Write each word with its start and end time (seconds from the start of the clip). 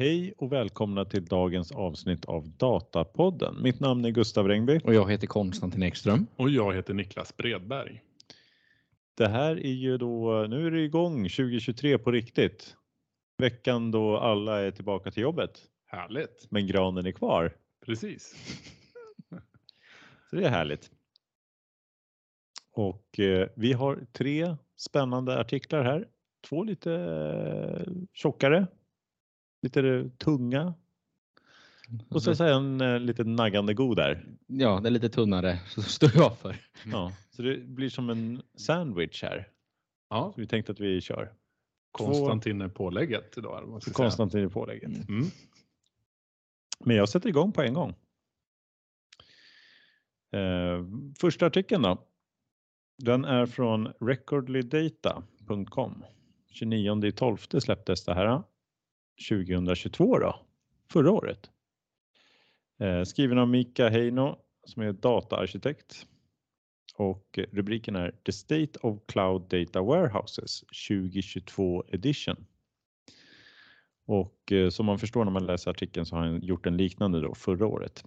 Hej 0.00 0.34
och 0.36 0.52
välkomna 0.52 1.04
till 1.04 1.24
dagens 1.24 1.72
avsnitt 1.72 2.24
av 2.24 2.48
Datapodden. 2.48 3.62
Mitt 3.62 3.80
namn 3.80 4.04
är 4.04 4.10
Gustav 4.10 4.48
Rengby. 4.48 4.80
Och 4.84 4.94
jag 4.94 5.10
heter 5.10 5.26
Konstantin 5.26 5.82
Ekström. 5.82 6.26
Och 6.36 6.50
jag 6.50 6.74
heter 6.74 6.94
Niklas 6.94 7.36
Bredberg. 7.36 8.02
Det 9.14 9.28
här 9.28 9.66
är 9.66 9.72
ju 9.72 9.98
då, 9.98 10.46
nu 10.48 10.66
är 10.66 10.70
det 10.70 10.80
igång 10.80 11.28
2023 11.28 11.98
på 11.98 12.10
riktigt. 12.10 12.76
Veckan 13.38 13.90
då 13.90 14.16
alla 14.16 14.60
är 14.60 14.70
tillbaka 14.70 15.10
till 15.10 15.22
jobbet. 15.22 15.62
Härligt. 15.86 16.46
Men 16.50 16.66
granen 16.66 17.06
är 17.06 17.12
kvar. 17.12 17.56
Precis. 17.86 18.34
Så 20.30 20.36
det 20.36 20.44
är 20.44 20.50
härligt. 20.50 20.90
Och 22.72 23.20
eh, 23.20 23.48
vi 23.56 23.72
har 23.72 24.06
tre 24.12 24.56
spännande 24.76 25.40
artiklar 25.40 25.84
här. 25.84 26.08
Två 26.48 26.64
lite 26.64 26.92
eh, 26.92 27.92
tjockare, 28.12 28.66
lite 29.62 30.10
tunga 30.18 30.74
och 32.08 32.22
så 32.22 32.44
en 32.44 32.80
eh, 32.80 33.00
lite 33.00 33.24
naggande 33.24 33.74
god 33.74 33.96
där. 33.96 34.24
Ja, 34.46 34.86
är 34.86 34.90
lite 34.90 35.08
tunnare, 35.08 35.58
så 35.68 35.82
står 35.82 36.10
jag 36.14 36.38
för. 36.38 36.56
Ja, 36.84 37.12
så 37.30 37.42
det 37.42 37.58
blir 37.58 37.88
som 37.88 38.10
en 38.10 38.42
sandwich 38.54 39.22
här. 39.22 39.48
Ja. 40.10 40.32
Så 40.34 40.40
vi 40.40 40.46
tänkte 40.46 40.72
att 40.72 40.80
vi 40.80 41.00
kör. 41.00 41.32
Konstantin 41.92 42.60
är 42.60 42.68
pålägget 42.68 43.38
idag. 43.38 43.80
Konstantin 43.92 44.44
är 44.44 44.48
pålägget. 44.48 45.08
Mm. 45.08 45.26
Men 46.84 46.96
jag 46.96 47.08
sätter 47.08 47.28
igång 47.28 47.52
på 47.52 47.62
en 47.62 47.74
gång. 47.74 47.94
Eh, 50.32 50.84
första 51.20 51.46
artikeln 51.46 51.82
då. 51.82 52.04
Den 52.98 53.24
är 53.24 53.46
från 53.46 53.92
recordlydata.com. 54.00 56.04
29 56.50 57.10
12 57.10 57.36
släpptes 57.36 58.04
det 58.04 58.14
här. 58.14 58.42
2022 59.28 60.18
då, 60.18 60.46
förra 60.92 61.10
året. 61.10 61.50
Eh, 62.80 63.02
skriven 63.02 63.38
av 63.38 63.48
Mika 63.48 63.88
Heino 63.88 64.38
som 64.64 64.82
är 64.82 64.92
dataarkitekt. 64.92 66.06
Och 66.94 67.38
rubriken 67.52 67.96
är 67.96 68.10
The 68.10 68.32
State 68.32 68.78
of 68.82 68.98
Cloud 69.06 69.42
Data 69.42 69.82
Warehouses 69.82 70.60
2022 70.88 71.84
edition. 71.88 72.46
Och 74.06 74.52
eh, 74.52 74.68
som 74.68 74.86
man 74.86 74.98
förstår 74.98 75.24
när 75.24 75.32
man 75.32 75.46
läser 75.46 75.70
artikeln 75.70 76.06
så 76.06 76.16
har 76.16 76.26
han 76.26 76.40
gjort 76.42 76.66
en 76.66 76.76
liknande 76.76 77.20
då 77.20 77.34
förra 77.34 77.66
året. 77.66 78.04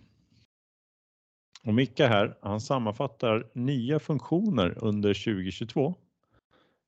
Och 1.64 1.74
Micke 1.74 2.00
här, 2.00 2.38
han 2.42 2.62
sammanfattar 2.62 3.52
nya 3.54 4.00
funktioner 4.00 4.84
under 4.84 5.14
2022 5.14 5.96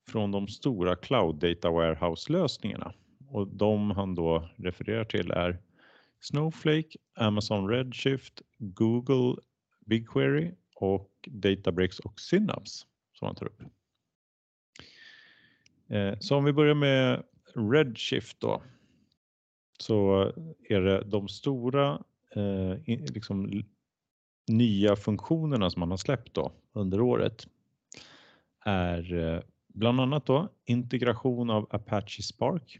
från 0.08 0.32
de 0.32 0.48
stora 0.48 0.96
Cloud 0.96 1.36
Data 1.36 1.72
Warehouse 1.72 2.32
lösningarna. 2.32 2.94
Och 3.34 3.48
de 3.48 3.92
han 3.92 4.16
då 4.16 4.50
refererar 4.56 5.06
till 5.06 5.32
är 5.32 5.58
Snowflake, 6.20 6.98
Amazon 7.16 7.70
Redshift, 7.70 8.42
Google 8.58 9.42
BigQuery 9.86 10.52
och 10.76 11.12
Databricks 11.28 12.00
och 12.00 12.20
Synapse 12.20 12.86
som 13.14 13.26
han 13.26 13.36
tar 13.36 13.46
upp. 13.46 13.62
Eh, 15.88 16.20
så 16.20 16.36
om 16.36 16.46
vi 16.46 16.54
börjar 16.54 16.76
med 16.76 17.24
Redshift 17.56 18.40
då. 18.40 18.62
Så 19.80 20.32
är 20.70 20.82
det 20.82 21.04
de 21.04 21.28
stora 21.28 22.04
eh, 22.36 22.78
liksom, 22.88 23.64
nya 24.48 24.96
funktionerna 24.96 25.70
som 25.70 25.80
man 25.80 25.90
har 25.90 25.98
släppt 25.98 26.34
då 26.34 26.52
under 26.74 27.02
året 27.02 27.48
är 28.66 29.14
eh, 29.14 29.42
bland 29.68 30.02
annat 30.02 30.26
då 30.26 30.50
integration 30.66 31.50
av 31.50 31.68
Apache 31.70 32.24
Spark 32.24 32.80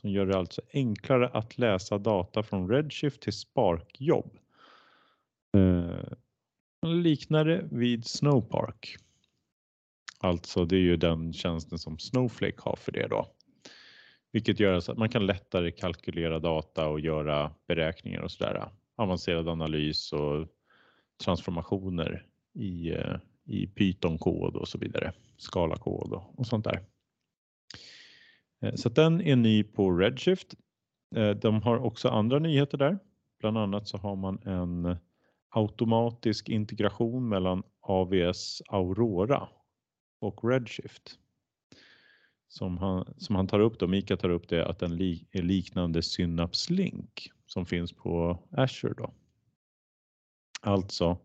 som 0.00 0.10
gör 0.10 0.26
det 0.26 0.38
alltså 0.38 0.62
enklare 0.72 1.28
att 1.28 1.58
läsa 1.58 1.98
data 1.98 2.42
från 2.42 2.70
Redshift 2.70 3.22
till 3.22 3.32
Spark-jobb. 3.32 4.38
Eh, 5.56 6.12
liknar 6.82 7.44
det 7.44 7.68
vid 7.70 8.06
Snowpark. 8.06 8.96
Alltså 10.18 10.64
det 10.64 10.76
är 10.76 10.80
ju 10.80 10.96
den 10.96 11.32
tjänsten 11.32 11.78
som 11.78 11.98
Snowflake 11.98 12.56
har 12.58 12.76
för 12.76 12.92
det 12.92 13.06
då. 13.06 13.32
Vilket 14.32 14.60
gör 14.60 14.72
att 14.72 14.98
man 14.98 15.08
kan 15.08 15.26
lättare 15.26 15.70
kalkylera 15.70 16.38
data 16.38 16.88
och 16.88 17.00
göra 17.00 17.52
beräkningar 17.66 18.20
och 18.20 18.30
sådär. 18.30 18.68
Avancerad 18.96 19.48
analys 19.48 20.12
och 20.12 20.46
transformationer 21.24 22.26
i, 22.54 22.90
eh, 22.90 23.16
i 23.44 23.66
Python-kod 23.66 24.56
och 24.56 24.68
så 24.68 24.78
vidare. 24.78 25.12
Skala 25.36 25.76
kod 25.76 26.12
och, 26.12 26.38
och 26.38 26.46
sånt 26.46 26.64
där. 26.64 26.84
Eh, 28.62 28.74
så 28.74 28.88
att 28.88 28.94
den 28.94 29.20
är 29.20 29.36
ny 29.36 29.64
på 29.64 29.90
Redshift. 29.90 30.54
Eh, 31.16 31.30
de 31.30 31.62
har 31.62 31.78
också 31.78 32.08
andra 32.08 32.38
nyheter 32.38 32.78
där. 32.78 32.98
Bland 33.40 33.58
annat 33.58 33.88
så 33.88 33.98
har 33.98 34.16
man 34.16 34.38
en 34.42 34.96
automatisk 35.48 36.48
integration 36.48 37.28
mellan 37.28 37.62
AWS 37.80 38.62
Aurora 38.68 39.48
och 40.20 40.50
Redshift. 40.50 41.18
Som 42.48 42.78
han, 42.78 43.14
som 43.16 43.36
han 43.36 43.46
tar 43.46 43.60
upp 43.60 43.78
då, 43.78 43.86
Mika 43.86 44.16
tar 44.16 44.28
upp 44.28 44.48
det 44.48 44.66
att 44.66 44.78
den 44.78 44.96
li, 44.96 45.26
är 45.32 45.42
liknande 45.42 46.02
Synapse 46.02 46.72
Link 46.72 47.30
som 47.46 47.66
finns 47.66 47.92
på 47.92 48.38
Azure 48.50 48.94
då. 48.96 49.14
Alltså, 50.60 51.18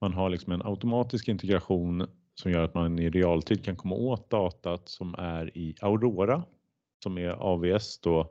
man 0.00 0.12
har 0.12 0.30
liksom 0.30 0.52
en 0.52 0.62
automatisk 0.62 1.28
integration 1.28 2.06
som 2.40 2.52
gör 2.52 2.64
att 2.64 2.74
man 2.74 2.98
i 2.98 3.10
realtid 3.10 3.64
kan 3.64 3.76
komma 3.76 3.94
åt 3.94 4.30
datat 4.30 4.88
som 4.88 5.14
är 5.14 5.58
i 5.58 5.74
Aurora 5.80 6.44
som 7.02 7.18
är 7.18 7.30
AVS 7.30 8.00
då. 8.00 8.30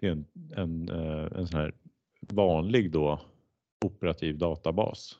Det 0.00 0.06
är 0.06 0.12
en, 0.12 0.26
en, 0.56 0.88
eh, 0.88 1.38
en 1.38 1.46
sån 1.46 1.60
här 1.60 1.74
vanlig 2.20 2.92
då 2.92 3.20
operativ 3.84 4.38
databas. 4.38 5.18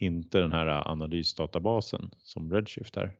Inte 0.00 0.38
den 0.38 0.52
här 0.52 0.88
analysdatabasen 0.90 2.10
som 2.18 2.52
Redshift 2.52 2.96
är. 2.96 3.16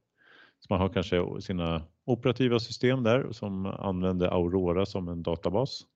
Så 0.61 0.67
man 0.71 0.81
har 0.81 0.89
kanske 0.89 1.41
sina 1.41 1.83
operativa 2.05 2.59
system 2.59 3.03
där 3.03 3.33
som 3.33 3.67
använder 3.67 4.29
Aurora 4.29 4.87
som 4.87 5.09
en 5.09 5.23
databas. 5.23 5.87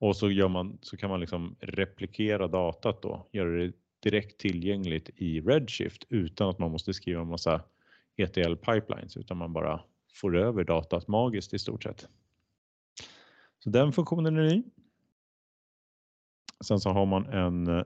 Och 0.00 0.16
så, 0.16 0.30
gör 0.30 0.48
man, 0.48 0.78
så 0.82 0.96
kan 0.96 1.10
man 1.10 1.20
liksom 1.20 1.56
replikera 1.60 2.48
datat 2.48 3.02
då, 3.02 3.28
göra 3.32 3.50
det 3.50 3.72
direkt 4.00 4.38
tillgängligt 4.38 5.10
i 5.16 5.40
Redshift 5.40 6.04
utan 6.08 6.48
att 6.48 6.58
man 6.58 6.70
måste 6.70 6.94
skriva 6.94 7.20
en 7.20 7.28
massa 7.28 7.62
ETL 8.16 8.54
pipelines 8.54 9.16
utan 9.16 9.36
man 9.36 9.52
bara 9.52 9.80
får 10.12 10.36
över 10.36 10.64
datat 10.64 11.08
magiskt 11.08 11.54
i 11.54 11.58
stort 11.58 11.82
sett. 11.82 12.08
Så 13.58 13.70
den 13.70 13.92
funktionen 13.92 14.36
är 14.36 14.42
ny. 14.42 14.62
Sen 16.64 16.80
så 16.80 16.90
har 16.90 17.06
man 17.06 17.26
en, 17.26 17.84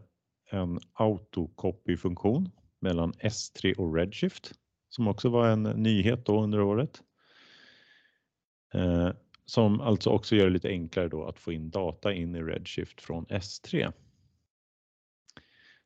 en 0.50 0.80
autocopy-funktion 0.92 2.50
mellan 2.80 3.12
S3 3.12 3.76
och 3.76 3.94
Redshift 3.94 4.54
som 4.88 5.08
också 5.08 5.28
var 5.28 5.48
en 5.48 5.62
nyhet 5.62 6.26
då 6.26 6.42
under 6.42 6.60
året. 6.60 7.02
Eh, 8.74 9.10
som 9.44 9.80
alltså 9.80 10.10
också 10.10 10.36
gör 10.36 10.44
det 10.44 10.52
lite 10.52 10.68
enklare 10.68 11.08
då 11.08 11.24
att 11.24 11.38
få 11.38 11.52
in 11.52 11.70
data 11.70 12.12
in 12.12 12.34
i 12.34 12.42
Redshift 12.42 13.00
från 13.00 13.26
S3. 13.26 13.92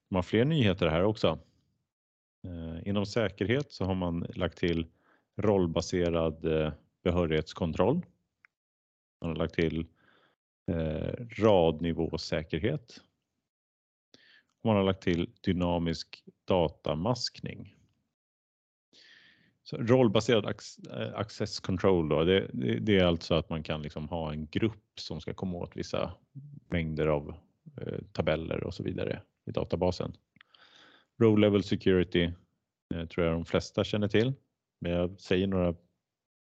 De 0.08 0.14
har 0.14 0.22
fler 0.22 0.44
nyheter 0.44 0.86
här 0.86 1.04
också. 1.04 1.38
Eh, 2.44 2.88
inom 2.88 3.06
säkerhet 3.06 3.72
så 3.72 3.84
har 3.84 3.94
man 3.94 4.26
lagt 4.34 4.58
till 4.58 4.86
rollbaserad 5.36 6.44
eh, 6.44 6.72
behörighetskontroll. 7.04 8.06
Man 9.20 9.30
har 9.30 9.36
lagt 9.36 9.54
till 9.54 9.86
eh, 10.70 11.26
radnivåsäkerhet. 11.42 13.00
Man 14.64 14.76
har 14.76 14.84
lagt 14.84 15.02
till 15.02 15.30
dynamisk 15.40 16.24
datamaskning. 16.44 17.74
Så 19.62 19.76
rollbaserad 19.76 20.46
access 21.14 21.60
control 21.60 22.08
då, 22.08 22.24
det, 22.24 22.50
det, 22.52 22.78
det 22.78 22.98
är 22.98 23.04
alltså 23.04 23.34
att 23.34 23.48
man 23.48 23.62
kan 23.62 23.82
liksom 23.82 24.08
ha 24.08 24.32
en 24.32 24.46
grupp 24.46 25.00
som 25.00 25.20
ska 25.20 25.34
komma 25.34 25.58
åt 25.58 25.76
vissa 25.76 26.12
mängder 26.68 27.06
av 27.06 27.34
eh, 27.80 27.98
tabeller 28.12 28.64
och 28.64 28.74
så 28.74 28.82
vidare 28.82 29.22
i 29.48 29.52
databasen. 29.52 30.12
Row 31.22 31.38
level 31.38 31.62
security 31.62 32.32
eh, 32.94 33.06
tror 33.06 33.26
jag 33.26 33.34
de 33.34 33.44
flesta 33.44 33.84
känner 33.84 34.08
till, 34.08 34.32
men 34.80 34.92
jag 34.92 35.20
säger 35.20 35.46
några 35.46 35.74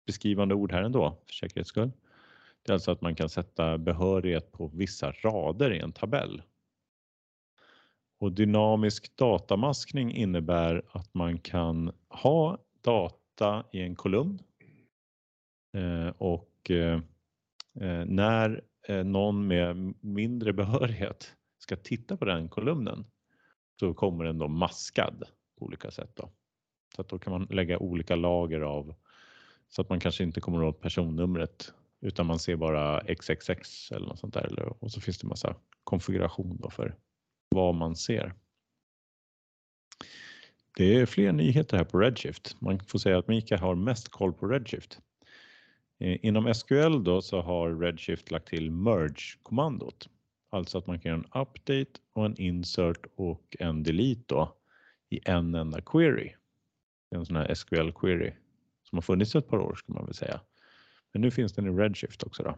beskrivande 0.06 0.56
ord 0.56 0.72
här 0.72 0.84
ändå 0.84 1.18
för 1.26 1.34
säkerhets 1.34 1.70
skull. 1.70 1.92
Det 2.64 2.72
är 2.72 2.74
alltså 2.74 2.92
att 2.92 3.02
man 3.02 3.16
kan 3.16 3.30
sätta 3.30 3.78
behörighet 3.78 4.52
på 4.52 4.68
vissa 4.68 5.12
rader 5.12 5.74
i 5.74 5.80
en 5.80 5.92
tabell. 5.92 6.42
Och 8.20 8.32
dynamisk 8.32 9.18
datamaskning 9.18 10.14
innebär 10.14 10.84
att 10.92 11.14
man 11.14 11.38
kan 11.38 11.92
ha 12.10 12.58
data 12.82 13.66
i 13.72 13.82
en 13.82 13.96
kolumn 13.96 14.40
eh, 15.78 16.08
och 16.08 16.72
eh, 16.72 17.00
eh 17.80 18.06
när 18.06 18.64
eh, 18.88 19.04
någon 19.04 19.48
med 19.48 19.94
mindre 20.02 20.54
behörighet 20.62 21.36
ska 21.62 21.76
titta 21.76 22.18
på 22.18 22.26
den 22.26 22.50
kolumnen 22.50 23.06
så 23.80 23.94
kommer 23.94 24.24
den 24.24 24.38
då 24.38 24.48
maskad 24.48 25.24
på 25.60 25.66
olika 25.66 25.92
sätt. 25.92 26.12
Då. 26.16 26.32
Så 26.96 27.02
att 27.02 27.10
då 27.10 27.20
kan 27.20 27.34
man 27.34 27.48
lägga 27.50 27.78
olika 27.78 28.16
lager 28.16 28.62
av 28.62 28.96
så 29.70 29.82
att 29.82 29.90
man 29.90 30.00
kanske 30.00 30.24
inte 30.24 30.42
kommer 30.42 30.64
åt 30.64 30.82
personnumret 30.82 31.74
utan 32.02 32.26
man 32.26 32.40
ser 32.40 32.56
bara 32.56 33.02
XXX 33.02 33.92
eller 33.92 34.08
något 34.08 34.20
sånt 34.20 34.34
där 34.34 34.46
eller, 34.46 34.84
och 34.84 34.92
så 34.92 35.02
finns 35.02 35.18
det 35.18 35.28
massa 35.28 35.56
konfiguration 35.84 36.58
då 36.62 36.70
för 36.70 36.96
vad 37.50 37.76
man 37.76 37.96
ser. 37.96 38.34
Det 40.78 40.96
är 40.96 41.06
fler 41.06 41.32
nyheter 41.32 41.78
här 41.78 41.84
på 41.84 42.00
Redshift. 42.00 42.62
Man 42.62 42.80
får 42.80 43.00
säga 43.00 43.18
att 43.18 43.28
Mika 43.28 43.58
har 43.58 43.76
mest 43.76 44.10
koll 44.10 44.34
på 44.34 44.48
Redshift. 44.48 45.00
Eh, 46.00 46.18
inom 46.26 46.54
SQL 46.54 47.04
då 47.04 47.22
så 47.22 47.42
har 47.42 47.76
Redshift 47.76 48.32
lagt 48.32 48.48
till 48.48 48.72
merge-kommandot. 48.72 50.10
Alltså 50.54 50.78
att 50.78 50.88
man 50.88 51.00
kan 51.00 51.10
göra 51.10 51.20
en 51.20 51.42
update 51.42 51.92
och 52.14 52.26
en 52.26 52.38
insert 52.38 53.06
och 53.16 53.56
en 53.60 53.84
delete 53.84 54.24
då 54.26 54.58
i 55.10 55.20
en 55.26 55.56
enda 55.56 55.82
query. 55.82 56.34
En 57.10 57.26
sån 57.26 57.36
här 57.36 57.54
SQL 57.54 57.92
query 57.92 58.32
som 58.84 58.98
har 58.98 59.02
funnits 59.02 59.36
ett 59.36 59.48
par 59.48 59.60
år 59.60 59.76
ska 59.76 59.94
man 59.94 60.06
väl 60.06 60.14
säga. 60.14 60.42
Men 61.12 61.22
nu 61.22 61.32
finns 61.32 61.54
den 61.54 61.68
i 61.68 61.70
Redshift 61.70 62.24
också 62.24 62.44
då. 62.44 62.58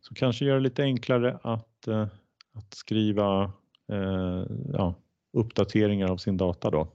Så 0.00 0.14
kanske 0.14 0.44
göra 0.44 0.56
det 0.56 0.62
lite 0.62 0.82
enklare 0.82 1.38
att, 1.42 1.88
eh, 1.88 2.06
att 2.52 2.74
skriva 2.74 3.52
eh, 3.88 4.46
ja, 4.72 4.94
uppdateringar 5.32 6.08
av 6.08 6.16
sin 6.16 6.36
data 6.36 6.70
då. 6.70 6.88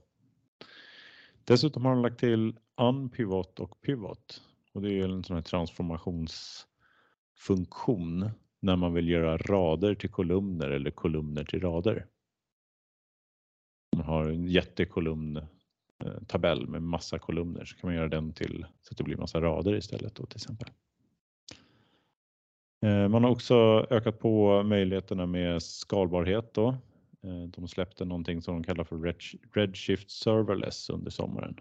Dessutom 1.44 1.84
har 1.84 1.94
de 1.94 2.02
lagt 2.02 2.18
till 2.18 2.56
unpivot 2.76 3.60
och 3.60 3.80
pivot 3.80 4.42
och 4.72 4.82
det 4.82 5.00
är 5.00 5.04
en 5.04 5.24
sån 5.24 5.36
här 5.36 5.42
transformationsfunktion 5.42 8.30
när 8.60 8.76
man 8.76 8.94
vill 8.94 9.08
göra 9.08 9.36
rader 9.36 9.94
till 9.94 10.10
kolumner 10.10 10.70
eller 10.70 10.90
kolumner 10.90 11.44
till 11.44 11.60
rader. 11.60 12.06
Man 13.96 14.06
har 14.06 14.28
en 14.28 14.46
jättekolumn 14.46 15.36
eh, 16.04 16.22
tabell 16.26 16.68
med 16.68 16.82
massa 16.82 17.18
kolumner 17.18 17.64
så 17.64 17.76
kan 17.76 17.88
man 17.88 17.94
göra 17.94 18.08
den 18.08 18.32
till 18.32 18.66
så 18.82 18.92
att 18.92 18.98
det 18.98 19.04
blir 19.04 19.16
massa 19.16 19.40
rader 19.40 19.74
istället 19.74 20.14
då 20.14 20.26
till 20.26 20.36
exempel. 20.36 20.68
Eh, 22.82 23.08
man 23.08 23.24
har 23.24 23.30
också 23.30 23.86
ökat 23.90 24.18
på 24.18 24.62
möjligheterna 24.62 25.26
med 25.26 25.62
skalbarhet 25.62 26.54
då. 26.54 26.68
Eh, 27.22 27.42
de 27.42 27.68
släppte 27.68 28.04
någonting 28.04 28.42
som 28.42 28.54
de 28.54 28.64
kallar 28.64 28.84
för 28.84 29.14
Redshift 29.52 30.10
Serverless 30.10 30.90
under 30.90 31.10
sommaren. 31.10 31.60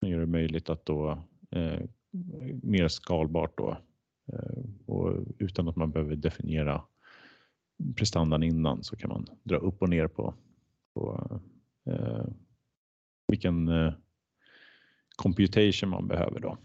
Det 0.00 0.08
gör 0.08 0.20
det 0.20 0.26
möjligt 0.26 0.70
att 0.70 0.86
då 0.86 1.22
eh, 1.50 1.80
mer 2.62 2.88
skalbart 2.88 3.58
då 3.58 3.76
Eh, 4.32 4.64
och 4.86 5.24
utan 5.38 5.68
att 5.68 5.76
man 5.76 5.90
behöver 5.90 6.16
definiera 6.16 6.84
prestandan 7.96 8.42
innan 8.42 8.84
så 8.84 8.96
kan 8.96 9.08
man 9.08 9.26
dra 9.42 9.56
upp 9.56 9.82
och 9.82 9.88
ner 9.88 10.08
på, 10.08 10.34
på 10.94 11.30
eh, 11.86 12.24
vilken 13.28 13.68
eh, 13.68 13.92
computation 15.16 15.90
man 15.90 16.08
behöver 16.08 16.40
då. 16.40 16.58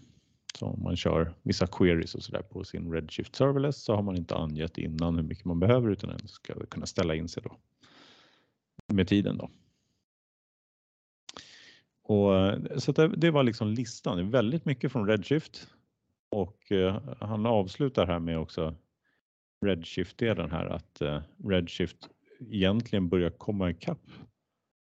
Så 0.60 0.66
om 0.66 0.84
man 0.84 0.96
kör 0.96 1.34
vissa 1.44 1.68
queries 1.68 2.16
och 2.16 2.24
sådär 2.24 2.42
på 2.42 2.64
sin 2.64 2.92
Redshift 2.92 3.36
Serverless 3.36 3.84
så 3.84 3.96
har 3.96 4.02
man 4.02 4.16
inte 4.16 4.36
angett 4.36 4.78
innan 4.78 5.16
hur 5.16 5.24
mycket 5.24 5.46
man 5.46 5.60
behöver 5.60 5.90
utan 5.90 6.10
den 6.10 6.28
ska 6.28 6.66
kunna 6.66 6.86
ställa 6.86 7.16
in 7.16 7.28
sig 7.28 7.44
då 7.44 7.58
med 8.94 9.08
tiden 9.08 9.38
då. 9.38 9.50
Och, 12.04 12.36
eh, 12.36 12.78
så 12.78 12.92
det, 12.92 13.08
det, 13.08 13.32
var 13.32 13.44
liksom 13.44 13.68
listan, 13.68 14.32
väldigt 14.32 14.66
mycket 14.66 14.92
från 14.92 15.08
Redshift 15.08 15.68
och 16.34 16.72
eh, 16.72 17.02
han 17.20 17.46
avslutar 17.46 18.08
här 18.08 18.20
med 18.20 18.40
också 18.40 18.76
Redshift-delen 19.66 20.52
här 20.52 20.66
att 20.66 21.02
eh, 21.02 21.22
Redshift 21.48 22.10
egentligen 22.40 23.10
börjar 23.10 23.30
komma 23.30 23.70
ikapp 23.70 24.06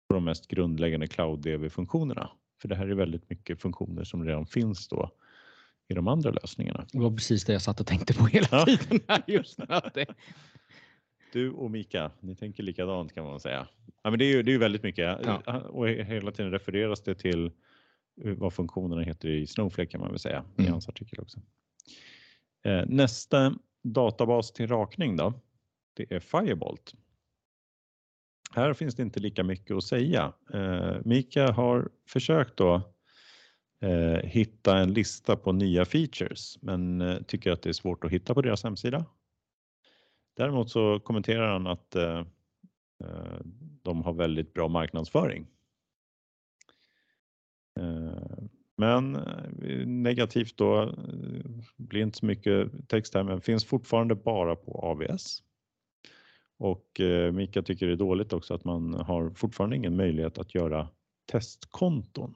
på 0.08 0.14
de 0.14 0.24
mest 0.24 0.48
grundläggande 0.48 1.08
cloud-DB-funktionerna. 1.08 2.30
För 2.62 2.68
det 2.68 2.76
här 2.76 2.88
är 2.88 2.96
väldigt 2.96 3.30
mycket 3.30 3.62
funktioner 3.62 4.04
som 4.04 4.26
redan 4.26 4.46
finns 4.46 4.88
då 4.88 5.12
i 5.90 5.94
de 5.94 6.08
andra 6.08 6.32
lösningarna. 6.32 6.86
Det 6.92 7.00
var 7.00 7.12
precis 7.12 7.46
det 7.46 7.54
jag 7.54 7.62
satt 7.62 7.80
och 7.80 7.88
tänkte 7.88 8.14
på 8.14 8.26
hela 8.26 8.48
ja. 8.52 8.66
tiden. 8.66 9.00
Här 9.08 9.24
just 9.28 9.58
det. 9.94 10.06
Du 11.34 11.52
och 11.52 11.72
Mika, 11.72 12.12
ni 12.20 12.36
tänker 12.36 12.64
likadant 12.64 13.14
kan 13.14 13.26
man 13.26 13.40
säga. 13.40 13.68
Ja, 14.04 14.10
men 14.10 14.20
det 14.20 14.26
är 14.26 14.36
ju 14.36 14.44
det 14.44 14.54
är 14.54 14.58
väldigt 14.58 14.84
mycket 14.84 15.20
ja. 15.26 15.60
och 15.60 15.88
hela 15.88 16.32
tiden 16.32 16.52
refereras 16.52 17.04
det 17.04 17.16
till 17.16 17.52
vad 18.18 18.54
funktionerna 18.54 19.02
heter 19.02 19.30
i 19.30 19.48
Snowflake 19.48 19.92
kan 19.92 20.02
man 20.02 20.10
väl 20.10 20.19
säga 20.19 20.38
mm. 20.58 20.68
i 20.68 20.72
hans 20.72 20.90
artikel 20.90 21.19
också. 21.19 21.40
Eh, 22.66 22.84
nästa 22.88 23.56
databas 23.84 24.52
till 24.52 24.68
rakning 24.68 25.16
då, 25.16 25.34
det 25.94 26.12
är 26.12 26.19
Firebolt. 26.19 26.94
Här 28.52 28.74
finns 28.74 28.96
det 28.96 29.04
inte 29.04 29.19
lika 29.19 29.44
mycket 29.44 29.75
att 29.75 29.84
säga. 29.84 30.34
Eh, 30.54 30.96
Mika 31.06 31.52
har 31.52 31.90
försökt 32.08 32.58
då 32.58 32.81
eh, 33.81 34.19
hitta 34.24 34.78
en 34.78 34.94
lista 34.94 35.36
på 35.36 35.52
nya 35.52 35.86
features 35.86 36.58
men 36.62 37.02
eh, 37.02 37.22
tycker 37.22 37.52
att 37.52 37.62
det 37.62 37.69
är 37.69 37.74
svårt 37.74 38.04
att 38.04 38.12
hitta 38.12 38.34
på 38.34 38.42
deras 38.42 38.64
hemsida. 38.64 39.06
Däremot 40.38 40.69
så 40.69 41.00
kommenterar 41.00 41.54
han 41.54 41.68
att 41.68 41.96
eh, 41.96 42.19
eh, 43.04 43.40
de 43.81 44.04
har 44.04 44.14
väldigt 44.14 44.54
bra 44.54 44.68
marknadsföring. 44.68 45.48
Eh, 47.78 48.44
men 48.78 49.16
eh, 49.16 49.88
negativt 49.88 50.58
då 50.58 50.82
eh, 50.82 50.90
blir 51.78 52.02
inte 52.02 52.18
så 52.18 52.26
mycket 52.26 52.90
text 52.90 53.14
här 53.14 53.24
men 53.24 53.42
finns 53.42 53.66
fortfarande 53.66 54.16
bara 54.16 54.56
på 54.56 54.72
AVS. 54.72 55.44
Och 56.60 57.02
Mika 57.34 57.62
tycker 57.62 57.88
det 57.88 57.94
är 57.94 57.98
dåligt 57.98 58.34
också 58.34 58.54
att 58.54 58.64
man 58.64 58.94
har 58.94 59.30
fortfarande 59.30 59.76
ingen 59.76 59.96
möjlighet 59.96 60.38
att 60.38 60.56
göra 60.56 60.88
testkonton 61.32 62.34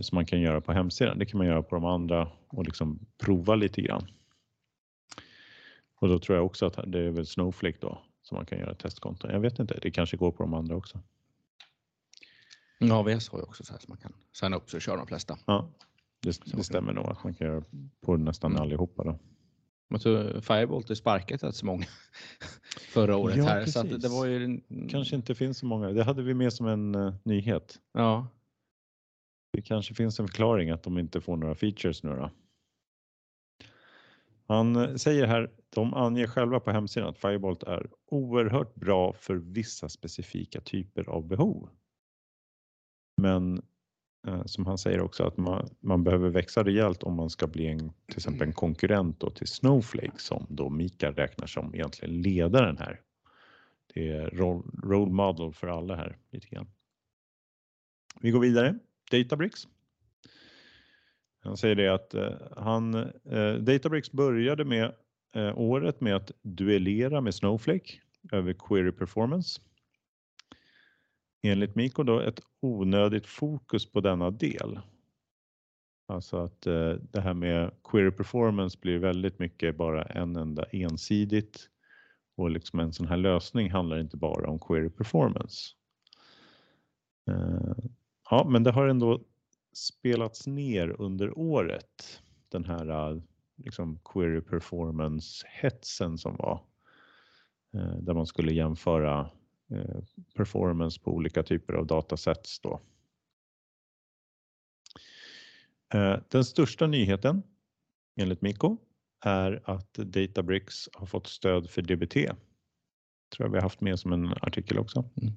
som 0.00 0.16
man 0.16 0.26
kan 0.26 0.40
göra 0.40 0.60
på 0.60 0.72
hemsidan. 0.72 1.18
Det 1.18 1.26
kan 1.26 1.38
man 1.38 1.46
göra 1.46 1.62
på 1.62 1.74
de 1.74 1.84
andra 1.84 2.28
och 2.48 2.64
liksom 2.64 3.06
prova 3.18 3.54
lite 3.54 3.82
grann. 3.82 4.06
Och 6.00 6.08
då 6.08 6.18
tror 6.18 6.36
jag 6.36 6.46
också 6.46 6.66
att 6.66 6.92
det 6.92 7.00
är 7.00 7.10
väl 7.10 7.26
Snowflake 7.26 7.78
då 7.80 7.98
som 8.22 8.36
man 8.36 8.46
kan 8.46 8.58
göra 8.58 8.74
testkonton. 8.74 9.30
Jag 9.30 9.40
vet 9.40 9.58
inte, 9.58 9.78
det 9.82 9.90
kanske 9.90 10.16
går 10.16 10.32
på 10.32 10.42
de 10.42 10.54
andra 10.54 10.76
också. 10.76 10.98
Ja, 12.88 12.94
AWS 12.94 13.28
har 13.28 13.38
ju 13.38 13.44
också 13.44 13.64
så 13.64 13.72
här 13.72 13.80
som 13.80 13.86
man 13.88 13.98
kan 13.98 14.12
signa 14.32 14.56
upp 14.56 14.70
så 14.70 14.80
kör 14.80 14.96
de 14.96 15.06
flesta. 15.06 15.38
Ja, 15.46 15.70
det, 16.22 16.40
det 16.44 16.64
stämmer 16.64 16.92
nog 16.92 17.06
att 17.06 17.24
man 17.24 17.34
kan 17.34 17.46
göra 17.46 17.64
på 18.00 18.16
nästan 18.16 18.50
mm. 18.50 18.62
allihopa 18.62 19.04
då. 19.04 19.18
Men 19.90 20.00
så 20.00 20.40
Firebolt 20.40 20.88
har 20.88 20.94
sparkat 20.94 21.42
rätt 21.42 21.54
så 21.54 21.66
många 21.66 21.86
förra 22.92 23.16
året 23.16 23.36
ja, 23.36 23.44
här. 23.44 23.66
Så 23.66 23.82
det 23.82 24.08
var 24.08 24.26
ju... 24.26 24.60
Kanske 24.88 25.16
inte 25.16 25.34
finns 25.34 25.58
så 25.58 25.66
många. 25.66 25.88
Det 25.88 26.04
hade 26.04 26.22
vi 26.22 26.34
med 26.34 26.52
som 26.52 26.66
en 26.66 26.94
uh, 26.94 27.14
nyhet. 27.22 27.78
Ja. 27.92 28.28
Det 29.52 29.62
kanske 29.62 29.94
finns 29.94 30.20
en 30.20 30.26
förklaring 30.26 30.70
att 30.70 30.82
de 30.82 30.98
inte 30.98 31.20
får 31.20 31.36
några 31.36 31.54
features 31.54 32.02
nu 32.02 32.10
då. 32.10 32.30
Han 34.48 34.98
säger 34.98 35.26
här, 35.26 35.50
de 35.74 35.94
anger 35.94 36.26
själva 36.26 36.60
på 36.60 36.70
hemsidan 36.70 37.08
att 37.08 37.18
Firebolt 37.18 37.62
är 37.62 37.90
oerhört 38.06 38.74
bra 38.74 39.12
för 39.12 39.34
vissa 39.34 39.88
specifika 39.88 40.60
typer 40.60 41.08
av 41.08 41.26
behov. 41.26 41.68
Men 43.20 43.62
eh, 44.26 44.44
som 44.44 44.66
han 44.66 44.78
säger 44.78 45.00
också 45.00 45.24
att 45.24 45.36
man, 45.36 45.68
man, 45.80 46.04
behöver 46.04 46.28
växa 46.28 46.64
rejält 46.64 47.02
om 47.02 47.14
man 47.14 47.30
ska 47.30 47.46
bli 47.46 47.66
en, 47.66 47.78
till 47.78 48.16
exempel 48.16 48.48
en 48.48 48.52
konkurrent 48.52 49.20
då 49.20 49.30
till 49.30 49.46
Snowflake 49.46 50.18
som 50.18 50.46
då 50.48 50.70
Mikael 50.70 51.14
räknar 51.14 51.46
som 51.46 51.74
egentligen 51.74 52.22
ledaren 52.22 52.78
här. 52.78 53.00
Det 53.94 54.08
är 54.08 54.30
role 54.82 55.12
model 55.12 55.52
för 55.52 55.66
alla 55.66 55.96
här 55.96 56.16
lite 56.30 56.48
grann. 56.48 56.66
Vi 58.20 58.30
går 58.30 58.40
vidare. 58.40 58.78
Databricks. 59.10 59.68
Han 61.42 61.56
säger 61.56 61.74
det 61.74 61.88
att 61.88 62.14
eh, 62.14 62.32
han, 62.56 62.94
eh, 63.24 63.54
Databricks 63.54 64.12
började 64.12 64.64
med 64.64 64.94
eh, 65.34 65.58
året 65.58 66.00
med 66.00 66.16
att 66.16 66.30
duellera 66.42 67.20
med 67.20 67.34
Snowflake 67.34 67.92
över 68.32 68.52
query 68.52 68.92
performance. 68.92 69.60
Enligt 71.42 71.74
Mikko 71.74 72.02
då 72.02 72.20
ett 72.20 72.40
onödigt 72.60 73.26
fokus 73.26 73.92
på 73.92 74.00
denna 74.00 74.30
del. 74.30 74.80
Alltså 76.08 76.36
att 76.36 76.66
eh, 76.66 76.92
det 76.92 77.20
här 77.20 77.34
med 77.34 77.70
query 77.84 78.10
performance 78.10 78.78
blir 78.80 78.98
väldigt 78.98 79.38
mycket 79.38 79.76
bara 79.76 80.02
en 80.02 80.36
enda 80.36 80.64
ensidigt 80.64 81.68
och 82.36 82.50
liksom 82.50 82.80
en 82.80 82.92
sån 82.92 83.06
här 83.06 83.16
lösning 83.16 83.70
handlar 83.70 83.98
inte 83.98 84.16
bara 84.16 84.50
om 84.50 84.58
query 84.58 84.90
performance. 84.90 85.70
Eh, 87.30 87.84
ja, 88.30 88.46
men 88.48 88.62
det 88.62 88.70
har 88.70 88.88
ändå 88.88 89.20
spelats 89.72 90.46
ner 90.46 91.00
under 91.00 91.38
året. 91.38 92.22
Den 92.48 92.64
här 92.64 93.10
eh, 93.10 93.22
liksom 93.56 93.98
query 94.04 94.40
performance 94.40 95.46
hetsen 95.46 96.18
som 96.18 96.36
var 96.36 96.64
där 98.00 98.14
man 98.14 98.26
skulle 98.26 98.52
jämföra 98.52 99.30
performance 100.34 101.00
på 101.00 101.10
olika 101.10 101.42
typer 101.42 101.72
av 101.72 101.86
datasets 101.86 102.60
då. 102.60 102.80
Den 106.28 106.44
största 106.44 106.86
nyheten 106.86 107.42
enligt 108.16 108.42
Miko 108.42 108.76
är 109.24 109.62
att 109.64 109.92
Databricks 109.92 110.88
har 110.92 111.06
fått 111.06 111.26
stöd 111.26 111.70
för 111.70 111.82
DBT. 111.82 112.14
Tror 113.30 113.46
jag 113.46 113.50
vi 113.50 113.56
har 113.56 113.62
haft 113.62 113.80
med 113.80 113.98
som 113.98 114.12
en 114.12 114.26
artikel 114.26 114.78
också. 114.78 115.10
Mm. 115.22 115.34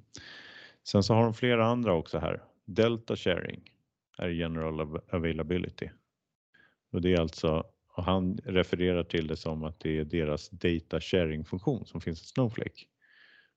Sen 0.84 1.02
så 1.02 1.14
har 1.14 1.22
de 1.22 1.34
flera 1.34 1.66
andra 1.66 1.94
också 1.94 2.18
här. 2.18 2.42
Delta 2.64 3.16
sharing, 3.16 3.72
är 4.18 4.28
general 4.28 5.00
availability. 5.12 5.88
Och 6.92 7.00
det 7.00 7.12
är 7.12 7.20
alltså, 7.20 7.64
och 7.88 8.04
han 8.04 8.38
refererar 8.44 9.04
till 9.04 9.26
det 9.26 9.36
som 9.36 9.64
att 9.64 9.80
det 9.80 9.98
är 9.98 10.04
deras 10.04 10.50
data 10.50 11.00
sharing 11.00 11.44
funktion 11.44 11.86
som 11.86 12.00
finns 12.00 12.22
i 12.22 12.24
Snowflake. 12.24 12.84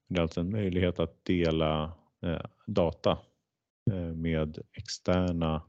Det 0.08 0.20
är 0.20 0.22
alltså 0.22 0.42
en 0.42 0.52
möjlighet 0.52 1.00
att 1.00 1.26
dela 1.26 1.94
eh, 2.22 2.46
data 2.68 3.20
eh, 3.92 4.14
med 4.14 4.58
externa 4.74 5.64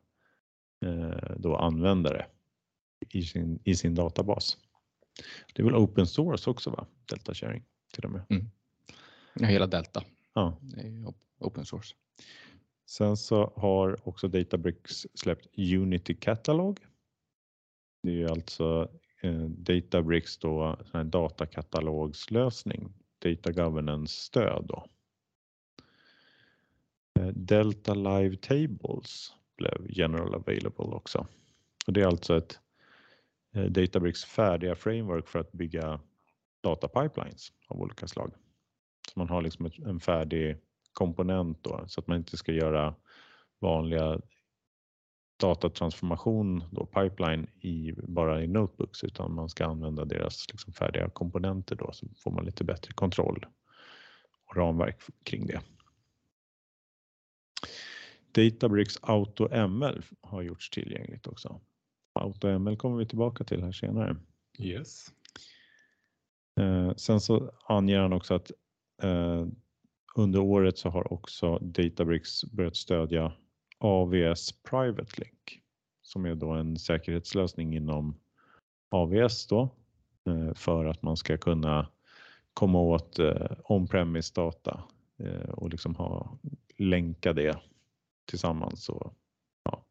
eh, 0.85 1.37
då 1.37 1.57
användare 1.57 2.27
i 3.09 3.23
sin, 3.23 3.61
i 3.65 3.75
sin 3.75 3.95
databas. 3.95 4.57
Det 5.55 5.63
är 5.63 5.65
väl 5.65 5.75
open 5.75 6.07
source 6.07 6.51
också 6.51 6.71
va? 6.71 6.87
Delta 7.09 7.35
sharing 7.35 7.65
till 7.95 8.05
och 8.05 8.11
med. 8.11 8.23
Mm. 8.29 8.51
Ja, 9.35 9.47
hela 9.47 9.67
Delta. 9.67 10.05
Ja. 10.35 10.59
Open 11.39 11.65
source. 11.65 11.95
Sen 12.87 13.17
så 13.17 13.53
har 13.57 14.09
också 14.09 14.29
Databricks 14.29 15.07
släppt 15.15 15.59
Unity 15.59 16.15
Catalog. 16.15 16.81
Det 18.03 18.23
är 18.23 18.31
alltså 18.31 18.91
eh, 19.23 19.45
Databricks 19.45 20.39
då 20.39 20.77
en 20.93 21.11
datakatalogslösning, 21.11 22.93
data 23.19 23.53
governance 23.53 24.15
stöd 24.15 24.65
då. 24.69 24.87
Eh, 27.19 27.27
Delta 27.27 27.95
Live 27.95 28.37
Tables 28.37 29.33
blev 29.57 29.87
general 29.89 30.35
available 30.35 30.85
också. 30.85 31.27
Och 31.87 31.93
det 31.93 32.03
är 32.03 32.07
alltså 32.07 32.37
ett 32.37 32.61
eh, 33.55 33.65
Databricks 33.65 34.25
färdiga 34.25 34.75
framework 34.75 35.29
för 35.29 35.39
att 35.39 35.53
bygga 35.53 36.01
data 36.61 36.89
pipelines 36.89 37.53
av 37.67 37.81
olika 37.81 38.09
slag. 38.09 38.33
Så 39.13 39.19
man 39.19 39.29
har 39.29 39.43
liksom 39.43 39.71
en 39.87 40.01
färdig 40.01 40.57
komponent 40.93 41.63
då 41.63 41.85
så 41.87 42.01
att 42.01 42.07
man 42.07 42.19
inte 42.19 42.37
ska 42.37 42.53
göra 42.53 42.95
vanliga 43.59 44.21
datatransformation 45.39 46.65
då, 46.71 46.87
pipeline 46.87 47.47
i, 47.61 47.93
bara 47.93 48.43
i 48.43 48.47
notebooks 48.47 49.05
utan 49.05 49.35
man 49.35 49.49
ska 49.49 49.67
använda 49.67 50.05
deras 50.05 50.47
liksom 50.53 50.73
färdiga 50.73 51.11
komponenter 51.11 51.77
då 51.77 51.93
så 51.93 52.07
får 52.17 52.31
man 52.31 52.45
lite 52.45 52.65
bättre 52.65 52.93
kontroll 52.93 53.47
och 54.47 54.57
ramverk 54.57 55.03
kring 55.25 55.47
det. 55.47 55.61
Databricks 58.33 58.99
AutoML 59.03 60.03
har 60.21 60.43
gjorts 60.43 60.71
tillgängligt 60.71 61.27
också. 61.27 61.61
AutoML 62.13 62.77
kommer 62.77 62.97
vi 62.99 63.07
tillbaka 63.07 63.45
till 63.45 63.63
här 63.63 63.73
senare. 63.73 64.17
Yes. 64.59 65.07
Eh, 66.61 66.95
sen 66.95 67.21
så 67.21 67.53
anger 67.65 67.99
han 67.99 68.13
också 68.13 68.35
att 68.35 68.51
eh, 69.03 69.47
under 70.17 70.41
året 70.41 70.79
så 70.79 70.89
har 70.89 71.13
också 71.13 71.59
Databricks 71.59 72.45
börjat 72.45 72.77
stödja 72.77 73.33
AVS 73.79 74.53
Private 74.53 75.21
Link 75.21 75.63
som 76.09 76.25
är 76.27 76.35
då 76.35 76.51
en 76.51 76.77
säkerhetslösning 76.77 77.77
inom 77.77 78.17
AVS 78.91 79.47
då 79.47 79.69
eh, 80.27 80.55
för 80.55 80.85
att 80.85 81.03
man 81.03 81.17
ska 81.17 81.39
kunna 81.39 81.89
komma 82.55 82.81
åt 82.81 83.19
eh, 83.19 83.51
on-premise 83.65 84.33
data 84.35 84.83
eh, 85.19 85.51
och 85.51 85.71
liksom 85.71 85.95
ha 85.95 86.39
länka 86.77 87.33
det 87.33 87.59
tillsammans 88.25 88.89
och 88.89 89.15
ja, 89.65 89.85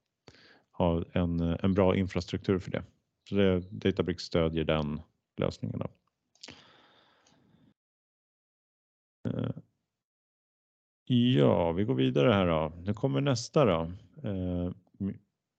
ha 0.72 1.04
en, 1.12 1.40
en 1.40 1.74
bra 1.74 1.96
infrastruktur 1.96 2.60
för 2.60 2.72
det. 2.72 2.84
Så 3.30 3.36
det, 3.36 3.60
Databricks 3.60 4.24
stödjer 4.24 4.64
den 4.64 5.02
lösningen. 5.38 5.80
Då. 5.80 5.88
Ja, 11.10 11.72
vi 11.72 11.84
går 11.84 11.96
vidare 11.96 12.34
här 12.34 12.48
då. 12.48 12.72
Nu 12.84 12.94
kommer 12.94 13.22
nästa 13.22 13.66
då. 13.66 13.92
Eh, 14.24 14.72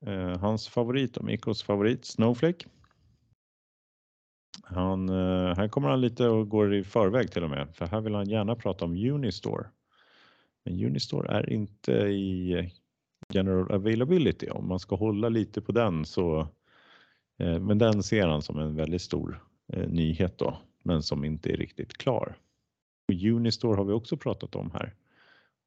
eh, 0.06 0.38
hans 0.38 0.68
favorit, 0.68 1.16
och 1.16 1.24
Mikos 1.24 1.62
favorit, 1.62 2.04
Snowflake. 2.04 2.66
Han, 4.62 5.08
eh, 5.08 5.56
här 5.56 5.68
kommer 5.68 5.88
han 5.88 6.00
lite 6.00 6.28
och 6.28 6.48
går 6.48 6.74
i 6.74 6.84
förväg 6.84 7.32
till 7.32 7.44
och 7.44 7.50
med, 7.50 7.74
för 7.74 7.86
här 7.86 8.00
vill 8.00 8.14
han 8.14 8.28
gärna 8.28 8.54
prata 8.54 8.84
om 8.84 8.96
Unistore. 8.96 9.66
Men 10.64 10.84
Unistore 10.84 11.28
är 11.28 11.52
inte 11.52 11.92
i 11.92 12.72
general 13.28 13.72
availability. 13.72 14.48
Om 14.50 14.68
man 14.68 14.78
ska 14.78 14.96
hålla 14.96 15.28
lite 15.28 15.60
på 15.60 15.72
den 15.72 16.04
så, 16.04 16.40
eh, 17.38 17.60
men 17.60 17.78
den 17.78 18.02
ser 18.02 18.26
han 18.26 18.42
som 18.42 18.58
en 18.58 18.76
väldigt 18.76 19.02
stor 19.02 19.44
eh, 19.72 19.88
nyhet 19.88 20.38
då, 20.38 20.58
men 20.82 21.02
som 21.02 21.24
inte 21.24 21.52
är 21.52 21.56
riktigt 21.56 21.98
klar. 21.98 22.36
Och 23.08 23.14
Unistore 23.14 23.76
har 23.76 23.84
vi 23.84 23.92
också 23.92 24.16
pratat 24.16 24.54
om 24.54 24.70
här. 24.70 24.94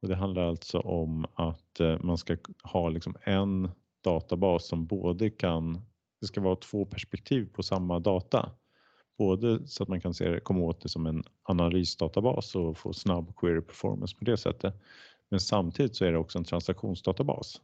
Och 0.02 0.08
det 0.08 0.16
handlar 0.16 0.42
alltså 0.42 0.78
om 0.78 1.26
att 1.34 1.80
eh, 1.80 1.98
man 2.00 2.18
ska 2.18 2.36
ha 2.62 2.88
liksom 2.88 3.16
en 3.22 3.70
databas 4.04 4.66
som 4.66 4.86
både 4.86 5.30
kan, 5.30 5.80
det 6.20 6.26
ska 6.26 6.40
vara 6.40 6.56
två 6.56 6.86
perspektiv 6.86 7.52
på 7.52 7.62
samma 7.62 7.98
data. 7.98 8.50
Både 9.18 9.66
så 9.66 9.82
att 9.82 9.88
man 9.88 10.00
kan 10.00 10.14
se, 10.14 10.40
komma 10.40 10.60
åt 10.60 10.80
det 10.80 10.88
som 10.88 11.06
en 11.06 11.24
analysdatabas 11.42 12.54
och 12.54 12.78
få 12.78 12.92
snabb 12.92 13.36
query 13.36 13.60
performance 13.60 14.16
på 14.16 14.24
det 14.24 14.36
sättet. 14.36 14.74
Men 15.28 15.40
samtidigt 15.40 15.96
så 15.96 16.04
är 16.04 16.12
det 16.12 16.18
också 16.18 16.38
en 16.38 16.44
transaktionsdatabas. 16.44 17.60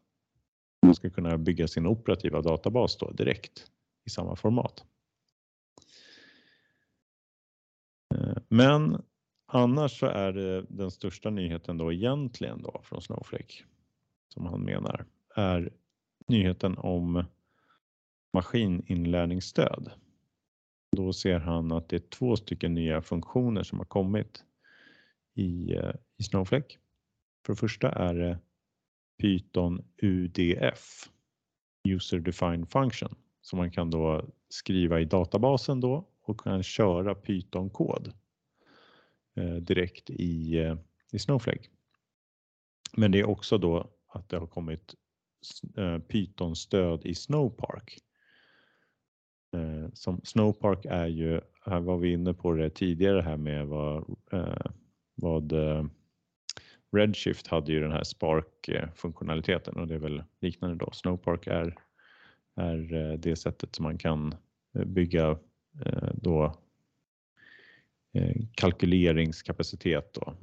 Man 0.83 0.95
ska 0.95 1.11
kunna 1.11 1.39
bygga 1.39 1.69
sin 1.69 1.87
operativa 1.87 2.43
databas 2.43 2.97
då 2.97 3.11
direkt 3.11 3.67
i 4.07 4.11
samma 4.11 4.37
format. 4.37 4.85
Eh, 8.15 8.37
men 8.49 9.03
Annars 9.51 9.99
så 9.99 10.07
är 10.07 10.33
det 10.33 10.63
den 10.69 10.91
största 10.91 11.31
nyheten 11.31 11.79
då 11.79 11.93
egentligen 11.93 12.63
då 12.63 12.81
från 12.85 13.03
Snowflake 13.03 13.55
som 14.29 14.47
han 14.47 14.61
menar 14.61 15.05
är 15.35 15.73
nyheten 16.27 16.79
om 16.79 17.25
maskininlärningsstöd. 18.33 19.91
Då 20.97 21.13
ser 21.13 21.39
han 21.39 21.73
att 21.73 21.89
det 21.89 21.97
är 21.97 22.11
två 22.11 22.37
stycken 22.37 22.75
nya 22.75 23.03
funktioner 23.03 23.63
som 23.63 23.79
har 23.79 23.87
kommit 23.87 24.45
i, 25.35 25.75
eh, 25.75 25.95
i 26.17 26.23
Snowflake. 26.23 26.77
För 27.47 27.53
det 27.53 27.57
första 27.57 27.93
är 27.93 28.15
det 28.15 28.39
Python 29.23 29.85
UDF, 30.03 31.11
User 31.89 32.19
Defined 32.19 32.69
Function, 32.71 33.15
som 33.41 33.57
man 33.57 33.71
kan 33.71 33.91
då 33.91 34.25
skriva 34.49 35.01
i 35.01 35.05
databasen 35.05 35.81
då 35.81 36.09
och 36.23 36.41
kan 36.41 36.63
köra 36.63 37.15
Python-kod 37.15 38.13
Eh, 39.39 39.55
direkt 39.55 40.11
i, 40.11 40.59
eh, 40.59 40.77
i 41.13 41.19
Snowflake. 41.19 41.69
Men 42.97 43.13
det 43.13 43.21
är 43.21 43.29
också 43.29 43.59
då 43.59 43.91
att 44.09 44.29
det 44.29 44.37
har 44.37 44.47
kommit 44.47 44.95
eh, 45.77 45.99
Python-stöd 45.99 47.07
i 47.07 47.15
Snowpark. 47.15 47.99
Som 49.93 50.21
Snowpark 50.25 50.85
är 50.85 51.07
ju, 51.07 51.41
här 51.65 51.81
var 51.81 51.99
vi 51.99 52.13
inne 52.13 52.35
på 52.35 52.53
det 52.53 52.71
tidigare 52.71 53.21
här 53.21 53.37
med 53.37 53.67
vad, 53.67 54.17
vad 55.15 55.53
Redshift 56.93 57.47
hade 57.47 57.73
ju 57.73 57.81
den 57.81 57.93
här 57.93 58.05
Spark-funktionaliteten 58.05 59.77
och 59.77 59.87
det 59.87 59.95
är 59.95 59.99
väl 59.99 60.25
liknande 60.41 60.77
då. 60.77 60.91
Snowpark 60.93 61.47
är, 61.47 61.75
är 62.55 63.17
det 63.17 63.37
sättet 63.37 63.75
som 63.75 63.83
man 63.83 63.99
kan 63.99 64.35
bygga 64.87 65.39
då 66.15 66.55
Eh, 68.13 68.37
kalkyleringskapacitet 68.53 70.15
då, 70.15 70.37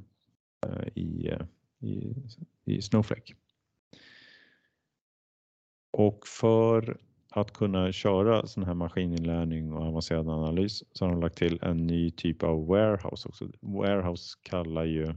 eh, 0.65 0.87
i, 0.95 1.27
eh, 1.27 1.41
i, 1.79 2.15
i 2.65 2.81
Snowflake. 2.81 3.33
Och 5.91 6.27
för 6.27 6.97
att 7.29 7.53
kunna 7.53 7.91
köra 7.91 8.47
sån 8.47 8.63
här 8.63 8.73
maskininlärning 8.73 9.73
och 9.73 9.85
avancerad 9.85 10.29
analys 10.29 10.83
så 10.91 11.05
har 11.05 11.11
de 11.11 11.21
lagt 11.21 11.37
till 11.37 11.59
en 11.61 11.87
ny 11.87 12.11
typ 12.11 12.43
av 12.43 12.67
warehouse 12.67 13.29
också. 13.29 13.51
Warehouse 13.59 14.37
kallar 14.43 14.85
ju 14.85 15.15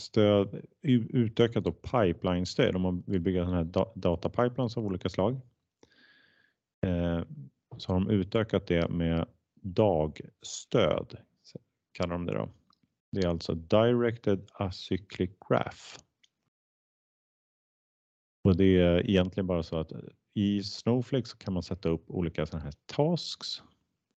stöd, 0.00 0.64
utökat 0.82 1.64
då 1.64 1.72
pipeline-stöd 1.72 2.76
om 2.76 2.82
man 2.82 3.02
vill 3.06 3.20
bygga 3.20 3.44
sådana 3.44 3.56
här 3.56 3.86
datapipelines 3.94 4.76
av 4.76 4.86
olika 4.86 5.08
slag. 5.08 5.40
Eh, 6.86 7.22
så 7.76 7.92
har 7.92 8.00
de 8.00 8.10
utökat 8.10 8.66
det 8.66 8.88
med 8.88 9.28
dagstöd, 9.54 11.16
kallar 11.92 12.12
de 12.12 12.26
det 12.26 12.34
då. 12.34 12.48
Det 13.12 13.20
är 13.20 13.28
alltså 13.28 13.54
Directed 13.54 14.50
Acyclic 14.52 15.30
Graph. 15.48 15.98
Och 18.44 18.56
det 18.56 18.78
är 18.78 19.10
egentligen 19.10 19.46
bara 19.46 19.62
så 19.62 19.76
att 19.76 19.92
i 20.34 20.62
Snowflake 20.62 21.26
så 21.26 21.36
kan 21.36 21.54
man 21.54 21.62
sätta 21.62 21.88
upp 21.88 22.04
olika 22.10 22.46
sådana 22.46 22.64
här 22.64 22.74
tasks 22.86 23.62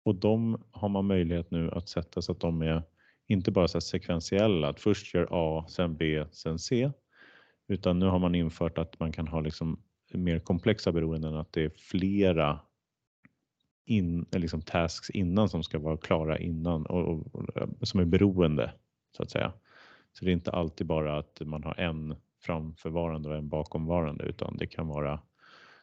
och 0.03 0.15
de 0.15 0.63
har 0.72 0.89
man 0.89 1.06
möjlighet 1.06 1.51
nu 1.51 1.72
att 1.72 1.89
sätta 1.89 2.22
så 2.22 2.32
att 2.32 2.39
de 2.39 2.62
är 2.62 2.84
inte 3.27 3.51
bara 3.51 3.68
så 3.68 3.82
sekventiella, 3.82 4.70
att 4.70 4.80
först 4.80 5.13
gör 5.13 5.27
A, 5.32 5.65
sen 5.70 5.98
B, 5.98 6.25
sen 6.32 6.60
C, 6.60 6.91
utan 7.68 8.00
nu 8.00 8.06
har 8.06 8.20
man 8.20 8.36
infört 8.36 8.77
att 8.77 9.00
man 9.00 9.12
kan 9.12 9.27
ha 9.27 9.41
liksom 9.41 9.84
mer 10.13 10.39
komplexa 10.39 10.91
beroenden, 10.91 11.36
att 11.36 11.53
det 11.53 11.63
är 11.63 11.70
flera 11.70 12.60
in, 13.86 14.25
liksom 14.32 14.62
tasks 14.62 15.10
innan 15.10 15.50
som 15.50 15.63
ska 15.63 15.80
vara 15.80 15.98
klara 15.98 16.39
innan 16.39 16.86
och, 16.86 17.08
och, 17.08 17.36
och, 17.36 17.88
som 17.88 18.00
är 18.00 18.06
beroende 18.06 18.74
så 19.18 19.24
att 19.24 19.32
säga. 19.32 19.53
Så 20.13 20.25
det 20.25 20.32
är 20.32 20.34
inte 20.34 20.51
alltid 20.51 20.88
bara 20.88 21.18
att 21.18 21.41
man 21.46 21.63
har 21.63 21.80
en 21.80 22.15
framförvarande 22.39 23.30
och 23.30 23.36
en 23.36 23.50
bakomvarande 23.50 24.24
utan 24.24 24.58
det 24.58 24.68
kan 24.68 24.88
vara 24.88 25.20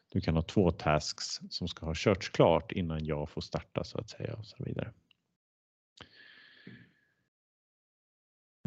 du 0.08 0.20
kan 0.20 0.34
ha 0.34 0.42
två 0.42 0.70
tasks 0.70 1.40
som 1.50 1.68
ska 1.68 1.86
ha 1.86 1.94
körts 1.94 2.28
klart 2.28 2.72
innan 2.72 3.04
jag 3.04 3.30
får 3.30 3.40
starta 3.40 3.84
så 3.84 3.98
att 3.98 4.10
säga 4.10 4.34
och 4.34 4.46
så 4.46 4.64
vidare. 4.64 4.92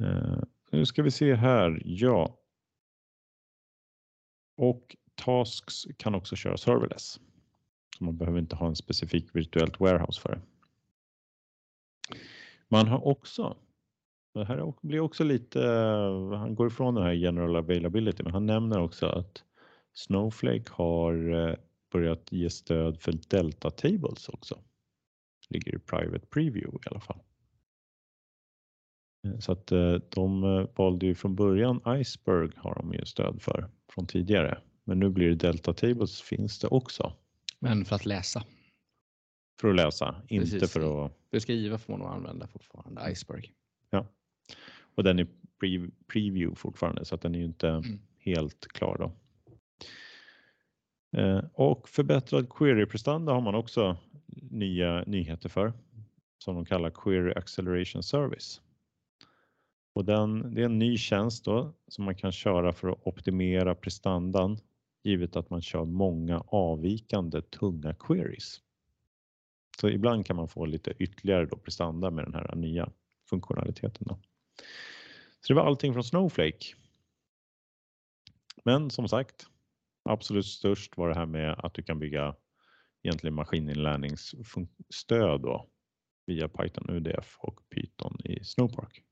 Eh, 0.01 0.43
nu 0.71 0.85
ska 0.85 1.03
vi 1.03 1.11
se 1.11 1.35
här. 1.35 1.81
Ja. 1.85 2.37
Och 4.57 4.95
tasks 5.15 5.83
kan 5.97 6.15
också 6.15 6.35
köra 6.35 6.57
serverless. 6.57 7.19
Så 7.97 8.03
man 8.03 8.17
behöver 8.17 8.39
inte 8.39 8.55
ha 8.55 8.67
en 8.67 8.75
specifik 8.75 9.35
virtuellt 9.35 9.79
warehouse 9.79 10.21
för 10.21 10.29
det. 10.29 10.41
Man 12.67 12.87
har 12.87 13.07
också, 13.07 13.57
det 14.33 14.45
här 14.45 14.73
blir 14.81 14.99
också 14.99 15.23
lite, 15.23 15.63
eh, 15.63 16.31
han 16.31 16.55
går 16.55 16.67
ifrån 16.67 16.95
den 16.95 17.03
här 17.03 17.11
general 17.11 17.55
availability, 17.55 18.23
men 18.23 18.33
han 18.33 18.45
nämner 18.45 18.79
också 18.79 19.05
att 19.05 19.43
Snowflake 19.93 20.63
har 20.69 21.47
eh, 21.49 21.55
börjat 21.91 22.31
ge 22.31 22.49
stöd 22.49 23.01
för 23.01 23.11
Delta 23.11 23.69
Tables 23.69 24.29
också. 24.29 24.59
Ligger 25.49 25.75
i 25.75 25.79
Private 25.79 26.25
Preview 26.25 26.77
i 26.85 26.89
alla 26.89 26.99
fall. 26.99 27.19
Eh, 29.27 29.39
så 29.39 29.51
att 29.51 29.71
eh, 29.71 29.93
de 29.93 30.41
valde 30.75 31.05
ju 31.05 31.15
från 31.15 31.35
början 31.35 31.81
Iceberg 31.99 32.51
har 32.55 32.75
de 32.75 32.93
ju 32.93 33.05
stöd 33.05 33.41
för 33.41 33.69
från 33.89 34.05
tidigare. 34.05 34.61
Men 34.83 34.99
nu 34.99 35.09
blir 35.09 35.29
det 35.29 35.35
Delta 35.35 35.73
Tables 35.73 36.21
finns 36.21 36.59
det 36.59 36.67
också. 36.67 37.13
Men 37.59 37.85
för 37.85 37.95
att 37.95 38.05
läsa? 38.05 38.43
För 39.61 39.69
att 39.69 39.75
läsa, 39.75 40.15
Precis. 40.29 40.53
inte 40.53 40.67
för 40.67 41.05
att... 41.05 41.11
För 41.29 41.37
att 41.37 41.43
skriva 41.43 41.77
får 41.77 41.93
man 41.93 41.99
nog 41.99 42.09
använda 42.09 42.47
fortfarande 42.47 43.11
Iceberg. 43.11 43.53
Ja, 43.89 44.07
och 44.95 45.03
den 45.03 45.19
är 45.19 45.27
pre 45.59 45.89
preview 46.07 46.55
fortfarande 46.55 47.05
så 47.05 47.15
att 47.15 47.21
den 47.21 47.35
är 47.35 47.39
ju 47.39 47.45
inte 47.45 47.69
mm. 47.69 47.99
helt 48.17 48.67
klar 48.67 48.97
då. 48.97 49.11
Eh, 51.17 51.41
och 51.53 51.89
förbättrad 51.89 52.49
query-prestanda 52.49 53.33
har 53.33 53.41
man 53.41 53.55
också 53.55 53.97
nya 54.51 55.03
nyheter 55.07 55.49
för 55.49 55.73
som 56.37 56.55
de 56.55 56.65
kallar 56.65 56.89
Query 56.89 57.31
Acceleration 57.31 58.03
Service. 58.03 58.61
Och 59.93 60.05
den, 60.05 60.53
det 60.55 60.61
är 60.61 60.65
en 60.65 60.79
ny 60.79 60.97
tjänst 60.97 61.45
då 61.45 61.73
som 61.87 62.05
man 62.05 62.15
kan 62.15 62.31
köra 62.31 62.73
för 62.73 62.89
att 62.89 63.07
optimera 63.07 63.75
prestandan 63.75 64.59
givet 65.03 65.35
att 65.35 65.49
man 65.49 65.61
kör 65.61 65.85
många 65.85 66.43
avvikande 66.47 67.41
tunga 67.41 67.93
queries. 67.93 68.61
Så 69.81 69.89
ibland 69.89 70.25
kan 70.25 70.35
man 70.35 70.47
få 70.47 70.65
lite 70.65 70.93
ytterligare 70.99 71.45
då 71.45 71.57
prestanda 71.57 72.11
med 72.11 72.25
den 72.25 72.33
här 72.33 72.55
nya 72.55 72.89
funktionaliteten. 73.29 74.07
Då. 74.07 74.19
Så 75.41 75.53
det 75.53 75.59
var 75.59 75.65
allting 75.65 75.93
från 75.93 76.03
Snowflake. 76.03 76.65
Men 78.63 78.89
som 78.89 79.07
sagt, 79.07 79.47
Absolut 80.03 80.45
störst 80.45 80.97
var 80.97 81.09
det 81.09 81.15
här 81.15 81.25
med 81.25 81.55
att 81.57 81.73
du 81.73 81.83
kan 81.83 81.99
bygga 81.99 82.35
egentligen 83.03 83.33
maskininlärningsstöd 83.33 85.41
då 85.41 85.69
via 86.25 86.47
Python 86.47 86.89
UDF 86.89 87.37
och 87.39 87.69
Python 87.69 88.17
i 88.25 88.43
Snowpark. 88.43 89.03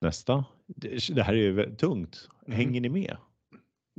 Nästa. 0.00 0.44
Det 1.14 1.22
här 1.22 1.32
är 1.32 1.36
ju 1.36 1.76
tungt. 1.76 2.28
Mm. 2.46 2.56
Hänger 2.56 2.80
ni 2.80 2.88
med? 2.88 3.16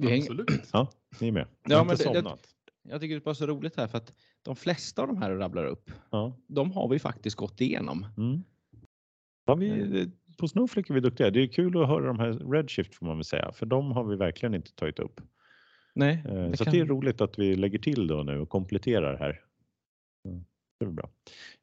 Absolut. 0.01 0.69
Ja, 0.73 0.91
ni 1.21 1.27
är 1.27 1.31
med. 1.31 1.47
Ja, 1.63 1.83
men 1.83 1.97
det, 1.97 2.21
det, 2.21 2.37
jag 2.81 3.01
tycker 3.01 3.15
det 3.15 3.19
är 3.19 3.23
bara 3.23 3.35
så 3.35 3.45
roligt 3.45 3.75
här 3.75 3.87
för 3.87 3.97
att 3.97 4.13
de 4.41 4.55
flesta 4.55 5.01
av 5.01 5.07
de 5.07 5.17
här 5.17 5.29
du 5.29 5.37
rabblar 5.37 5.65
upp, 5.65 5.91
ja. 6.09 6.37
de 6.47 6.71
har 6.71 6.89
vi 6.89 6.99
faktiskt 6.99 7.35
gått 7.35 7.61
igenom. 7.61 8.05
Mm. 8.17 8.43
Ja, 9.45 9.55
vi, 9.55 10.11
på 10.37 10.47
Snowflake 10.47 10.91
är 10.91 10.93
vi 10.93 10.99
duktiga. 10.99 11.29
Det 11.29 11.41
är 11.41 11.47
kul 11.47 11.81
att 11.81 11.87
höra 11.87 12.07
de 12.07 12.19
här 12.19 12.51
Redshift 12.51 12.95
får 12.95 13.05
man 13.05 13.17
väl 13.17 13.23
säga, 13.23 13.51
för 13.51 13.65
de 13.65 13.91
har 13.91 14.03
vi 14.03 14.15
verkligen 14.15 14.55
inte 14.55 14.75
tagit 14.75 14.99
upp. 14.99 15.21
Nej, 15.95 16.23
eh, 16.25 16.33
det 16.33 16.57
så 16.57 16.63
kan... 16.63 16.73
det 16.73 16.79
är 16.79 16.85
roligt 16.85 17.21
att 17.21 17.39
vi 17.39 17.55
lägger 17.55 17.79
till 17.79 18.07
då 18.07 18.23
nu 18.23 18.39
och 18.39 18.49
kompletterar 18.49 19.17
här. 19.17 19.41
Det 20.79 20.85
är 20.85 20.89
bra. 20.89 21.09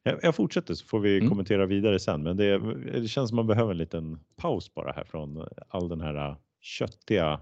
Jag, 0.03 0.35
fortsätter 0.35 0.73
så 0.73 0.85
får 0.85 0.99
vi 0.99 1.17
mm. 1.17 1.29
kommentera 1.29 1.65
vidare 1.65 1.99
sen, 1.99 2.23
men 2.23 2.37
det, 2.37 2.57
det, 3.01 3.07
känns 3.07 3.29
som 3.29 3.35
man 3.35 3.47
behöver 3.47 3.71
en 3.71 3.77
liten 3.77 4.19
paus 4.35 4.73
bara 4.73 4.91
här 4.91 5.03
från 5.03 5.47
all 5.67 5.89
den 5.89 6.01
här 6.01 6.35
köttiga 6.61 7.39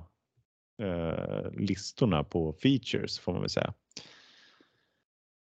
eh, 0.82 1.52
listorna 1.52 2.24
på 2.24 2.54
features 2.54 3.19
får 3.19 3.32
man 3.32 3.41
väl 3.41 3.50
säga. 3.50 3.74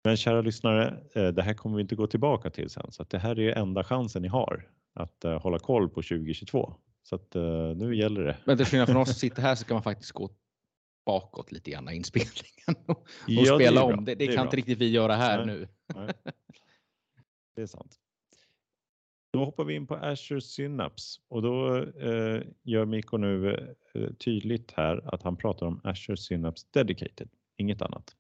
Men 0.04 0.18
kära 0.18 0.42
lyssnare, 0.42 1.04
eh, 1.16 1.28
det 1.28 1.42
här 1.42 1.54
kommer 1.54 1.76
vi 1.76 1.82
inte 1.82 1.96
gå 1.96 2.08
tillbaka 2.08 2.50
till 2.50 2.70
sen 2.70 2.92
så 2.92 3.02
att 3.02 3.10
det 3.10 3.20
här 3.20 3.40
är 3.40 3.58
enda 3.58 3.84
chansen 3.84 4.22
ni 4.22 4.28
har 4.28 4.68
att 4.98 5.26
uh, 5.26 5.42
hålla 5.42 5.60
koll 5.60 5.90
på 5.90 6.02
2022. 6.02 6.74
Så 7.04 7.16
att 7.16 7.36
uh, 7.36 7.76
nu 7.76 7.96
gäller 7.96 8.24
det. 8.24 8.38
Men 8.46 8.58
till 8.58 8.66
skillnad 8.66 8.88
från 8.88 8.98
oss 8.98 9.10
som 9.10 9.16
sitter 9.20 9.42
här 9.42 9.56
så 9.56 9.66
kan 9.66 9.76
man 9.76 9.84
faktiskt 9.84 10.12
gå 10.12 10.30
bakåt 11.06 11.52
lite 11.52 11.72
grann 11.72 11.90
i 11.90 11.96
inspelningen 11.96 12.86
och, 12.86 12.98
och 12.98 13.08
ja, 13.28 13.56
spela 13.56 13.88
det 13.88 13.94
om. 13.94 14.06
Det, 14.06 14.16
det, 14.16 14.28
det 14.28 14.36
kan 14.36 14.46
inte 14.46 14.58
riktigt 14.58 14.78
vi 14.78 14.90
göra 14.90 15.16
här 15.16 15.46
Nej. 15.46 15.56
nu. 15.56 15.68
Nej. 15.96 16.14
Det 17.56 17.62
är 17.62 17.68
sant. 17.68 18.00
Då 19.34 19.46
hoppar 19.46 19.64
vi 19.64 19.76
in 19.76 19.88
på 19.88 19.96
Azure 19.96 20.42
Synapse 20.42 21.22
och 21.28 21.42
då 21.42 21.78
eh, 21.78 22.42
gör 22.64 22.86
Mikko 22.86 23.18
nu 23.18 23.54
eh, 23.94 24.14
tydligt 24.14 24.72
här 24.72 25.14
att 25.14 25.24
han 25.24 25.38
pratar 25.38 25.66
om 25.66 25.82
Azure 25.84 26.18
Synapse 26.18 26.68
Dedicated, 26.72 27.30
inget 27.58 27.82
annat. 27.82 28.16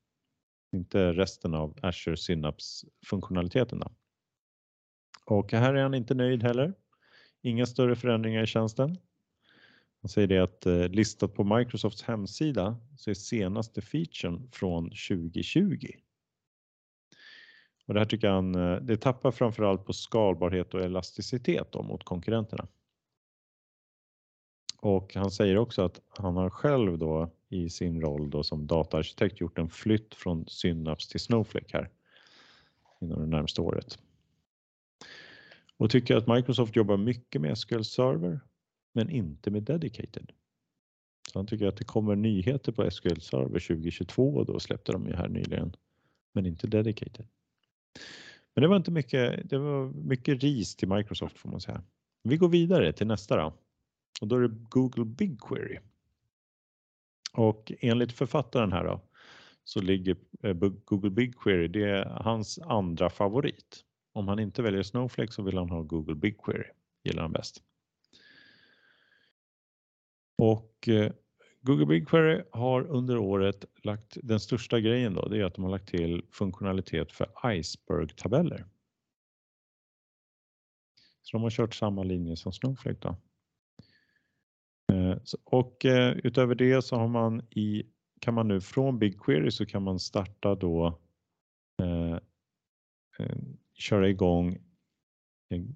Inte 0.75 1.13
resten 1.13 1.53
av 1.53 1.77
Azure 1.81 2.17
Synapse 2.17 2.87
funktionaliteterna. 3.05 3.91
Och 5.27 5.51
här 5.51 5.73
är 5.73 5.83
han 5.83 5.93
inte 5.93 6.13
nöjd 6.13 6.43
heller. 6.43 6.73
Inga 7.41 7.65
större 7.65 7.95
förändringar 7.95 8.43
i 8.43 8.47
tjänsten. 8.47 8.97
Han 10.01 10.09
säger 10.09 10.27
det 10.27 10.37
att 10.39 10.65
eh, 10.65 10.87
listat 10.87 11.33
på 11.33 11.43
Microsofts 11.43 12.03
hemsida 12.03 12.77
så 12.97 13.09
är 13.09 13.13
senaste 13.13 13.81
featuren 13.81 14.49
från 14.51 14.83
2020. 14.83 15.87
Och 17.85 17.93
det 17.93 17.99
här 17.99 18.05
tycker 18.05 18.29
han, 18.29 18.55
eh, 18.55 18.75
det 18.75 18.97
tappar 18.97 19.31
framförallt 19.31 19.85
på 19.85 19.93
skalbarhet 19.93 20.73
och 20.73 20.81
elasticitet 20.81 21.71
då, 21.71 21.83
mot 21.83 22.03
konkurrenterna. 22.03 22.67
Och 24.81 25.15
han 25.15 25.31
säger 25.31 25.57
också 25.57 25.81
att 25.81 26.01
han 26.07 26.35
har 26.35 26.49
själv 26.49 26.97
då 26.97 27.31
i 27.49 27.69
sin 27.69 28.01
roll 28.01 28.29
då 28.29 28.43
som 28.43 28.67
dataarkitekt 28.67 29.39
gjort 29.39 29.57
en 29.57 29.69
flytt 29.69 30.15
från 30.15 30.47
Synapse 30.47 31.11
till 31.11 31.19
Snowflake 31.19 31.77
här 31.77 31.89
inom 33.01 33.19
det 33.19 33.27
närmaste 33.27 33.61
året 33.61 33.99
och 35.77 35.89
tycker 35.89 36.15
att 36.15 36.27
Microsoft 36.27 36.75
jobbar 36.75 36.97
mycket 36.97 37.41
med 37.41 37.57
SQL 37.57 37.81
Server 37.83 38.39
men 38.93 39.09
inte 39.09 39.51
med 39.51 39.63
Dedicated. 39.63 40.31
Så 41.33 41.39
han 41.39 41.47
tycker 41.47 41.67
att 41.67 41.77
det 41.77 41.83
kommer 41.83 42.15
nyheter 42.15 42.71
på 42.71 42.91
SQL 42.91 43.19
Server 43.19 43.59
2022 43.59 44.35
och 44.35 44.45
då 44.45 44.59
släppte 44.59 44.91
de 44.91 45.07
ju 45.07 45.13
här 45.13 45.27
nyligen, 45.27 45.75
men 46.33 46.45
inte 46.45 46.67
Dedicated. 46.67 47.27
Men 48.55 48.61
det 48.61 48.67
var 48.67 48.75
inte 48.75 48.91
mycket, 48.91 49.49
det 49.49 49.57
var 49.57 49.87
mycket 49.93 50.43
ris 50.43 50.75
till 50.75 50.87
Microsoft 50.87 51.37
får 51.37 51.49
man 51.49 51.61
säga. 51.61 51.83
Vi 52.23 52.37
går 52.37 52.49
vidare 52.49 52.93
till 52.93 53.07
nästa 53.07 53.37
då. 53.37 53.53
och 54.21 54.27
då 54.27 54.35
är 54.35 54.41
det 54.41 54.55
Google 54.69 55.05
BigQuery. 55.05 55.79
Och 57.33 57.71
enligt 57.79 58.11
författaren 58.11 58.71
här 58.71 58.83
då, 58.83 59.01
så 59.63 59.81
ligger 59.81 60.17
eh, 60.43 60.53
Google 60.85 61.09
BigQuery, 61.09 61.67
det 61.67 61.83
är 61.83 62.05
hans 62.05 62.59
andra 62.59 63.09
favorit. 63.09 63.83
Om 64.17 64.27
han 64.27 64.39
inte 64.39 64.61
väljer 64.61 64.83
Snowflake 64.83 65.31
så 65.31 65.43
vill 65.43 65.57
han 65.57 65.69
ha 65.69 65.81
Google 65.81 66.15
BigQuery, 66.15 66.69
gillar 67.03 67.21
han 67.21 67.31
bäst. 67.31 67.63
Och 70.37 70.87
eh, 70.87 71.11
Google 71.61 71.85
BigQuery 71.85 72.43
har 72.51 72.87
under 72.87 73.17
året 73.17 73.65
lagt, 73.83 74.17
den 74.23 74.39
största 74.39 74.79
grejen 74.79 75.13
då, 75.13 75.27
det 75.27 75.37
är 75.37 75.43
att 75.43 75.53
de 75.53 75.63
har 75.63 75.71
lagt 75.71 75.87
till 75.87 76.25
funktionalitet 76.31 77.11
för 77.11 77.27
Iceberg-tabeller. 77.45 78.65
Så 81.21 81.37
de 81.37 81.43
har 81.43 81.49
kört 81.49 81.75
samma 81.75 82.03
linje 82.03 82.35
som 82.35 82.51
Snowflake 82.51 82.99
då. 82.99 83.17
Eh, 84.93 85.17
och 85.43 85.85
eh, 85.85 86.17
utöver 86.17 86.55
det 86.55 86.81
så 86.81 86.95
har 86.95 87.07
man 87.07 87.41
i, 87.49 87.83
kan 88.21 88.33
man 88.33 88.47
nu 88.47 88.61
från 88.61 88.99
BigQuery 88.99 89.51
så 89.51 89.65
kan 89.65 89.83
man 89.83 89.99
starta 89.99 90.55
då 90.55 90.99
eh, 91.81 92.17
köra 93.77 94.09
igång 94.09 94.57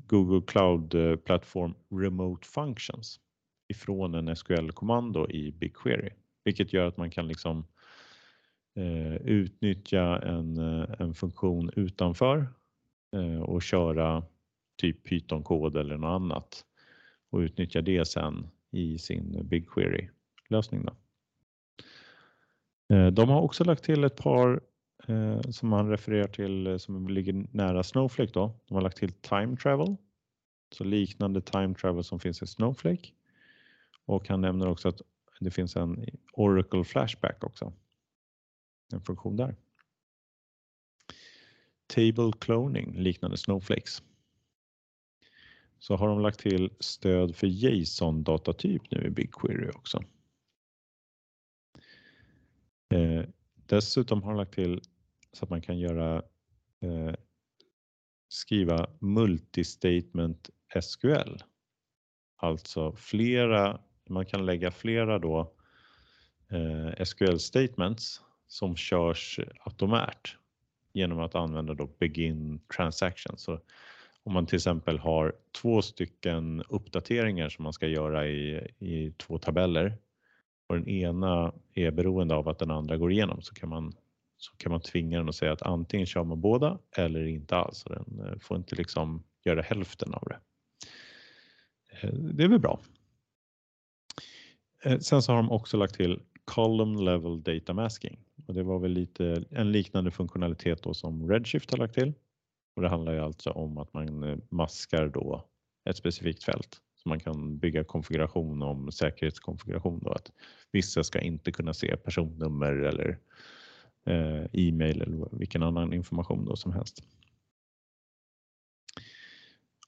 Google 0.07 0.41
Cloud 0.47 0.89
Platform 1.23 1.73
Remote 1.89 2.47
Functions 2.47 3.19
ifrån 3.67 4.15
en 4.15 4.35
SQL-kommando 4.35 5.29
i 5.29 5.51
BigQuery, 5.51 6.09
vilket 6.43 6.73
gör 6.73 6.87
att 6.87 6.97
man 6.97 7.11
kan 7.11 7.27
liksom 7.27 7.65
eh, 8.75 9.15
utnyttja 9.15 10.19
en, 10.19 10.57
eh, 10.57 10.89
en 10.99 11.13
funktion 11.13 11.71
utanför 11.75 12.47
eh, 13.15 13.41
och 13.41 13.61
köra 13.61 14.23
typ 14.77 15.03
Python-kod 15.03 15.77
eller 15.77 15.97
något 15.97 16.21
annat 16.21 16.65
och 17.29 17.39
utnyttja 17.39 17.81
det 17.81 18.05
sen 18.05 18.47
i 18.71 18.97
sin 18.97 19.47
BigQuery-lösning. 19.47 20.85
Eh, 22.93 23.07
de 23.07 23.29
har 23.29 23.41
också 23.41 23.63
lagt 23.63 23.83
till 23.83 24.03
ett 24.03 24.15
par 24.15 24.61
eh, 25.07 25.41
som 25.41 25.69
man 25.69 25.89
refererar 25.89 26.27
till 26.27 26.67
eh, 26.67 26.77
som 26.77 27.07
ligger 27.07 27.45
nära 27.51 27.83
Snowflake. 27.83 28.31
Då. 28.33 28.53
De 28.67 28.73
har 28.73 28.81
lagt 28.81 28.97
till 28.97 29.11
time 29.11 29.57
travel, 29.57 29.95
så 30.71 30.83
liknande 30.83 31.41
time 31.41 31.75
travel 31.75 32.03
som 32.03 32.19
finns 32.19 32.41
i 32.41 32.47
Snowflake. 32.47 33.09
Och 34.05 34.27
han 34.27 34.41
nämner 34.41 34.67
också 34.67 34.89
att 34.89 35.01
det 35.39 35.51
finns 35.51 35.75
en 35.75 36.05
Oracle 36.33 36.83
Flashback 36.83 37.43
också. 37.43 37.73
En 38.93 39.01
funktion 39.01 39.37
där. 39.37 39.55
Table 41.87 42.31
cloning 42.39 42.93
liknande 42.97 43.37
Snowflakes 43.37 44.03
så 45.81 45.95
har 45.95 46.07
de 46.07 46.19
lagt 46.19 46.39
till 46.39 46.69
stöd 46.79 47.35
för 47.35 47.47
JSON-datatyp 47.47 48.91
nu 48.91 49.07
i 49.07 49.09
BigQuery 49.09 49.69
också. 49.69 50.03
Eh, 52.93 53.23
dessutom 53.65 54.23
har 54.23 54.31
de 54.31 54.37
lagt 54.37 54.53
till 54.53 54.81
så 55.33 55.45
att 55.45 55.49
man 55.49 55.61
kan 55.61 55.79
göra 55.79 56.15
eh, 56.81 57.13
skriva 58.29 58.87
multistatement 58.99 60.49
SQL. 60.81 61.43
Alltså 62.35 62.95
flera, 62.95 63.79
man 64.09 64.25
kan 64.25 64.45
lägga 64.45 64.71
flera 64.71 65.19
då 65.19 65.53
eh, 66.51 67.05
SQL 67.05 67.37
statements 67.37 68.21
som 68.47 68.75
körs 68.75 69.39
automärt 69.59 70.37
genom 70.93 71.19
att 71.19 71.35
använda 71.35 71.73
då 71.73 71.87
begin 71.99 72.59
transaction. 72.75 73.37
Så 73.37 73.59
om 74.23 74.33
man 74.33 74.45
till 74.45 74.55
exempel 74.55 74.99
har 74.99 75.35
två 75.61 75.81
stycken 75.81 76.63
uppdateringar 76.69 77.49
som 77.49 77.63
man 77.63 77.73
ska 77.73 77.87
göra 77.87 78.27
i, 78.27 78.67
i 78.79 79.11
två 79.11 79.37
tabeller 79.37 79.97
och 80.67 80.75
den 80.75 80.87
ena 80.87 81.53
är 81.73 81.91
beroende 81.91 82.35
av 82.35 82.49
att 82.49 82.59
den 82.59 82.71
andra 82.71 82.97
går 82.97 83.11
igenom 83.11 83.41
så 83.41 83.53
kan 83.53 83.69
man, 83.69 83.93
så 84.41 84.55
kan 84.57 84.71
man 84.71 84.81
tvinga 84.81 85.17
den 85.17 85.29
att 85.29 85.35
säga 85.35 85.51
att 85.51 85.61
antingen 85.61 86.05
kör 86.07 86.23
man 86.23 86.41
båda 86.41 86.79
eller 86.97 87.25
inte 87.25 87.55
alls. 87.55 87.83
Den 87.83 88.27
eh, 88.27 88.39
får 88.39 88.57
inte 88.57 88.75
liksom 88.75 89.23
göra 89.45 89.61
hälften 89.61 90.13
av 90.13 90.27
det. 90.27 90.39
Eh, 91.91 92.13
det 92.13 92.43
är 92.43 92.47
väl 92.47 92.59
bra. 92.59 92.81
Eh, 94.83 94.99
sen 94.99 95.21
så 95.21 95.31
har 95.31 95.37
de 95.37 95.51
också 95.51 95.77
lagt 95.77 95.95
till 95.95 96.19
Column 96.45 97.05
Level 97.05 97.43
Data 97.43 97.73
Masking 97.73 98.19
och 98.47 98.53
det 98.53 98.63
var 98.63 98.79
väl 98.79 98.91
lite 98.91 99.43
en 99.49 99.71
liknande 99.71 100.11
funktionalitet 100.11 100.83
då 100.83 100.93
som 100.93 101.29
Redshift 101.29 101.71
har 101.71 101.77
lagt 101.77 101.93
till. 101.93 102.13
Och 102.75 102.81
det 102.81 102.89
handlar 102.89 103.13
ju 103.13 103.19
alltså 103.19 103.49
om 103.49 103.77
att 103.77 103.93
man 103.93 104.41
maskar 104.49 105.07
då 105.07 105.49
ett 105.89 105.97
specifikt 105.97 106.43
fält. 106.43 106.81
Så 106.95 107.09
man 107.09 107.19
kan 107.19 107.57
bygga 107.57 107.83
konfiguration 107.83 108.61
om 108.61 108.91
säkerhetskonfiguration 108.91 109.99
då 110.03 110.11
att 110.11 110.31
vissa 110.71 111.03
ska 111.03 111.19
inte 111.19 111.51
kunna 111.51 111.73
se 111.73 111.97
personnummer 111.97 112.73
eller 112.73 113.09
eh, 113.09 113.15
Eh, 114.05 114.45
e-mail 114.53 115.01
eller 115.01 115.37
vilken 115.37 115.63
annan 115.63 115.93
information 115.93 116.45
då 116.45 116.55
som 116.55 116.73
helst. 116.73 117.03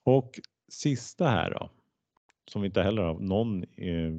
Och 0.03 0.39
sista 0.71 1.27
här 1.27 1.51
då, 1.51 1.69
som 2.51 2.61
vi 2.61 2.65
inte 2.65 2.81
heller 2.81 3.01
har 3.01 3.19
någon 3.19 3.63
eh, 3.63 4.13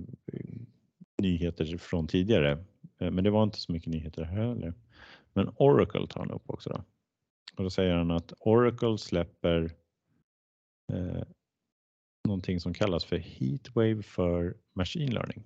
nyheter 1.22 1.76
från 1.76 2.06
tidigare, 2.06 2.52
eh, 2.98 3.10
men 3.10 3.24
det 3.24 3.30
var 3.30 3.42
inte 3.42 3.58
så 3.58 3.72
mycket 3.72 3.92
nyheter 3.92 4.22
här 4.22 4.48
heller. 4.48 4.74
Men 5.32 5.54
Oracle 5.56 6.06
tar 6.06 6.20
han 6.20 6.30
upp 6.30 6.50
också 6.50 6.70
då. 6.70 6.84
Och 7.56 7.64
då 7.64 7.70
säger 7.70 7.94
han 7.94 8.10
att 8.10 8.32
Oracle 8.40 8.98
släpper 8.98 9.70
eh, 10.92 11.22
någonting 12.28 12.60
som 12.60 12.74
kallas 12.74 13.04
för 13.04 13.16
Heatwave 13.16 14.02
för 14.02 14.56
Machine 14.72 15.14
Learning. 15.14 15.44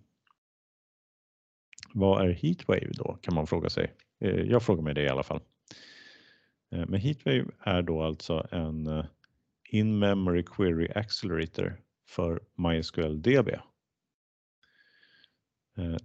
Vad 1.95 2.29
är 2.29 2.33
Heatwave 2.33 2.91
då 2.93 3.19
kan 3.23 3.35
man 3.35 3.47
fråga 3.47 3.71
sig. 3.71 3.95
Eh, 4.21 4.41
jag 4.41 4.63
frågar 4.63 4.83
mig 4.83 4.95
det 4.95 5.03
i 5.03 5.09
alla 5.09 5.23
fall. 5.23 5.41
Eh, 6.73 6.87
men 6.87 7.01
Heatwave 7.01 7.47
är 7.61 7.83
då 7.83 8.03
alltså 8.03 8.47
en 8.51 8.87
eh, 8.87 9.05
in-memory 9.71 10.43
query 10.43 10.89
accelerator 10.95 11.81
för 12.09 12.41
MySQL 12.55 13.23
DB. 13.23 13.51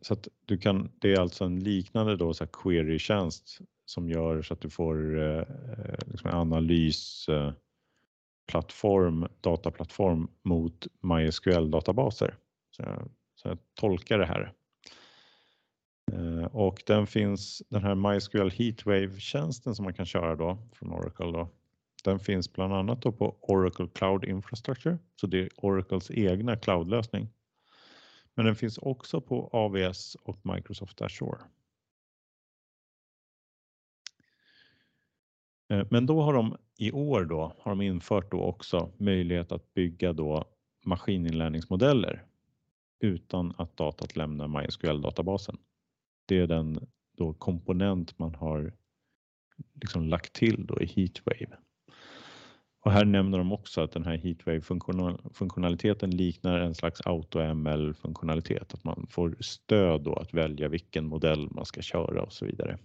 Så 0.01 0.13
att 0.13 0.27
du 0.45 0.57
kan, 0.57 0.91
det 0.99 1.13
är 1.13 1.19
alltså 1.19 1.45
en 1.45 1.59
liknande 1.59 2.15
då 2.15 2.33
så 2.33 2.47
query-tjänst 2.47 3.59
som 3.85 4.09
gör 4.09 4.41
så 4.41 4.53
att 4.53 4.61
du 4.61 4.69
får 4.69 5.21
eh, 5.21 5.43
liksom 6.05 6.29
en 6.29 6.35
analysplattform, 6.35 9.27
dataplattform 9.41 10.27
mot 10.43 10.87
MySQL-databaser. 11.01 12.35
Så 12.71 12.83
så 13.35 13.49
jag 13.49 13.57
tolkar 13.73 14.17
det 14.17 14.25
här. 14.25 14.53
Eh, 16.11 16.45
och 16.45 16.83
den 16.85 17.07
finns, 17.07 17.63
den 17.69 17.83
här 17.83 17.95
MySQL 17.95 18.49
Heatwave-tjänsten 18.49 19.75
som 19.75 19.83
man 19.83 19.93
kan 19.93 20.05
köra 20.05 20.35
då 20.35 20.57
från 20.73 20.91
Oracle 20.91 21.31
då, 21.31 21.49
den 22.03 22.19
finns 22.19 22.53
bland 22.53 22.73
annat 22.73 23.01
då 23.01 23.11
på 23.11 23.37
Oracle 23.41 23.87
Cloud 23.93 24.23
Infrastructure, 24.23 24.97
så 25.15 25.27
det 25.27 25.39
är 25.39 25.49
Oracles 25.55 26.11
egna 26.11 26.55
cloudlösning. 26.55 27.29
Men 28.35 28.45
den 28.45 28.55
finns 28.55 28.77
också 28.77 29.21
på 29.21 29.49
AWS 29.53 30.15
och 30.15 30.39
Microsoft 30.45 31.01
Azure. 31.01 31.41
Eh, 35.69 35.87
men 35.89 36.05
då 36.05 36.21
har 36.21 36.33
de 36.33 36.57
i 36.77 36.91
år 36.91 37.25
då 37.25 37.55
har 37.59 37.71
de 37.71 37.81
infört 37.81 38.31
då 38.31 38.41
också 38.41 38.91
möjlighet 38.97 39.51
att 39.51 39.73
bygga 39.73 40.13
då 40.13 40.45
maskininlärningsmodeller 40.85 42.25
utan 42.99 43.53
att 43.57 43.77
datat 43.77 44.15
lämnar 44.15 44.47
MySQL-databasen. 44.47 45.57
Det 46.33 46.39
är 46.39 46.47
den 46.47 46.87
då 47.17 47.33
komponent 47.33 48.19
man 48.19 48.35
har 48.35 48.73
liksom 49.81 50.07
lagt 50.07 50.33
till 50.33 50.65
då 50.65 50.81
i 50.81 50.85
Heatwave. 50.85 51.57
Och 52.79 52.91
här 52.91 53.05
nämner 53.05 53.37
de 53.37 53.51
också 53.51 53.81
att 53.81 53.91
den 53.91 54.05
här 54.05 54.17
Heatwave-funktionaliteten 54.17 56.11
liknar 56.11 56.59
en 56.59 56.75
slags 56.75 57.01
AutoML-funktionalitet, 57.01 58.73
att 58.73 58.83
man 58.83 59.07
får 59.09 59.35
stöd 59.39 60.01
då 60.01 60.13
att 60.13 60.33
välja 60.33 60.67
vilken 60.67 61.05
modell 61.05 61.51
man 61.51 61.65
ska 61.65 61.81
köra 61.81 62.21
och 62.23 62.33
så 62.33 62.45
vidare. 62.45 62.77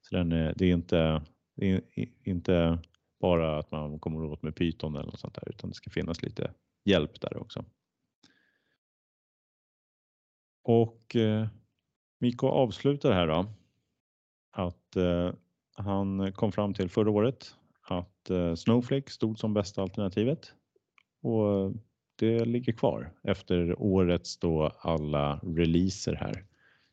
Så 0.00 0.16
den 0.16 0.32
är, 0.32 0.54
det 0.56 0.66
är 0.66 0.74
inte 0.74 1.22
det 1.56 1.72
är 1.72 1.80
inte 2.24 2.78
bara 3.20 3.58
att 3.58 3.70
man 3.70 3.98
kommer 3.98 4.24
åt 4.24 4.42
med 4.42 4.56
Python 4.56 4.96
eller 4.96 5.06
något 5.06 5.20
sånt 5.20 5.34
där 5.34 5.48
utan 5.48 5.70
det 5.70 5.76
ska 5.76 5.90
finnas 5.90 6.22
lite 6.22 6.50
hjälp 6.84 7.20
där 7.20 7.36
också. 7.36 7.64
Och 10.62 11.16
eh, 11.16 11.46
Mikko 12.18 12.48
avslutar 12.48 13.12
här 13.12 13.26
då 13.26 13.46
att 14.52 14.96
eh, 14.96 15.32
han 15.74 16.32
kom 16.32 16.52
fram 16.52 16.74
till 16.74 16.88
förra 16.88 17.10
året 17.10 17.54
att 17.82 18.30
eh, 18.30 18.54
Snowflake 18.54 19.10
stod 19.10 19.38
som 19.38 19.54
bästa 19.54 19.82
alternativet 19.82 20.52
och 21.22 21.72
det 22.16 22.44
ligger 22.44 22.72
kvar 22.72 23.12
efter 23.22 23.82
årets 23.82 24.38
då 24.38 24.72
alla 24.78 25.40
releaser 25.42 26.14
här. 26.14 26.44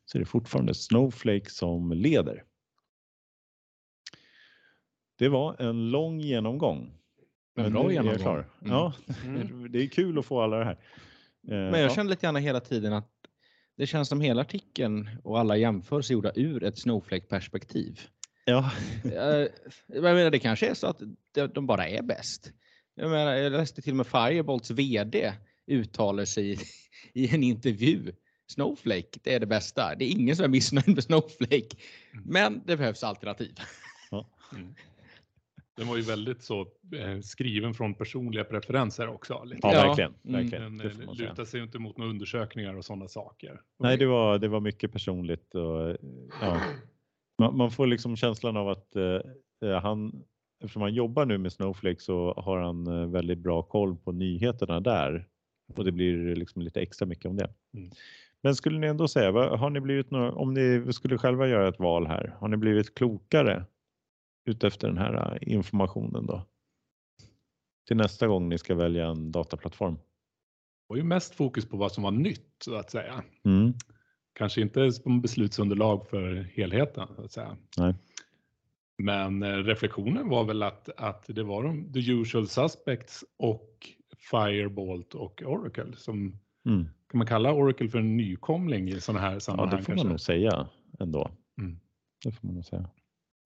Så 0.05 0.17
det 0.17 0.23
är 0.23 0.25
fortfarande 0.25 0.73
Snowflake 0.73 1.49
som 1.49 1.91
leder. 1.91 2.43
Det 5.17 5.29
var 5.29 5.61
en 5.61 5.91
lång 5.91 6.19
genomgång. 6.19 6.93
En 7.55 7.73
bra 7.73 7.91
genomgång. 7.91 8.33
Mm. 8.33 8.45
Ja, 8.59 8.93
mm. 9.25 9.71
det 9.71 9.79
är 9.83 9.87
kul 9.87 10.19
att 10.19 10.25
få 10.25 10.41
alla 10.41 10.57
det 10.57 10.65
här. 10.65 10.77
Men 11.41 11.81
jag 11.81 11.91
känner 11.91 12.09
lite 12.09 12.25
gärna 12.25 12.39
hela 12.39 12.59
tiden 12.59 12.93
att 12.93 13.12
det 13.77 13.87
känns 13.87 14.09
som 14.09 14.21
hela 14.21 14.41
artikeln 14.41 15.09
och 15.23 15.39
alla 15.39 15.57
jämförelser 15.57 16.13
gjorda 16.13 16.31
ur 16.35 16.63
ett 16.63 16.79
Snowflake-perspektiv. 16.79 17.99
Ja. 18.45 18.71
jag 19.87 20.03
menar, 20.03 20.31
det 20.31 20.39
kanske 20.39 20.67
är 20.67 20.73
så 20.73 20.87
att 20.87 21.01
de 21.53 21.67
bara 21.67 21.87
är 21.87 22.01
bäst. 22.01 22.51
Jag, 22.95 23.09
menar, 23.09 23.33
jag 23.33 23.51
läste 23.51 23.81
till 23.81 23.93
och 23.93 23.97
med 23.97 24.07
Firebolts 24.07 24.71
VD 24.71 25.33
uttalar 25.67 26.25
sig 26.25 26.59
i 27.13 27.35
en 27.35 27.43
intervju. 27.43 28.13
Snowflake, 28.47 29.19
det 29.23 29.33
är 29.33 29.39
det 29.39 29.45
bästa. 29.45 29.95
Det 29.95 30.05
är 30.05 30.09
ingen 30.09 30.35
som 30.35 30.43
är 30.45 30.49
missnöjd 30.49 30.87
med 30.87 31.03
Snowflake, 31.03 31.77
mm. 32.13 32.23
men 32.25 32.61
det 32.65 32.77
behövs 32.77 33.03
alternativ. 33.03 33.55
Ja. 34.11 34.29
Mm. 34.55 34.75
Den 35.75 35.87
var 35.87 35.97
ju 35.97 36.01
väldigt 36.01 36.43
så 36.43 36.61
eh, 36.95 37.19
skriven 37.21 37.73
från 37.73 37.93
personliga 37.93 38.43
preferenser 38.43 39.07
också. 39.07 39.43
Lite. 39.43 39.67
Ja, 39.67 39.87
verkligen. 39.87 40.13
Mm. 40.23 40.41
verkligen. 40.41 40.77
Den 40.77 41.09
eh, 41.09 41.15
lutar 41.15 41.45
sig 41.45 41.61
inte 41.61 41.79
mot 41.79 41.97
några 41.97 42.11
undersökningar 42.11 42.73
och 42.73 42.85
sådana 42.85 43.07
saker. 43.07 43.61
Nej, 43.79 43.97
det 43.97 44.05
var, 44.05 44.39
det 44.39 44.47
var 44.47 44.59
mycket 44.59 44.91
personligt. 44.91 45.55
Och, 45.55 45.97
ja. 46.41 46.61
man, 47.39 47.57
man, 47.57 47.71
får 47.71 47.87
liksom 47.87 48.15
känslan 48.15 48.57
av 48.57 48.69
att 48.69 48.95
eh, 48.95 49.19
eh, 49.69 49.81
han, 49.81 50.23
eftersom 50.63 50.81
han 50.81 50.93
jobbar 50.93 51.25
nu 51.25 51.37
med 51.37 51.53
Snowflake 51.53 52.01
så 52.01 52.33
har 52.37 52.59
han 52.59 53.11
väldigt 53.11 53.39
bra 53.39 53.63
koll 53.63 53.95
på 53.95 54.11
nyheterna 54.11 54.79
där. 54.79 55.27
Och 55.75 55.85
det 55.85 55.91
blir 55.91 56.35
liksom 56.35 56.61
lite 56.61 56.81
extra 56.81 57.05
mycket 57.05 57.25
om 57.25 57.35
det. 57.35 57.49
Mm. 57.73 57.91
Men 58.41 58.55
skulle 58.55 58.79
ni 58.79 58.87
ändå 58.87 59.07
säga, 59.07 59.31
har 59.31 59.69
ni 59.69 59.79
blivit 59.79 60.11
några, 60.11 60.31
om 60.31 60.53
ni 60.53 60.93
skulle 60.93 61.17
själva 61.17 61.47
göra 61.47 61.67
ett 61.67 61.79
val 61.79 62.07
här, 62.07 62.35
har 62.39 62.47
ni 62.47 62.57
blivit 62.57 62.95
klokare 62.95 63.65
utefter 64.45 64.87
den 64.87 64.97
här 64.97 65.37
äh, 65.41 65.53
informationen 65.53 66.25
då? 66.25 66.45
Till 67.87 67.97
nästa 67.97 68.27
gång 68.27 68.49
ni 68.49 68.57
ska 68.57 68.75
välja 68.75 69.07
en 69.07 69.31
dataplattform? 69.31 69.95
Det 69.95 70.01
var 70.87 70.97
ju 70.97 71.03
mest 71.03 71.35
fokus 71.35 71.65
på 71.65 71.77
vad 71.77 71.91
som 71.91 72.03
var 72.03 72.11
nytt 72.11 72.55
så 72.63 72.75
att 72.75 72.91
säga. 72.91 73.23
Mm. 73.45 73.73
Kanske 74.33 74.61
inte 74.61 74.91
som 74.91 75.21
beslutsunderlag 75.21 76.07
för 76.09 76.35
helheten 76.35 77.07
så 77.15 77.23
att 77.23 77.31
säga. 77.31 77.57
Nej. 77.77 77.95
Men 78.97 79.43
äh, 79.43 79.47
reflektionen 79.47 80.29
var 80.29 80.43
väl 80.43 80.63
att, 80.63 80.89
att 80.97 81.25
det 81.27 81.43
var 81.43 81.63
de 81.63 81.93
the 81.93 82.11
usual 82.11 82.47
suspects 82.47 83.25
och 83.37 83.89
Firebolt 84.31 85.13
och 85.13 85.43
Oracle 85.45 85.95
som 85.95 86.39
mm. 86.65 86.85
kan 87.09 87.17
man 87.17 87.27
kalla 87.27 87.53
Oracle 87.53 87.89
för 87.89 87.99
en 87.99 88.17
nykomling 88.17 88.89
i 88.89 89.01
sådana 89.01 89.19
här 89.19 89.39
sammanhang? 89.39 89.71
Ja, 89.71 89.77
det 89.77 89.83
får 89.83 89.91
kanske? 89.91 90.05
man 90.05 90.11
nog 90.11 90.19
säga 90.19 90.67
ändå. 90.99 91.31
Mm. 91.57 91.79
Det 92.23 92.31
får 92.31 92.47
man 92.47 92.55
nog 92.55 92.65
säga. 92.65 92.89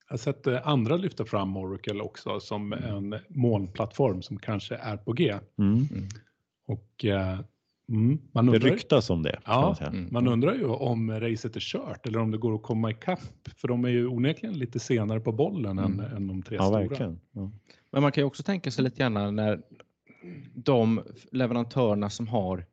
Jag 0.09 0.13
har 0.13 0.17
sett 0.17 0.47
eh, 0.47 0.67
andra 0.67 0.97
lyfta 0.97 1.25
fram 1.25 1.57
Oracle 1.57 2.01
också 2.01 2.39
som 2.39 2.73
mm. 2.73 3.13
en 3.13 3.19
molnplattform 3.29 4.21
som 4.21 4.39
kanske 4.39 4.75
är 4.75 4.97
på 4.97 5.13
G. 5.13 5.37
Mm. 5.57 5.73
mm. 5.73 6.07
Och 6.67 7.05
eh, 7.05 7.39
mm, 7.89 8.19
man 8.31 8.49
undrar, 8.49 8.59
det 8.59 8.75
ryktas 8.75 9.09
om 9.09 9.23
det. 9.23 9.39
Ja, 9.45 9.77
man, 9.81 9.95
mm. 9.95 10.07
man, 10.11 10.27
undrar 10.27 10.53
ju 10.53 10.65
om 10.65 11.11
racet 11.11 11.55
är 11.55 11.59
kört 11.59 12.07
eller 12.07 12.19
om 12.19 12.31
det 12.31 12.37
går 12.37 12.55
att 12.55 12.63
komma 12.63 12.91
ikapp. 12.91 13.49
För 13.55 13.67
de 13.67 13.85
är 13.85 13.89
ju 13.89 14.07
onekligen 14.07 14.59
lite 14.59 14.79
senare 14.79 15.19
på 15.19 15.31
bollen 15.31 15.79
än, 15.79 15.99
mm. 15.99 16.15
än 16.15 16.27
de 16.27 16.43
tre 16.43 16.55
ja, 16.55 16.63
stora. 16.63 16.79
Verkligen. 16.79 17.19
Ja. 17.31 17.51
Men 17.91 18.01
man 18.01 18.11
kan 18.11 18.21
ju 18.21 18.25
också 18.25 18.43
tänka 18.43 18.71
sig 18.71 18.83
lite 18.83 18.97
grann 18.97 19.35
när 19.35 19.61
de 20.53 21.03
leverantörerna 21.31 22.09
som 22.09 22.27
har 22.27 22.65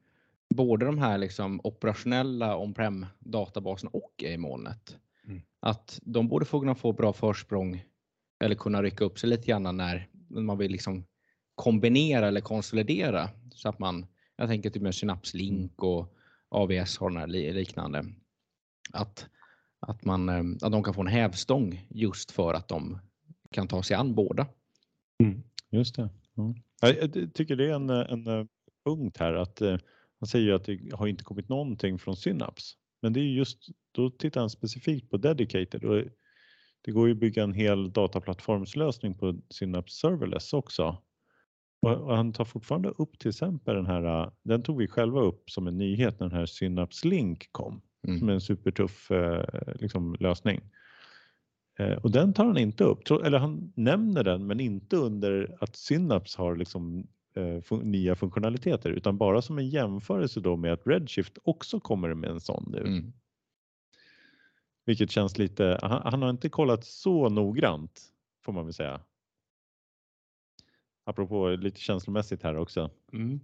både 0.54 0.86
de 0.86 0.98
här 0.98 1.18
liksom 1.18 1.60
operationella 1.64 2.56
on-prem 2.56 3.06
databaserna 3.18 3.90
och 3.92 4.22
i 4.22 4.36
molnet 4.36 4.96
att 5.60 6.00
de 6.02 6.28
borde 6.28 6.44
få 6.44 6.60
kunna 6.60 6.74
få 6.74 6.92
bra 6.92 7.12
försprång 7.12 7.84
eller 8.44 8.54
kunna 8.54 8.82
rycka 8.82 9.04
upp 9.04 9.18
sig 9.18 9.28
lite 9.28 9.46
grann 9.46 9.76
när 9.76 10.08
man 10.28 10.58
vill 10.58 10.72
liksom 10.72 11.04
kombinera 11.54 12.28
eller 12.28 12.40
konsolidera 12.40 13.30
så 13.54 13.68
att 13.68 13.78
man, 13.78 14.06
jag 14.36 14.48
tänker 14.48 14.70
typ 14.70 14.82
med 14.82 14.94
Synapslink 14.94 15.82
och 15.82 16.14
AVS 16.48 16.98
har 16.98 17.10
den 17.10 17.18
här 17.18 17.26
liknande. 17.26 18.04
Att, 18.92 19.26
att, 19.80 20.04
man, 20.04 20.28
eh, 20.28 20.66
att 20.66 20.72
de 20.72 20.82
kan 20.82 20.94
få 20.94 21.00
en 21.00 21.06
hävstång 21.06 21.86
just 21.90 22.30
för 22.30 22.54
att 22.54 22.68
de 22.68 22.98
kan 23.50 23.68
ta 23.68 23.82
sig 23.82 23.96
an 23.96 24.14
båda. 24.14 24.46
Mm, 25.18 25.42
just 25.70 25.96
det. 25.96 26.08
Ja. 26.34 26.54
Jag 26.80 27.34
tycker 27.34 27.56
det 27.56 27.70
är 27.70 27.74
en, 27.74 27.90
en 27.90 28.26
eh, 28.26 28.46
punkt 28.84 29.16
här 29.18 29.34
att 29.34 29.60
man 29.60 29.72
eh, 30.22 30.26
säger 30.26 30.52
att 30.52 30.64
det 30.64 30.80
har 30.92 31.06
inte 31.06 31.24
kommit 31.24 31.48
någonting 31.48 31.98
från 31.98 32.16
Synaps. 32.16 32.76
Men 33.04 33.12
det 33.12 33.20
är 33.20 33.24
just, 33.24 33.58
då 33.92 34.10
tittar 34.10 34.40
han 34.40 34.50
specifikt 34.50 35.10
på 35.10 35.16
Dedicated 35.16 35.84
och 35.84 36.04
det 36.84 36.90
går 36.90 37.06
ju 37.06 37.12
att 37.12 37.20
bygga 37.20 37.42
en 37.42 37.52
hel 37.52 37.92
dataplattformslösning 37.92 39.14
på 39.14 39.40
Synapse 39.50 39.96
Serverless 39.96 40.52
också. 40.52 41.02
Och 41.80 42.16
han 42.16 42.32
tar 42.32 42.44
fortfarande 42.44 42.88
upp 42.88 43.18
till 43.18 43.28
exempel 43.28 43.74
den 43.74 43.86
här, 43.86 44.30
den 44.42 44.62
tog 44.62 44.78
vi 44.78 44.88
själva 44.88 45.20
upp 45.20 45.50
som 45.50 45.66
en 45.66 45.78
nyhet 45.78 46.20
när 46.20 46.28
den 46.28 46.38
här 46.38 46.46
Synapse 46.46 47.08
Link 47.08 47.52
kom, 47.52 47.80
mm. 48.06 48.18
som 48.18 48.28
är 48.28 48.32
en 48.32 48.40
supertuff 48.40 49.10
eh, 49.10 49.44
liksom, 49.74 50.16
lösning. 50.20 50.60
Eh, 51.78 51.92
och 51.92 52.10
den 52.10 52.32
tar 52.32 52.44
han 52.44 52.58
inte 52.58 52.84
upp, 52.84 53.10
eller 53.10 53.38
han 53.38 53.72
nämner 53.76 54.24
den 54.24 54.46
men 54.46 54.60
inte 54.60 54.96
under 54.96 55.56
att 55.60 55.76
Synapse 55.76 56.42
har 56.42 56.56
liksom 56.56 57.06
eh, 57.34 57.78
nya 57.82 58.14
funktionaliteter 58.14 58.90
utan 58.90 59.18
bara 59.18 59.42
som 59.42 59.58
en 59.58 59.68
jämförelse 59.68 60.40
då 60.40 60.56
med 60.56 60.72
att 60.72 60.86
Redshift 60.86 61.38
också 61.42 61.80
kommer 61.80 62.14
med 62.14 62.30
en 62.30 62.40
sån 62.40 62.64
nu. 62.72 62.80
Mm. 62.80 63.12
Vilket 64.86 65.10
känns 65.10 65.38
lite, 65.38 65.78
han, 65.82 66.02
han, 66.04 66.22
har 66.22 66.30
inte 66.30 66.48
kollat 66.48 66.84
så 66.84 67.28
noggrant 67.28 68.02
får 68.44 68.52
man 68.52 68.64
väl 68.64 68.74
säga. 68.74 69.00
Apropå 71.04 71.48
lite 71.48 71.80
känslomässigt 71.80 72.42
här 72.42 72.56
också. 72.56 72.90
Mm. 73.12 73.40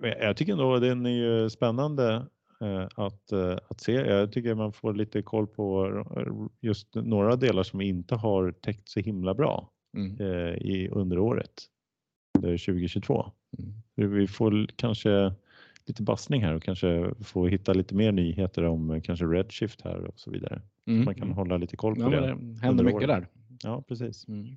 Jag 0.00 0.36
tycker 0.36 0.52
ändå 0.52 0.78
den 0.78 1.06
är 1.06 1.10
ju 1.10 1.50
spännande 1.50 2.26
eh, 2.60 2.88
att, 2.94 3.32
eh, 3.32 3.58
att 3.68 3.80
se. 3.80 3.92
Jag 3.92 4.32
tycker 4.32 4.54
man 4.54 4.72
får 4.72 4.94
lite 4.94 5.22
koll 5.22 5.46
på 5.46 5.90
just 6.60 6.94
några 6.94 7.36
delar 7.36 7.62
som 7.62 7.80
inte 7.80 8.14
har 8.14 8.52
täckt 8.52 8.88
så 8.88 9.00
himla 9.00 9.34
bra 9.34 9.70
mm. 9.96 10.20
I 10.54 10.88
under 10.88 11.18
året 11.18 11.70
under 12.34 12.58
2022. 12.58 13.32
Mm. 13.58 14.12
Vi 14.12 14.26
får 14.26 14.66
kanske 14.76 15.32
lite 15.86 16.02
bassning 16.02 16.42
här 16.42 16.54
och 16.54 16.62
kanske 16.62 17.14
få 17.20 17.46
hitta 17.46 17.72
lite 17.72 17.94
mer 17.94 18.12
nyheter 18.12 18.64
om 18.64 18.90
eh, 18.90 19.02
kanske 19.02 19.24
Redshift 19.24 19.80
här 19.80 20.04
och 20.04 20.20
så 20.20 20.30
vidare. 20.30 20.62
Mm. 20.86 21.04
Man 21.04 21.14
kan 21.14 21.32
hålla 21.32 21.56
lite 21.56 21.76
koll 21.76 21.94
på 21.94 22.02
ja, 22.02 22.08
det. 22.08 22.20
Det 22.20 22.60
händer 22.66 22.84
mycket 22.84 23.08
där. 23.08 23.26
Ja, 23.62 23.82
precis. 23.88 24.28
Mm. 24.28 24.56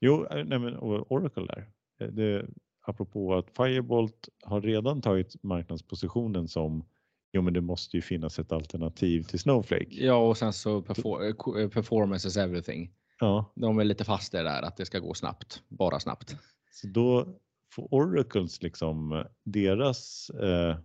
Jo, 0.00 0.26
eh, 0.30 0.44
nej 0.44 0.58
men 0.58 0.76
Oracle 0.78 1.46
där. 1.46 1.66
Eh, 2.00 2.12
det, 2.12 2.46
apropå 2.86 3.34
att 3.34 3.50
Firebolt 3.56 4.28
har 4.42 4.60
redan 4.60 5.02
tagit 5.02 5.42
marknadspositionen 5.42 6.48
som 6.48 6.84
Jo, 7.32 7.42
men 7.42 7.54
det 7.54 7.60
måste 7.60 7.96
ju 7.96 8.02
finnas 8.02 8.38
ett 8.38 8.52
alternativ 8.52 9.22
till 9.22 9.38
Snowflake. 9.38 9.86
Ja, 9.90 10.28
och 10.28 10.36
sen 10.36 10.52
så 10.52 10.82
performance 10.82 12.28
is 12.28 12.36
everything. 12.36 12.90
Ja. 13.20 13.52
De 13.54 13.78
är 13.78 13.84
lite 13.84 14.04
fast 14.04 14.34
i 14.34 14.36
det 14.36 14.42
där 14.42 14.62
att 14.62 14.76
det 14.76 14.86
ska 14.86 14.98
gå 14.98 15.14
snabbt, 15.14 15.62
bara 15.68 16.00
snabbt. 16.00 16.36
Så 16.72 16.86
då 16.86 17.26
får 17.74 17.94
Oracles 17.94 18.62
liksom 18.62 19.24
deras 19.44 20.30
eh, 20.30 20.76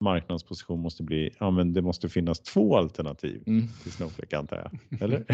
marknadsposition 0.00 0.80
måste 0.80 1.02
bli, 1.02 1.36
ja 1.40 1.50
men 1.50 1.72
det 1.72 1.82
måste 1.82 2.08
finnas 2.08 2.40
två 2.40 2.76
alternativ 2.76 3.42
mm. 3.46 3.68
till 3.82 3.92
Snowflake 3.92 4.38
antar 4.38 4.56
jag, 4.56 5.00
eller? 5.02 5.24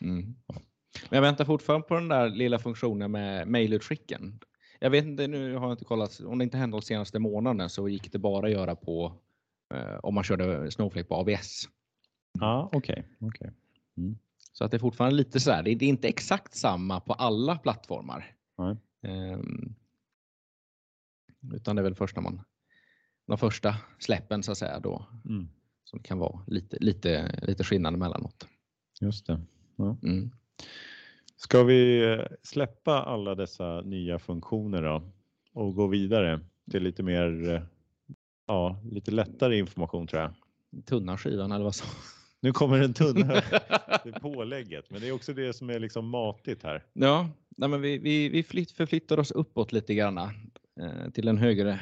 mm. 0.00 0.34
Men 1.10 1.16
jag 1.16 1.22
väntar 1.22 1.44
fortfarande 1.44 1.86
på 1.86 1.94
den 1.94 2.08
där 2.08 2.28
lilla 2.28 2.58
funktionen 2.58 3.10
med 3.10 3.48
mailutskicken. 3.48 4.40
Jag 4.80 4.90
vet 4.90 5.04
inte, 5.04 5.26
nu 5.26 5.54
har 5.54 5.66
jag 5.66 5.72
inte 5.72 5.84
kollat, 5.84 6.20
om 6.20 6.38
det 6.38 6.44
inte 6.44 6.56
hände 6.56 6.76
de 6.76 6.82
senaste 6.82 7.18
månaderna 7.18 7.68
så 7.68 7.88
gick 7.88 8.12
det 8.12 8.18
bara 8.18 8.46
att 8.46 8.52
göra 8.52 8.76
på 8.76 9.12
eh, 9.74 9.96
om 10.02 10.14
man 10.14 10.24
körde 10.24 10.70
Snowflake 10.70 11.08
på 11.08 11.14
ABS. 11.14 11.68
Ja, 12.40 12.70
okej. 12.72 13.04
Okay, 13.20 13.28
okay. 13.28 13.50
Mm. 13.96 14.18
Så 14.54 14.64
att 14.64 14.70
det 14.70 14.76
är 14.76 14.78
fortfarande 14.78 15.16
lite 15.16 15.40
så 15.40 15.50
här, 15.50 15.62
det 15.62 15.70
är 15.70 15.82
inte 15.82 16.08
exakt 16.08 16.54
samma 16.54 17.00
på 17.00 17.12
alla 17.12 17.58
plattformar. 17.58 18.36
Um, 19.02 19.74
utan 21.54 21.76
det 21.76 21.82
är 21.82 21.84
väl 21.84 21.94
först 21.94 22.16
när 22.16 22.22
man, 22.22 22.40
de 23.26 23.38
första 23.38 23.76
släppen 23.98 24.42
så 24.42 24.52
att 24.52 24.58
säga 24.58 24.80
då 24.80 25.06
mm. 25.24 25.48
som 25.84 26.00
kan 26.00 26.18
vara 26.18 26.40
lite, 26.46 26.76
lite, 26.80 27.40
lite 27.42 27.64
skillnad 27.64 27.94
emellanåt. 27.94 28.48
Just 29.00 29.26
det. 29.26 29.40
Ja. 29.76 29.96
Mm. 30.02 30.30
Ska 31.36 31.62
vi 31.62 32.12
eh, 32.12 32.26
släppa 32.42 33.02
alla 33.02 33.34
dessa 33.34 33.80
nya 33.80 34.18
funktioner 34.18 34.82
då 34.82 35.12
och 35.52 35.74
gå 35.74 35.86
vidare 35.86 36.40
till 36.70 36.82
lite 36.82 37.02
mer, 37.02 37.48
eh, 37.48 37.62
ja, 38.46 38.80
lite 38.90 39.10
lättare 39.10 39.58
information 39.58 40.06
tror 40.06 40.22
jag. 40.22 40.34
Tunna 40.84 41.18
skivan 41.18 41.52
eller 41.52 41.64
vad 41.64 41.74
så? 41.74 41.84
Nu 42.44 42.52
kommer 42.52 42.80
en 42.80 42.94
tunna, 42.94 43.26
det 44.04 44.08
är 44.14 44.20
pålägget, 44.20 44.90
men 44.90 45.00
det 45.00 45.08
är 45.08 45.12
också 45.12 45.34
det 45.34 45.52
som 45.52 45.70
är 45.70 45.78
liksom 45.78 46.08
matigt 46.08 46.62
här. 46.62 46.84
Ja, 46.92 47.30
nej 47.56 47.68
men 47.68 47.80
vi, 47.80 47.98
vi, 47.98 48.28
vi 48.28 48.42
flytt, 48.42 48.70
förflyttar 48.70 49.18
oss 49.18 49.30
uppåt 49.30 49.72
lite 49.72 49.94
grann 49.94 50.18
eh, 50.18 51.10
till 51.14 51.28
en 51.28 51.38
högre 51.38 51.80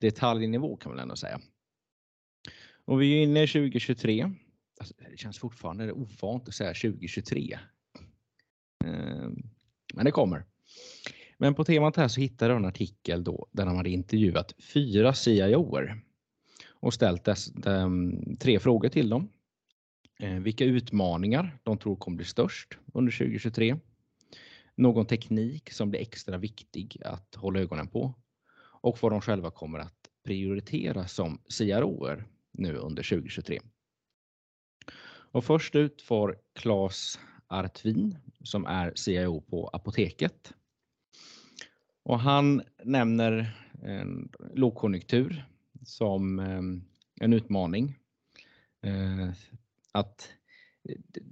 detaljnivå 0.00 0.76
kan 0.76 0.92
man 0.92 0.98
ändå 0.98 1.16
säga. 1.16 1.40
Och 2.84 3.02
vi 3.02 3.18
är 3.18 3.22
inne 3.22 3.42
i 3.42 3.46
2023. 3.46 4.30
Alltså, 4.80 4.94
det 5.10 5.16
känns 5.16 5.38
fortfarande 5.38 5.92
ovant 5.92 6.48
att 6.48 6.54
säga 6.54 6.74
2023. 6.74 7.58
Eh, 8.84 8.90
men 9.94 10.04
det 10.04 10.10
kommer. 10.10 10.44
Men 11.38 11.54
på 11.54 11.64
temat 11.64 11.96
här 11.96 12.08
så 12.08 12.20
hittade 12.20 12.52
jag 12.52 12.58
en 12.58 12.68
artikel 12.68 13.24
då 13.24 13.46
där 13.52 13.66
de 13.66 13.76
hade 13.76 13.90
intervjuat 13.90 14.54
fyra 14.58 15.14
CIOer 15.14 16.00
och 16.70 16.94
ställt 16.94 17.24
dess, 17.24 17.46
de, 17.46 18.36
tre 18.40 18.60
frågor 18.60 18.88
till 18.88 19.08
dem. 19.08 19.28
Eh, 20.18 20.38
vilka 20.38 20.64
utmaningar 20.64 21.58
de 21.62 21.78
tror 21.78 21.96
kommer 21.96 22.16
bli 22.16 22.26
störst 22.26 22.78
under 22.94 23.12
2023. 23.12 23.76
Någon 24.74 25.06
teknik 25.06 25.72
som 25.72 25.90
blir 25.90 26.00
extra 26.00 26.38
viktig 26.38 27.02
att 27.04 27.34
hålla 27.34 27.60
ögonen 27.60 27.88
på 27.88 28.14
och 28.80 28.98
vad 29.02 29.12
de 29.12 29.20
själva 29.20 29.50
kommer 29.50 29.78
att 29.78 30.08
prioritera 30.24 31.08
som 31.08 31.40
CROer 31.58 32.26
nu 32.52 32.76
under 32.76 33.02
2023. 33.02 33.60
Och 35.30 35.44
först 35.44 35.74
ut 35.74 36.02
får 36.02 36.38
Claes 36.54 37.18
Artvin 37.46 38.18
som 38.44 38.66
är 38.66 38.92
CIO 38.94 39.40
på 39.40 39.68
Apoteket. 39.68 40.54
Och 42.02 42.20
han 42.20 42.62
nämner 42.84 43.56
en 43.82 44.28
lågkonjunktur 44.54 45.44
som 45.84 46.38
eh, 46.38 46.62
en 47.24 47.32
utmaning. 47.32 47.94
Eh, 48.82 49.30
att 49.92 50.30
eh, 50.88 51.22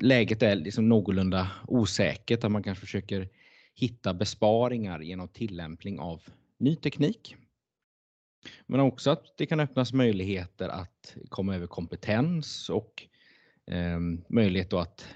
läget 0.00 0.42
är 0.42 0.56
liksom 0.56 0.88
någorlunda 0.88 1.50
osäkert, 1.66 2.44
att 2.44 2.52
man 2.52 2.62
kanske 2.62 2.80
försöker 2.80 3.28
hitta 3.74 4.14
besparingar 4.14 5.00
genom 5.00 5.28
tillämpning 5.28 5.98
av 5.98 6.22
ny 6.58 6.76
teknik. 6.76 7.36
Men 8.66 8.80
också 8.80 9.10
att 9.10 9.24
det 9.36 9.46
kan 9.46 9.60
öppnas 9.60 9.92
möjligheter 9.92 10.68
att 10.68 11.16
komma 11.28 11.54
över 11.54 11.66
kompetens 11.66 12.70
och 12.70 13.06
eh, 13.66 14.00
möjlighet 14.28 14.72
att 14.72 15.06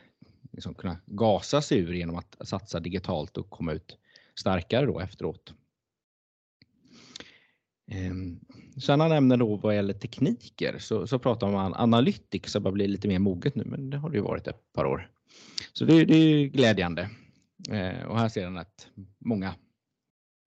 liksom 0.52 0.74
kunna 0.74 0.96
gasa 1.06 1.62
sig 1.62 1.78
ur 1.78 1.92
genom 1.92 2.16
att 2.16 2.36
satsa 2.40 2.80
digitalt 2.80 3.36
och 3.36 3.50
komma 3.50 3.72
ut 3.72 3.98
starkare 4.34 4.86
då 4.86 5.00
efteråt. 5.00 5.54
Ehm, 7.90 8.40
sen 8.76 9.00
han 9.00 9.10
nämner 9.10 9.36
då 9.36 9.56
vad 9.56 9.74
gäller 9.74 9.94
tekniker 9.94 10.78
så, 10.78 11.06
så 11.06 11.18
pratar 11.18 11.50
man 11.50 11.74
Analytics 11.74 12.52
som 12.52 12.62
börjar 12.62 12.74
bli 12.74 12.88
lite 12.88 13.08
mer 13.08 13.18
moget 13.18 13.54
nu, 13.54 13.64
men 13.64 13.90
det 13.90 13.96
har 13.96 14.10
det 14.10 14.16
ju 14.16 14.22
varit 14.22 14.46
ett 14.46 14.72
par 14.72 14.84
år. 14.84 15.10
Så 15.72 15.84
det, 15.84 16.04
det 16.04 16.16
är 16.16 16.46
glädjande. 16.46 17.10
Ehm, 17.70 18.08
och 18.08 18.18
här 18.18 18.28
ser 18.28 18.44
han 18.44 18.58
att 18.58 18.88
många 19.18 19.54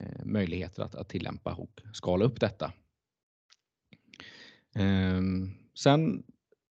eh, 0.04 0.26
möjligheter 0.26 0.84
att, 0.84 0.96
att 0.96 1.10
tillämpa 1.10 1.54
och 1.54 1.82
skala 1.94 2.26
upp 2.26 2.40
detta. 2.40 2.74
Ehm, 4.76 5.52
sen 5.74 6.24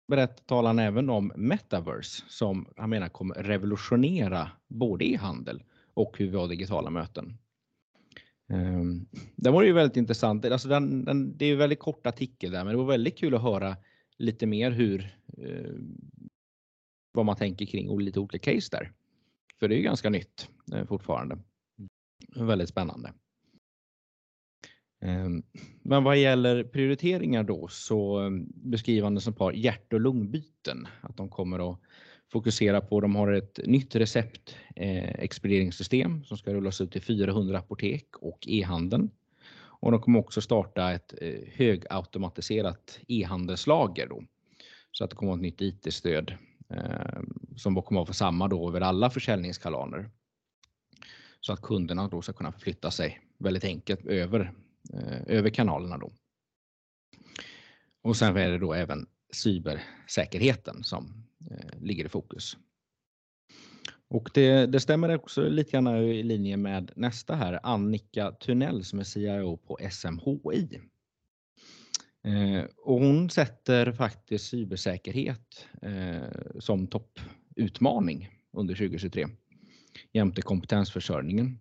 berättar, 0.09 0.45
talar 0.45 0.69
han 0.69 0.79
även 0.79 1.11
om 1.11 1.33
metaverse 1.37 2.23
som 2.29 2.69
han 2.77 2.91
menar 2.91 3.09
kommer 3.09 3.35
revolutionera 3.35 4.51
både 4.69 5.05
e-handel 5.05 5.63
och 5.95 6.19
hur 6.19 6.31
vi 6.31 6.37
har 6.37 6.49
digitala 6.49 6.91
möten. 6.91 7.39
Um, 8.49 9.09
den 9.37 9.53
var 9.53 9.63
ju 9.63 9.73
väldigt 9.73 9.97
intressant. 9.97 10.45
Alltså 10.45 10.69
den, 10.69 11.05
den, 11.05 11.37
det 11.37 11.47
är 11.47 11.53
en 11.53 11.59
väldigt 11.59 11.79
kort 11.79 12.07
artikel 12.07 12.51
där, 12.51 12.65
men 12.65 12.73
det 12.73 12.79
var 12.79 12.85
väldigt 12.85 13.19
kul 13.19 13.35
att 13.35 13.43
höra 13.43 13.77
lite 14.19 14.47
mer 14.47 14.71
hur 14.71 15.17
eh, 15.39 15.73
vad 17.13 17.27
man 17.27 17.37
tänker 17.37 17.67
kring 17.67 17.99
lite 17.99 18.21
olika 18.21 18.39
case 18.39 18.69
där. 18.71 18.93
För 19.59 19.69
det 19.69 19.75
är 19.75 19.77
ju 19.77 19.83
ganska 19.83 20.11
nytt 20.11 20.49
eh, 20.75 20.87
fortfarande. 20.87 21.39
Väldigt 22.37 22.69
spännande. 22.69 23.13
Um, 25.01 25.43
men 25.83 26.05
vad 26.05 26.17
gäller 26.17 26.65
prioriteringar 26.65 27.43
då 27.43 27.69
så 27.69 28.21
eh, 28.21 28.27
um, 28.27 28.53
beskriver 28.55 29.05
han 29.05 29.15
det 29.15 29.21
som 29.21 29.33
par 29.33 29.53
hjärt 29.53 29.93
och 29.93 30.01
lungbyten. 30.01 30.87
Att 31.01 31.17
de 31.17 31.29
kommer 31.29 31.73
att 31.73 31.81
fokusera 32.33 32.81
på. 32.81 33.01
De 33.01 33.17
har 33.17 33.33
ett 33.33 33.61
nytt 33.65 33.97
recept 33.97 34.57
eh, 34.77 35.09
expedieringssystem 35.09 36.25
som 36.25 36.39
ska 36.39 36.55
rullas 36.55 36.81
ut 36.81 36.93
till 36.93 37.03
400 37.03 37.59
apotek 37.59 38.17
och 38.17 38.39
e-handeln. 38.49 39.11
Och 39.81 39.93
de 39.93 40.01
kommer 40.01 40.19
också 40.19 40.41
starta 40.41 40.93
ett 40.93 41.15
eh, 41.21 41.35
högautomatiserat 41.53 43.01
e-handelslager 43.09 44.07
då. 44.07 44.25
Så 44.93 45.05
att 45.05 45.11
det 45.11 45.17
kommer 45.17 45.33
att 45.33 45.39
ett 45.39 45.43
nytt 45.43 45.61
IT-stöd 45.61 46.35
eh, 46.69 47.21
som 47.57 47.83
kommer 47.83 48.01
att 48.01 48.09
vara 48.09 48.15
samma 48.15 48.49
då 48.49 48.69
över 48.69 48.81
alla 48.81 49.11
försäljningskanaler. 49.11 50.11
Så 51.41 51.53
att 51.53 51.63
kunderna 51.63 52.09
då 52.09 52.23
ska 52.23 52.33
kunna 52.33 52.53
förflytta 52.53 52.91
sig 52.91 53.21
väldigt 53.39 53.65
enkelt 53.65 54.07
över, 54.07 54.53
eh, 54.93 55.37
över 55.37 55.51
kanalerna 55.51 55.99
då. 55.99 56.13
Och 58.03 58.17
sen 58.17 58.37
är 58.37 58.51
det 58.51 58.59
då 58.59 58.75
även 58.75 59.07
cybersäkerheten 59.33 60.85
som 60.85 61.28
Eh, 61.51 61.81
ligger 61.81 62.05
i 62.05 62.09
fokus. 62.09 62.57
Och 64.09 64.31
det, 64.35 64.67
det, 64.67 64.81
stämmer 64.81 65.15
också 65.15 65.49
lite 65.49 65.71
grann 65.71 65.97
i 65.97 66.23
linje 66.23 66.57
med 66.57 66.93
nästa 66.97 67.35
här, 67.35 67.61
Annika 67.63 68.33
Tunnell 68.33 68.85
som 68.85 68.99
är 68.99 69.05
CIO 69.05 69.57
på 69.57 69.79
SMHI. 69.91 70.81
Eh, 72.25 72.65
och 72.77 73.01
hon 73.01 73.31
sätter 73.31 73.93
faktiskt 73.93 74.49
cybersäkerhet 74.49 75.67
eh, 75.83 76.59
som 76.59 76.87
topputmaning 76.87 78.29
under 78.53 78.75
2023 78.75 79.27
jämte 80.13 80.43
kompetensförsörjningen. 80.43 81.59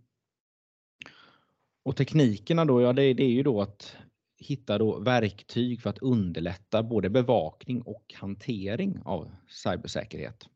Och 1.86 1.96
teknikerna 1.96 2.66
då, 2.66 2.82
ja 2.82 2.94
det, 2.94 3.14
det 3.14 3.24
är 3.24 3.32
ju 3.32 3.44
då 3.44 3.62
att 3.62 3.98
hitta 4.38 4.78
då 4.78 5.00
verktyg 5.00 5.82
för 5.82 5.90
att 5.90 5.98
underlätta 5.98 6.84
både 6.84 7.10
bevakning 7.10 7.82
och 7.82 8.14
hantering 8.16 9.00
av 9.06 9.32
cybersäkerhet. 9.48 10.48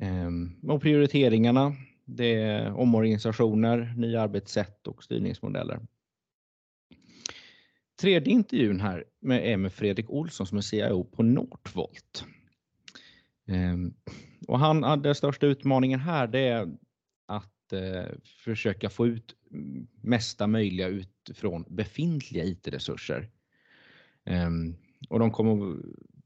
Ehm, 0.00 0.56
och 0.62 0.82
prioriteringarna, 0.82 1.76
det 2.04 2.34
är 2.34 2.72
omorganisationer, 2.72 3.94
nya 3.96 4.22
arbetssätt 4.22 4.86
och 4.86 5.04
styrningsmodeller. 5.04 5.80
Tredje 8.00 8.32
intervjun 8.32 8.80
här 8.80 9.04
med 9.20 9.52
är 9.52 9.56
med 9.56 9.72
Fredrik 9.72 10.10
Olsson 10.10 10.46
som 10.46 10.58
är 10.58 10.62
CIO 10.62 11.04
på 11.04 11.22
Northvolt. 11.22 12.24
Ehm, 13.48 13.94
och 14.48 14.58
han, 14.58 15.02
den 15.02 15.14
största 15.14 15.46
utmaningen 15.46 16.00
här 16.00 16.26
det 16.26 16.40
är 16.40 16.68
att 17.72 17.82
eh, 17.82 18.18
försöka 18.24 18.90
få 18.90 19.06
ut 19.06 19.34
mesta 20.02 20.46
möjliga 20.46 20.88
utifrån 20.88 21.64
befintliga 21.68 22.44
IT-resurser. 22.44 23.30
Ehm, 24.24 24.76
och 25.08 25.18
de 25.18 25.30
kommer 25.30 25.76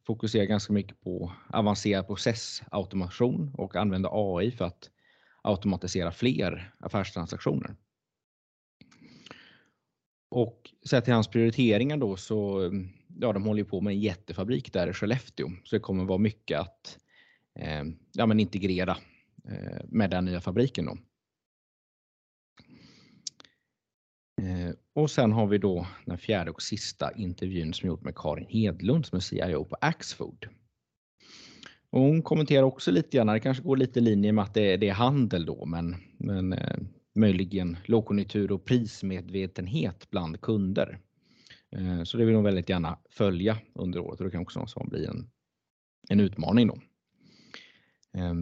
fokusera 0.07 0.45
ganska 0.45 0.73
mycket 0.73 1.01
på 1.01 1.33
avancerad 1.49 2.07
processautomation 2.07 3.55
och 3.55 3.77
använda 3.77 4.09
AI 4.13 4.51
för 4.51 4.65
att 4.65 4.91
automatisera 5.43 6.13
fler 6.13 6.75
affärstransaktioner. 6.79 7.77
Och 10.31 10.71
sett 10.87 11.05
till 11.05 11.15
hans 11.15 11.29
prioriteringar 11.29 11.97
då 11.97 12.17
så, 12.17 12.71
ja 13.21 13.33
de 13.33 13.45
håller 13.45 13.65
på 13.65 13.81
med 13.81 13.91
en 13.91 14.01
jättefabrik 14.01 14.73
där 14.73 14.91
i 14.91 14.93
Skellefteå. 14.93 15.49
Så 15.65 15.77
det 15.77 15.81
kommer 15.81 16.05
vara 16.05 16.19
mycket 16.19 16.61
att 16.61 16.99
eh, 17.59 17.85
ja, 18.13 18.27
men 18.27 18.41
integrera 18.41 18.97
eh, 19.49 19.85
med 19.89 20.11
den 20.11 20.25
nya 20.25 20.41
fabriken 20.41 20.85
då. 20.85 20.93
Eh, 20.93 20.99
Eh, 24.43 24.75
och 24.95 25.11
sen 25.11 25.33
har 25.33 25.47
vi 25.47 25.59
då 25.59 25.87
den 26.07 26.19
fjärde 26.19 26.51
och 26.51 26.63
sista 26.63 27.13
intervjun 27.13 27.75
som 27.75 27.89
gjort 27.89 28.03
med 28.03 28.15
Karin 28.17 28.47
Hedlund 28.49 29.07
som 29.07 29.17
är 29.17 29.21
CIO 29.21 29.65
på 29.65 29.77
Axfood. 29.81 30.47
Och 31.91 32.01
hon 32.01 32.23
kommenterar 32.23 32.63
också 32.63 32.91
lite 32.91 33.17
grann, 33.17 33.27
det 33.27 33.41
kanske 33.41 33.63
går 33.63 33.77
lite 33.77 33.99
i 33.99 34.03
linje 34.03 34.33
med 34.33 34.45
att 34.45 34.55
det 34.55 34.73
är, 34.73 34.79
det 34.79 34.89
är 34.89 34.95
handel 34.95 35.47
då, 35.47 35.67
men, 35.67 35.97
men 36.19 36.53
eh, 36.53 36.77
möjligen 37.15 37.77
lågkonjunktur 37.85 38.53
och 38.53 38.65
prismedvetenhet 38.65 40.11
bland 40.11 40.41
kunder. 40.41 40.99
Eh, 41.77 42.03
så 42.03 42.17
det 42.17 42.25
vill 42.25 42.35
hon 42.35 42.45
väldigt 42.45 42.69
gärna 42.69 42.99
följa 43.11 43.59
under 43.75 44.01
året 44.01 44.21
och 44.21 44.25
det 44.25 44.31
kan 44.31 44.43
också 44.43 44.85
bli 44.85 45.07
en, 45.07 45.31
en 46.09 46.21
utmaning 46.21 46.69
då. 46.69 46.79
Eh, 48.19 48.35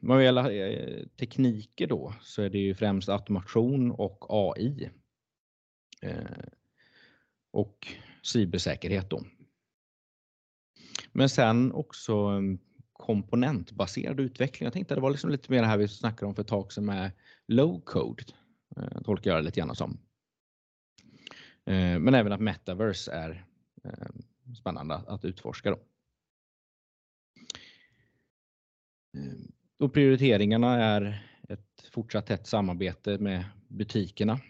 vad 0.00 0.24
gäller 0.24 0.50
eh, 0.50 1.06
tekniker 1.06 1.86
då 1.86 2.14
så 2.20 2.42
är 2.42 2.50
det 2.50 2.58
ju 2.58 2.74
främst 2.74 3.08
automation 3.08 3.90
och 3.90 4.26
AI 4.28 4.90
Eh, 6.02 6.48
och 7.50 7.86
cybersäkerhet 8.22 9.10
då. 9.10 9.24
Men 11.12 11.28
sen 11.28 11.72
också 11.72 12.12
eh, 12.12 12.58
komponentbaserad 12.92 14.20
utveckling. 14.20 14.64
Jag 14.64 14.72
tänkte 14.72 14.94
det 14.94 15.00
var 15.00 15.10
liksom 15.10 15.30
lite 15.30 15.52
mer 15.52 15.62
det 15.62 15.68
här 15.68 15.78
vi 15.78 15.88
snackade 15.88 16.26
om 16.26 16.34
för 16.34 16.42
ett 16.42 16.48
tag 16.48 16.72
sedan 16.72 16.84
med 16.84 17.10
low 17.46 17.80
code. 17.80 18.24
Eh, 18.76 19.02
tolkar 19.02 19.30
jag 19.30 19.38
det 19.38 19.44
lite 19.44 19.60
grann 19.60 19.74
som. 19.74 19.98
Eh, 21.64 21.98
men 21.98 22.14
även 22.14 22.32
att 22.32 22.40
metaverse 22.40 23.12
är 23.12 23.46
eh, 23.84 24.08
spännande 24.58 24.94
att 24.94 25.24
utforska. 25.24 25.70
Då. 25.70 25.78
Och 29.78 29.92
prioriteringarna 29.92 30.84
är 30.84 31.26
ett 31.48 31.88
fortsatt 31.92 32.26
tätt 32.26 32.46
samarbete 32.46 33.18
med 33.18 33.44
butikerna 33.68 34.40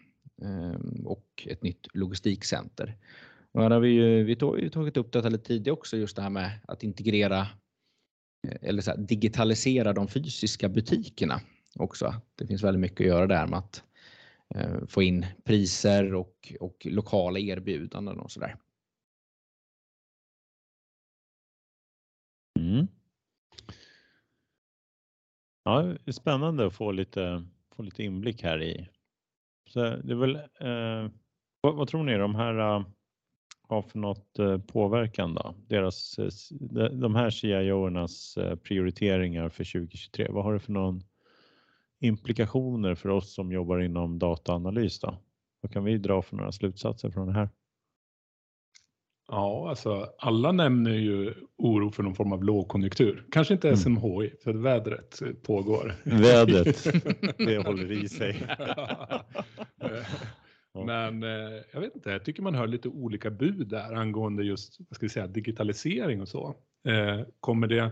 Ehm, 0.43 1.07
och 1.07 1.47
ett 1.47 1.63
nytt 1.63 1.87
logistikcenter. 1.95 2.97
Och 3.53 3.63
här 3.63 3.71
har 3.71 3.81
vi, 3.81 3.89
ju, 3.89 4.25
vi 4.25 4.37
har 4.41 4.69
tagit 4.69 4.97
upp 4.97 5.13
detta 5.13 5.29
lite 5.29 5.45
tidigare 5.45 5.73
också, 5.73 5.97
just 5.97 6.17
det 6.17 6.23
här 6.23 6.31
med 6.31 6.61
att 6.69 6.83
integrera 6.83 7.41
eh, 8.49 8.59
eller 8.63 8.83
så 8.83 8.91
här, 8.91 8.99
digitalisera 8.99 9.93
de 9.93 10.09
fysiska 10.09 10.69
butikerna 10.69 11.41
också. 11.75 12.15
Det 12.35 12.47
finns 12.47 12.63
väldigt 12.63 12.81
mycket 12.81 13.01
att 13.01 13.07
göra 13.07 13.27
där 13.27 13.47
med 13.47 13.59
att 13.59 13.85
eh, 14.55 14.87
få 14.89 15.03
in 15.03 15.27
priser 15.45 16.15
och, 16.15 16.53
och 16.61 16.87
lokala 16.91 17.39
erbjudanden 17.39 18.21
och 18.21 18.31
sådär. 18.31 18.57
Mm. 22.59 22.87
Ja, 25.65 25.83
det 25.83 26.11
är 26.11 26.13
spännande 26.13 26.67
att 26.67 26.75
få 26.75 26.93
lite, 26.93 27.45
få 27.77 27.83
lite 27.83 28.03
inblick 28.03 28.43
här 28.43 28.63
i. 28.63 28.89
Så 29.69 29.81
det 29.81 30.13
är 30.13 30.17
väl, 30.17 30.37
eh, 30.37 31.11
vad, 31.61 31.75
vad, 31.75 31.89
tror 31.89 32.03
ni 32.03 32.17
de 32.17 32.35
här 32.35 32.59
uh, 32.59 32.87
har 33.69 33.83
för 33.83 33.99
något 33.99 34.39
uh, 34.39 34.59
påverkan 34.59 35.35
då? 35.35 35.55
Deras, 35.67 36.19
uh, 36.19 36.85
de 36.91 37.15
här 37.15 37.31
CIO-ernas 37.31 38.39
prioriteringar 38.63 39.49
för 39.49 39.65
2023, 39.65 40.27
vad 40.31 40.45
har 40.45 40.53
det 40.53 40.61
för 40.61 40.73
någon 40.73 41.03
implikationer 42.01 42.95
för 42.95 43.09
oss 43.09 43.35
som 43.35 43.53
jobbar 43.53 43.79
inom 43.79 44.19
dataanalys 44.19 45.01
då? 45.01 45.19
Vad 45.61 45.73
kan 45.73 45.85
vi 45.85 45.99
dra 45.99 46.23
för 46.23 46.37
några 46.37 46.53
slutsatser 46.53 47.11
från 47.11 47.27
det 47.27 47.33
här? 47.33 47.49
Ja, 49.31 49.69
alltså 49.71 50.07
alla 50.19 50.53
nämner 50.53 50.95
ju 50.95 51.35
oro 51.57 51.91
för 51.91 52.03
någon 52.03 52.15
form 52.15 52.33
av 52.33 52.45
lågkonjunktur. 52.45 53.25
Kanske 53.31 53.55
inte 53.55 53.77
SMHI, 53.77 54.27
mm. 54.27 54.31
för 54.45 54.53
vädret 54.53 55.23
pågår. 55.43 55.95
Vädret, 56.05 56.87
det 57.39 57.67
håller 57.67 57.93
i 57.93 58.09
sig. 58.09 58.47
Men 60.87 61.23
eh, 61.23 61.63
jag 61.73 61.81
vet 61.81 61.95
inte, 61.95 62.11
jag 62.11 62.25
tycker 62.25 62.43
man 62.43 62.55
hör 62.55 62.67
lite 62.67 62.89
olika 62.89 63.31
bud 63.31 63.69
där 63.69 63.95
angående 63.95 64.43
just 64.45 64.77
vad 64.89 64.97
ska 64.97 65.07
vi 65.07 65.11
säga, 65.11 65.27
digitalisering 65.27 66.21
och 66.21 66.29
så. 66.29 66.55
Eh, 66.89 67.21
kommer, 67.41 67.67
det, 67.67 67.91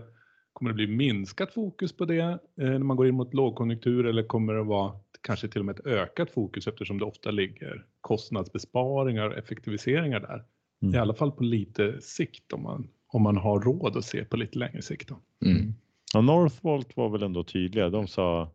kommer 0.53 0.71
det 0.71 0.75
bli 0.75 0.87
minskat 0.87 1.53
fokus 1.53 1.97
på 1.97 2.05
det 2.05 2.19
eh, 2.21 2.37
när 2.55 2.79
man 2.79 2.97
går 2.97 3.07
in 3.07 3.15
mot 3.15 3.33
lågkonjunktur 3.33 4.05
eller 4.05 4.23
kommer 4.23 4.53
det 4.53 4.63
vara 4.63 4.93
kanske 5.21 5.47
till 5.47 5.61
och 5.61 5.65
med 5.65 5.79
ett 5.79 5.85
ökat 5.85 6.31
fokus 6.31 6.67
eftersom 6.67 6.99
det 6.99 7.05
ofta 7.05 7.31
ligger 7.31 7.85
kostnadsbesparingar 8.01 9.27
och 9.29 9.37
effektiviseringar 9.37 10.19
där? 10.19 10.43
Mm. 10.81 10.95
I 10.95 10.97
alla 10.97 11.13
fall 11.13 11.31
på 11.31 11.43
lite 11.43 12.01
sikt 12.01 12.53
om 12.53 12.63
man, 12.63 12.89
om 13.07 13.21
man 13.21 13.37
har 13.37 13.59
råd 13.59 13.97
att 13.97 14.05
se 14.05 14.25
på 14.25 14.37
lite 14.37 14.59
längre 14.59 14.81
sikt. 14.81 15.11
Mm. 15.45 15.73
Ja, 16.13 16.21
Northvolt 16.21 16.97
var 16.97 17.09
väl 17.09 17.23
ändå 17.23 17.43
tydliga. 17.43 17.89
De 17.89 18.07
sa 18.07 18.51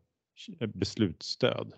beslutsstöd. 0.74 1.72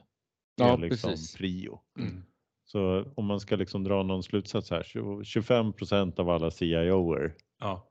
Ja, 0.57 0.76
liksom 0.76 1.11
precis. 1.11 1.36
prio. 1.36 1.80
Mm. 1.99 2.22
Så 2.64 3.05
om 3.14 3.26
man 3.26 3.40
ska 3.40 3.57
liksom 3.57 3.84
dra 3.84 4.03
någon 4.03 4.22
slutsats 4.22 4.70
här, 4.70 5.22
25 5.24 5.72
procent 5.72 6.18
av 6.18 6.30
alla 6.30 6.51
CIOer 6.51 7.34
ja 7.61 7.90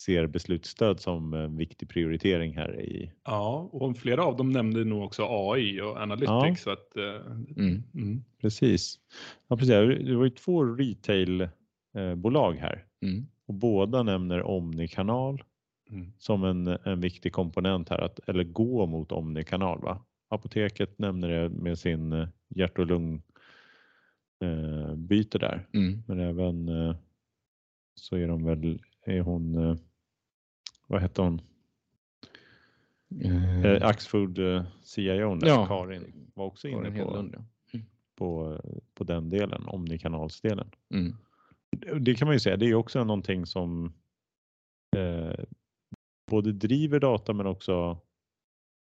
ser 0.00 0.26
beslutsstöd 0.26 1.00
som 1.00 1.34
en 1.34 1.56
viktig 1.56 1.88
prioritering 1.88 2.56
här 2.56 2.80
i. 2.80 3.12
Ja, 3.24 3.68
och 3.72 3.96
flera 3.96 4.24
av 4.24 4.36
dem 4.36 4.50
nämnde 4.50 4.84
nog 4.84 5.04
också 5.04 5.26
AI 5.28 5.80
och 5.80 5.96
Analytics. 5.96 6.66
Ja. 6.66 6.72
att, 6.72 6.92
uh, 6.96 7.04
mm. 7.56 7.82
Mm. 7.94 8.24
Precis. 8.40 8.98
Ja, 9.48 9.56
precis. 9.56 10.06
Det 10.06 10.16
var 10.16 10.24
ju 10.24 10.30
två 10.30 10.64
retailbolag 10.64 12.52
här 12.52 12.84
mm. 13.02 13.26
och 13.46 13.54
båda 13.54 14.02
nämner 14.02 14.42
omnikanal 14.42 15.42
mm. 15.90 16.12
som 16.18 16.44
en, 16.44 16.66
en 16.66 17.00
viktig 17.00 17.32
komponent 17.32 17.88
här, 17.88 17.98
att, 17.98 18.20
eller 18.28 18.44
gå 18.44 18.86
mot 18.86 19.12
omnikanal. 19.12 19.80
Va? 19.82 20.04
Apoteket 20.28 20.98
nämner 20.98 21.28
det 21.28 21.48
med 21.48 21.78
sin 21.78 22.12
eh, 22.12 22.28
hjärt 22.48 22.78
och 22.78 22.86
lung 22.86 23.22
eh, 24.44 24.94
byte 24.94 25.38
där, 25.38 25.66
mm. 25.72 26.02
men 26.06 26.20
även 26.20 26.68
eh, 26.68 26.96
så 27.94 28.16
är 28.16 28.28
de 28.28 28.44
väl, 28.44 28.82
är 29.06 29.20
hon 29.20 29.54
eh, 29.54 29.76
vad 30.90 31.00
hette 31.00 31.22
hon? 31.22 31.40
Mm. 33.10 33.64
Eh, 33.64 33.86
Axfood 33.86 34.38
eh, 34.38 34.64
CIO, 34.82 35.38
ja. 35.42 35.66
Karin, 35.66 36.30
var 36.34 36.44
också 36.44 36.68
inne 36.68 36.90
på, 36.90 36.96
Hedlund, 36.96 37.34
ja. 37.34 37.44
mm. 37.72 37.86
på, 38.16 38.60
på 38.94 39.04
den 39.04 39.28
delen, 39.28 39.66
omnikanalsdelen. 39.66 40.70
Mm. 40.94 41.16
Det 42.00 42.14
kan 42.14 42.28
man 42.28 42.34
ju 42.34 42.40
säga, 42.40 42.56
det 42.56 42.66
är 42.66 42.74
också 42.74 43.04
någonting 43.04 43.46
som 43.46 43.92
eh, 44.96 45.44
både 46.30 46.52
driver 46.52 47.00
data 47.00 47.32
men 47.32 47.46
också 47.46 48.00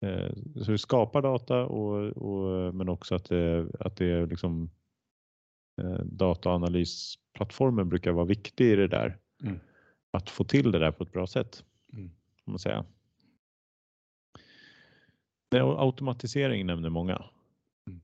eh, 0.06 0.34
så 0.64 0.72
det 0.72 0.78
skapar 0.78 1.22
data 1.22 1.66
och, 1.66 2.18
och, 2.18 2.76
men 2.76 2.89
också 2.89 3.16
att 3.16 3.26
det, 3.26 3.68
att 3.80 3.98
det 3.98 4.06
är 4.06 4.28
liksom 4.28 4.70
eh, 5.82 6.00
dataanalysplattformen 6.06 7.89
brukar 7.89 8.12
vara 8.12 8.26
viktig 8.26 8.66
i 8.66 8.76
det 8.76 8.88
där. 8.88 9.18
Mm. 9.43 9.60
Att 10.12 10.30
få 10.30 10.43
till 10.43 10.72
det 10.72 10.80
där 10.80 10.91
på 10.91 11.04
ett 11.04 11.12
bra 11.12 11.28
sätt. 11.28 11.64
Mm. 12.48 12.54
man 12.54 12.60
säga. 12.60 12.86
Automatisering 15.78 16.66
nämner 16.66 16.89
många. 16.89 17.26
Mm. 17.88 18.02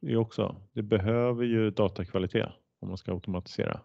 Det 0.00 0.12
är 0.12 0.16
också, 0.16 0.56
det 0.72 0.82
behöver 0.82 1.44
ju 1.44 1.70
datakvalitet 1.70 2.48
om 2.80 2.88
man 2.88 2.98
ska 2.98 3.12
automatisera. 3.12 3.80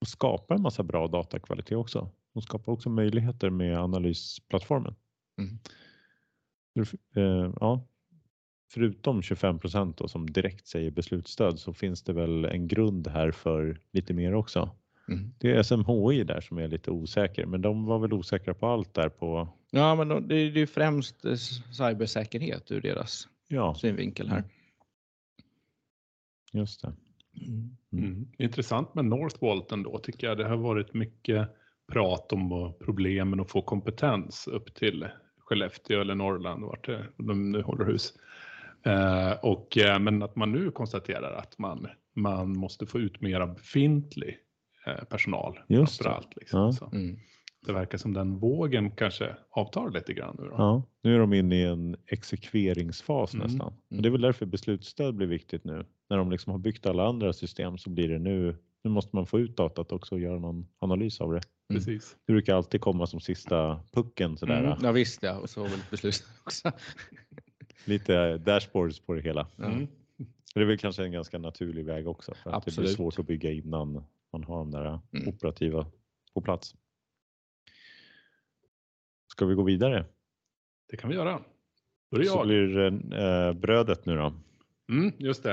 Och 0.00 0.08
skapa 0.08 0.54
en 0.54 0.62
massa 0.62 0.82
bra 0.82 1.08
datakvalitet 1.08 1.76
också. 1.76 2.10
Och 2.34 2.42
skapar 2.42 2.72
också 2.72 2.90
möjligheter 2.90 3.50
med 3.50 3.78
analysplattformen. 3.78 4.94
Mm. 5.40 5.58
Eh, 7.16 7.52
ja, 7.60 7.86
förutom 8.72 9.22
25 9.22 9.58
procent 9.58 10.00
som 10.10 10.30
direkt 10.30 10.66
säger 10.66 10.90
beslutsstöd 10.90 11.58
så 11.58 11.72
finns 11.72 12.02
det 12.02 12.12
väl 12.12 12.44
en 12.44 12.68
grund 12.68 13.08
här 13.08 13.30
för 13.30 13.80
lite 13.92 14.14
mer 14.14 14.34
också. 14.34 14.70
Mm. 15.08 15.32
Det 15.38 15.50
är 15.50 15.62
SMHI 15.62 16.24
där 16.24 16.40
som 16.40 16.58
är 16.58 16.68
lite 16.68 16.90
osäker, 16.90 17.46
men 17.46 17.62
de 17.62 17.84
var 17.84 17.98
väl 17.98 18.12
osäkra 18.12 18.54
på 18.54 18.66
allt 18.66 18.94
där 18.94 19.08
på. 19.08 19.48
Ja, 19.70 19.94
men 19.94 20.28
det 20.28 20.34
är 20.34 20.50
ju 20.50 20.66
främst 20.66 21.24
eh, 21.24 21.34
cybersäkerhet 21.72 22.72
ur 22.72 22.80
deras 22.80 23.28
ja. 23.48 23.74
synvinkel 23.74 24.28
här. 24.28 24.44
Just 26.52 26.82
det. 26.82 26.92
Mm. 27.46 27.76
Mm. 27.92 28.28
Intressant 28.38 28.94
med 28.94 29.04
Northvolt 29.04 29.72
ändå 29.72 29.98
tycker 29.98 30.26
jag. 30.26 30.38
Det 30.38 30.48
har 30.48 30.56
varit 30.56 30.94
mycket 30.94 31.48
prat 31.92 32.32
om 32.32 32.74
problemen 32.80 33.40
att 33.40 33.50
få 33.50 33.62
kompetens 33.62 34.48
upp 34.48 34.74
till 34.74 35.08
Skellefteå 35.38 36.00
eller 36.00 36.14
Norrland 36.14 36.64
vart 36.64 36.88
de 37.16 37.52
nu 37.52 37.62
håller 37.62 37.84
hus. 37.84 38.12
Eh, 38.82 39.32
och, 39.32 39.78
eh, 39.78 39.98
men 39.98 40.22
att 40.22 40.36
man 40.36 40.52
nu 40.52 40.70
konstaterar 40.70 41.32
att 41.32 41.58
man, 41.58 41.86
man 42.14 42.58
måste 42.58 42.86
få 42.86 42.98
ut 42.98 43.20
mer 43.20 43.40
av 43.40 43.54
befintlig 43.54 44.38
Eh, 44.38 44.45
personal. 44.94 45.58
Just 45.68 46.02
det. 46.02 46.10
Allt, 46.10 46.36
liksom. 46.36 46.76
ja. 46.80 46.88
mm. 46.92 47.18
det 47.66 47.72
verkar 47.72 47.98
som 47.98 48.12
den 48.12 48.38
vågen 48.38 48.90
kanske 48.90 49.36
avtar 49.50 49.90
lite 49.90 50.12
grann. 50.12 50.36
Nu, 50.38 50.44
då. 50.44 50.54
Ja, 50.58 50.82
nu 51.02 51.14
är 51.14 51.18
de 51.18 51.32
inne 51.32 51.56
i 51.56 51.62
en 51.62 51.96
exekveringsfas 52.06 53.34
mm. 53.34 53.46
nästan. 53.46 53.72
Och 53.96 54.02
det 54.02 54.08
är 54.08 54.10
väl 54.10 54.20
därför 54.20 54.46
beslutsstöd 54.46 55.14
blir 55.14 55.26
viktigt 55.26 55.64
nu. 55.64 55.86
När 56.10 56.16
de 56.16 56.30
liksom 56.30 56.50
har 56.50 56.58
byggt 56.58 56.86
alla 56.86 57.08
andra 57.08 57.32
system 57.32 57.78
så 57.78 57.90
blir 57.90 58.08
det 58.08 58.18
nu, 58.18 58.56
nu 58.84 58.90
måste 58.90 59.16
man 59.16 59.26
få 59.26 59.40
ut 59.40 59.56
datat 59.56 59.92
också 59.92 60.14
och 60.14 60.20
göra 60.20 60.38
någon 60.38 60.66
analys 60.78 61.20
av 61.20 61.32
det. 61.32 61.40
Mm. 61.70 61.80
Precis. 61.80 62.16
Det 62.26 62.32
brukar 62.32 62.54
alltid 62.54 62.80
komma 62.80 63.06
som 63.06 63.20
sista 63.20 63.80
pucken 63.92 64.36
sådär. 64.36 64.64
Mm. 64.64 64.78
Ja 64.82 64.92
visst 64.92 65.22
ja, 65.22 65.38
och 65.38 65.50
så 65.50 65.62
väl 65.62 65.80
beslutsstöd 65.90 66.32
också. 66.44 66.72
Lite 67.84 68.38
dashboards 68.38 69.00
på 69.00 69.14
det 69.14 69.20
hela. 69.20 69.46
Mm. 69.58 69.88
Det 70.56 70.60
är 70.60 70.64
väl 70.64 70.78
kanske 70.78 71.04
en 71.04 71.12
ganska 71.12 71.38
naturlig 71.38 71.84
väg 71.84 72.08
också 72.08 72.34
för 72.42 72.50
att 72.50 72.64
det 72.64 72.76
blir 72.76 72.88
svårt 72.88 73.18
att 73.18 73.26
bygga 73.26 73.52
innan 73.52 74.04
man 74.32 74.44
har 74.44 74.58
de 74.58 74.70
där 74.70 75.00
mm. 75.12 75.28
operativa 75.28 75.86
på 76.34 76.40
plats. 76.40 76.74
Ska 79.32 79.46
vi 79.46 79.54
gå 79.54 79.62
vidare? 79.62 80.04
Det 80.90 80.96
kan 80.96 81.10
vi 81.10 81.16
göra. 81.16 81.42
Då 82.10 82.16
är 82.16 82.20
det 82.20 82.26
Så 82.26 82.38
jag. 82.38 82.46
blir 82.46 82.78
eh, 83.18 83.52
brödet 83.52 84.06
nu 84.06 84.16
då. 84.16 84.32
Mm, 84.92 85.12
just 85.18 85.42
det. 85.42 85.52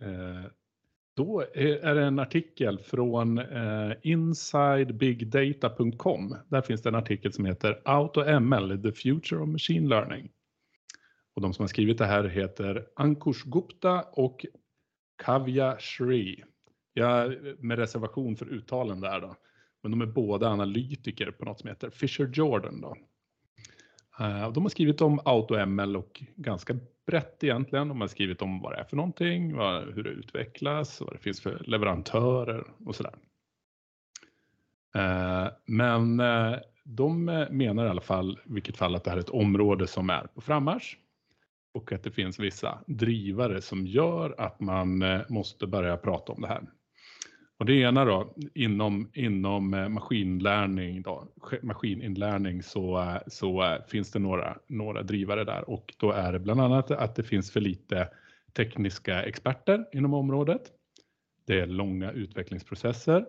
Eh, 0.00 0.44
då 1.16 1.44
är 1.54 1.94
det 1.94 2.04
en 2.04 2.18
artikel 2.18 2.78
från 2.78 3.38
eh, 3.38 3.92
insidebigdata.com. 4.02 6.36
Där 6.48 6.62
finns 6.62 6.82
det 6.82 6.88
en 6.88 6.94
artikel 6.94 7.32
som 7.32 7.44
heter 7.44 7.82
AutoML, 7.84 8.82
the 8.82 8.92
future 8.92 9.42
of 9.42 9.48
machine 9.48 9.88
learning. 9.88 10.30
Och 11.34 11.42
de 11.42 11.54
som 11.54 11.62
har 11.62 11.68
skrivit 11.68 11.98
det 11.98 12.06
här 12.06 12.24
heter 12.24 12.86
Ankush 12.94 13.46
Gupta 13.46 14.02
och 14.02 14.46
Kavya 15.22 15.76
Shri. 15.78 16.44
Jag 17.00 17.32
eh, 17.32 17.54
med 17.58 17.78
reservation 17.78 18.36
för 18.36 18.46
uttalen 18.46 19.00
där 19.00 19.20
då. 19.20 19.36
Men 19.82 19.90
de 19.90 20.00
är 20.00 20.06
båda 20.06 20.48
analytiker 20.48 21.30
på 21.30 21.44
något 21.44 21.60
som 21.60 21.68
heter 21.68 21.90
Fisher 21.90 22.30
Jordan 22.32 22.80
då. 22.80 22.96
Uh, 24.20 24.52
de 24.52 24.62
har 24.62 24.68
skrivit 24.68 25.00
om 25.00 25.20
AutoML 25.24 25.96
och 25.96 26.22
ganska 26.36 26.76
brett 27.06 27.44
egentligen. 27.44 27.88
De 27.88 28.00
har 28.00 28.08
skrivit 28.08 28.42
om 28.42 28.60
vad 28.60 28.72
det 28.72 28.78
är 28.78 28.84
för 28.84 28.96
någonting, 28.96 29.56
vad, 29.56 29.94
hur 29.94 30.02
det 30.02 30.10
utvecklas, 30.10 31.00
vad 31.00 31.12
det 31.12 31.18
finns 31.18 31.40
för 31.40 31.62
leverantörer 31.66 32.64
och 32.86 32.96
sådär. 32.96 33.14
Uh, 34.96 35.48
men 35.66 36.20
uh, 36.20 36.56
de 36.84 37.24
menar 37.50 37.86
i 37.86 37.88
alla 37.88 38.00
fall, 38.00 38.38
i 38.46 38.52
vilket 38.52 38.76
fall, 38.76 38.94
att 38.94 39.04
det 39.04 39.10
här 39.10 39.16
är 39.16 39.20
ett 39.20 39.30
område 39.30 39.86
som 39.86 40.10
är 40.10 40.26
på 40.26 40.40
frammarsch 40.40 40.98
och 41.74 41.92
att 41.92 42.02
det 42.02 42.10
finns 42.10 42.38
vissa 42.38 42.78
drivare 42.86 43.60
som 43.60 43.86
gör 43.86 44.34
att 44.38 44.60
man 44.60 45.04
måste 45.28 45.66
börja 45.66 45.96
prata 45.96 46.32
om 46.32 46.40
det 46.40 46.48
här. 46.48 46.62
Och 47.60 47.66
det 47.66 47.74
ena 47.74 48.04
då, 48.04 48.34
inom, 48.54 49.10
inom 49.14 49.74
eh, 49.74 49.88
maskinlärning, 49.88 51.02
då, 51.02 51.28
maskininlärning 51.62 52.62
så, 52.62 52.98
eh, 52.98 53.16
så 53.26 53.62
eh, 53.62 53.84
finns 53.88 54.10
det 54.10 54.18
några, 54.18 54.58
några 54.66 55.02
drivare 55.02 55.44
där 55.44 55.70
och 55.70 55.94
då 55.98 56.12
är 56.12 56.32
det 56.32 56.38
bland 56.38 56.60
annat 56.60 56.90
att 56.90 57.16
det 57.16 57.22
finns 57.22 57.52
för 57.52 57.60
lite 57.60 58.08
tekniska 58.52 59.22
experter 59.22 59.84
inom 59.92 60.14
området. 60.14 60.62
Det 61.46 61.60
är 61.60 61.66
långa 61.66 62.12
utvecklingsprocesser. 62.12 63.26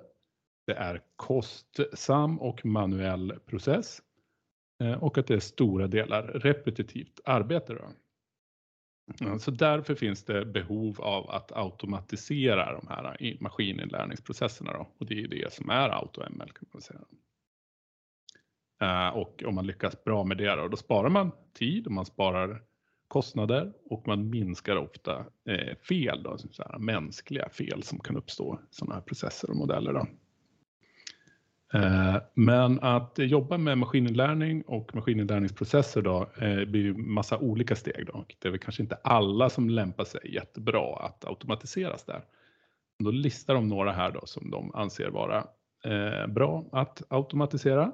Det 0.68 0.74
är 0.74 1.02
kostsam 1.16 2.40
och 2.40 2.66
manuell 2.66 3.34
process 3.46 4.02
och 5.00 5.18
att 5.18 5.28
det 5.28 5.34
är 5.34 5.40
stora 5.40 5.88
delar 5.88 6.24
repetitivt 6.24 7.20
arbete. 7.26 7.74
Då. 7.74 7.92
Så 9.40 9.52
därför 9.52 9.96
finns 9.96 10.24
det 10.24 10.46
behov 10.46 11.02
av 11.02 11.30
att 11.30 11.52
automatisera 11.52 12.74
de 12.74 12.88
här 12.88 13.38
maskininlärningsprocesserna 13.40 14.74
då. 14.74 14.88
och 14.98 15.06
det 15.06 15.24
är 15.24 15.28
det 15.28 15.54
som 15.54 15.70
är 15.70 15.90
AutoML 15.90 16.52
kan 16.52 16.70
man 16.72 16.82
säga. 16.82 17.00
Och 19.14 19.44
om 19.46 19.56
man 19.56 19.68
lyckas 19.68 20.04
bra 20.04 20.24
med 20.24 20.38
det 20.38 20.56
då, 20.56 20.68
då 20.68 20.78
sparar 20.78 21.10
man 21.10 21.32
tid 21.54 21.86
och 21.86 21.92
man 21.92 22.06
sparar 22.06 22.62
kostnader 23.08 23.74
och 23.86 24.08
man 24.08 24.30
minskar 24.30 24.76
ofta 24.76 25.26
fel 25.90 26.24
då, 26.24 26.38
så 26.38 26.64
här, 26.64 26.80
mänskliga 26.80 27.50
fel 27.50 27.84
som 27.84 28.00
kan 28.00 28.18
uppstå 28.18 28.56
i 28.56 28.76
sådana 28.76 28.96
här 28.96 29.02
processer 29.02 29.50
och 29.50 29.56
modeller. 29.56 29.94
Då. 29.94 30.08
Eh, 31.74 32.18
men 32.34 32.80
att 32.80 33.14
jobba 33.18 33.58
med 33.58 33.78
maskininlärning 33.78 34.62
och 34.62 34.96
maskininlärningsprocesser 34.96 36.02
då 36.02 36.22
eh, 36.22 36.66
blir 36.66 36.82
ju 36.82 36.94
massa 36.94 37.38
olika 37.38 37.76
steg 37.76 38.06
då. 38.08 38.26
Det 38.40 38.48
är 38.48 38.52
väl 38.52 38.60
kanske 38.60 38.84
inte 38.84 38.98
alla 39.04 39.50
som 39.50 39.70
lämpar 39.70 40.04
sig 40.04 40.34
jättebra 40.34 40.96
att 40.96 41.26
automatiseras 41.26 42.04
där. 42.04 42.22
Då 43.00 43.12
listar 43.12 43.54
de 43.54 43.68
några 43.68 43.92
här 43.92 44.12
då 44.12 44.26
som 44.26 44.52
de 44.52 44.76
anser 44.76 45.10
vara 45.10 45.48
eh, 45.86 46.28
bra 46.28 46.66
att 46.72 47.04
automatisera. 47.10 47.92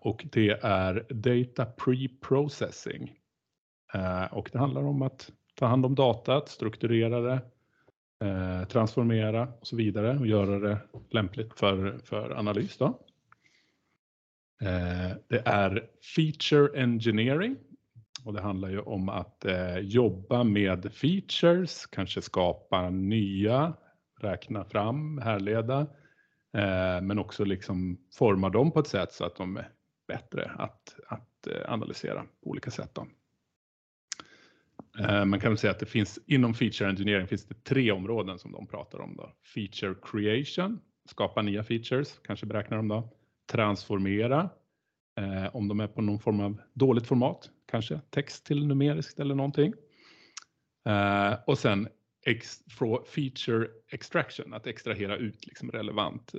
Och 0.00 0.26
det 0.32 0.50
är 0.62 1.06
data 1.10 1.64
pre-processing. 1.64 3.12
Och 4.30 4.50
det 4.52 4.58
handlar 4.58 4.82
om 4.82 5.02
att 5.02 5.30
ta 5.54 5.66
hand 5.66 5.86
om 5.86 5.94
datat, 5.94 6.48
strukturera 6.48 7.20
det, 7.20 7.40
Eh, 8.24 8.64
transformera 8.64 9.48
och 9.60 9.66
så 9.66 9.76
vidare 9.76 10.18
och 10.18 10.26
göra 10.26 10.58
det 10.58 10.78
lämpligt 11.10 11.58
för, 11.58 11.98
för 12.04 12.30
analys. 12.30 12.76
Då. 12.76 12.86
Eh, 14.62 15.16
det 15.28 15.42
är 15.44 15.88
feature 16.16 16.82
engineering 16.82 17.56
och 18.24 18.32
det 18.32 18.40
handlar 18.40 18.68
ju 18.68 18.80
om 18.80 19.08
att 19.08 19.44
eh, 19.44 19.78
jobba 19.78 20.44
med 20.44 20.92
features, 20.92 21.86
kanske 21.86 22.22
skapa 22.22 22.90
nya, 22.90 23.72
räkna 24.20 24.64
fram, 24.64 25.18
härleda, 25.18 25.86
men 27.02 27.18
också 27.18 27.44
liksom 27.44 27.98
forma 28.14 28.48
dem 28.48 28.70
på 28.70 28.80
ett 28.80 28.86
sätt 28.86 29.12
så 29.12 29.24
att 29.24 29.36
de 29.36 29.56
är 29.56 29.68
bättre 30.08 30.50
att, 30.58 30.96
att 31.08 31.48
analysera 31.68 32.22
på 32.44 32.50
olika 32.50 32.70
sätt. 32.70 32.90
Då. 32.94 33.06
Eh, 35.00 35.24
man 35.24 35.40
kan 35.40 35.50
väl 35.50 35.58
säga 35.58 35.70
att 35.70 35.78
det 35.78 35.86
finns 35.86 36.18
inom 36.26 36.54
feature 36.54 36.88
engineering 36.88 37.26
finns 37.26 37.46
det 37.46 37.64
tre 37.64 37.92
områden 37.92 38.38
som 38.38 38.52
de 38.52 38.66
pratar 38.66 39.00
om 39.00 39.16
då. 39.16 39.32
Feature 39.54 39.94
creation, 40.02 40.80
skapa 41.10 41.42
nya 41.42 41.64
features, 41.64 42.20
kanske 42.24 42.46
beräkna 42.46 42.76
dem 42.76 42.88
då. 42.88 43.12
Transformera, 43.52 44.50
eh, 45.20 45.56
om 45.56 45.68
de 45.68 45.80
är 45.80 45.86
på 45.86 46.02
någon 46.02 46.18
form 46.18 46.40
av 46.40 46.60
dåligt 46.72 47.06
format, 47.06 47.50
kanske 47.70 48.00
text 48.10 48.46
till 48.46 48.66
numeriskt 48.66 49.20
eller 49.20 49.34
någonting. 49.34 49.72
Eh, 50.88 51.34
och 51.46 51.58
sen 51.58 51.88
feature 53.06 53.68
extraction, 53.88 54.54
att 54.54 54.66
extrahera 54.66 55.16
ut 55.16 55.46
liksom 55.46 55.70
relevant 55.70 56.34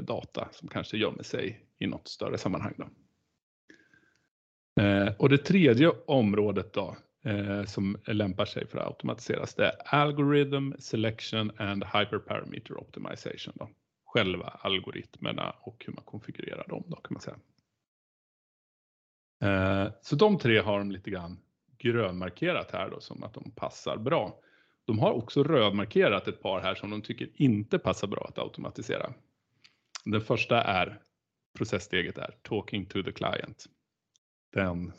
data 0.00 0.48
som 0.52 0.68
kanske 0.68 0.96
gömmer 0.96 1.22
sig 1.22 1.60
i 1.78 1.86
något 1.86 2.08
större 2.08 2.38
sammanhang. 2.38 2.74
Då. 2.76 2.88
Och 5.18 5.28
det 5.28 5.38
tredje 5.38 5.88
området 6.06 6.72
då 6.72 6.96
Eh, 7.26 7.64
som 7.64 7.96
lämpar 8.06 8.44
sig 8.44 8.66
för 8.66 8.78
att 8.78 8.86
automatiseras, 8.86 9.54
det 9.54 9.66
är 9.66 9.94
algorithm 9.94 10.72
selection 10.78 11.52
and 11.56 11.84
hyperparameter 11.84 12.80
optimization. 12.80 13.54
Då. 13.56 13.68
Själva 14.04 14.46
algoritmerna 14.46 15.50
och 15.60 15.84
hur 15.86 15.92
man 15.92 16.04
konfigurerar 16.04 16.68
dem 16.68 16.84
då 16.86 16.96
kan 16.96 17.14
man 17.14 17.20
säga. 17.20 17.36
Eh, 19.42 19.92
så 20.02 20.16
de 20.16 20.38
tre 20.38 20.58
har 20.58 20.78
de 20.78 20.90
lite 20.90 21.10
grann 21.10 21.38
grönmarkerat 21.78 22.70
här 22.70 22.90
då 22.90 23.00
som 23.00 23.22
att 23.22 23.34
de 23.34 23.50
passar 23.50 23.96
bra. 23.96 24.40
De 24.84 24.98
har 24.98 25.12
också 25.12 25.42
rödmarkerat 25.42 26.28
ett 26.28 26.42
par 26.42 26.60
här 26.60 26.74
som 26.74 26.90
de 26.90 27.02
tycker 27.02 27.28
inte 27.34 27.78
passar 27.78 28.08
bra 28.08 28.26
att 28.28 28.38
automatisera. 28.38 29.12
Den 30.04 30.20
första 30.20 30.62
är 30.62 31.00
processsteget 31.58 32.18
är 32.18 32.34
talking 32.42 32.86
to 32.86 33.02
the 33.02 33.12
client. 33.12 33.66
Den. 34.56 34.92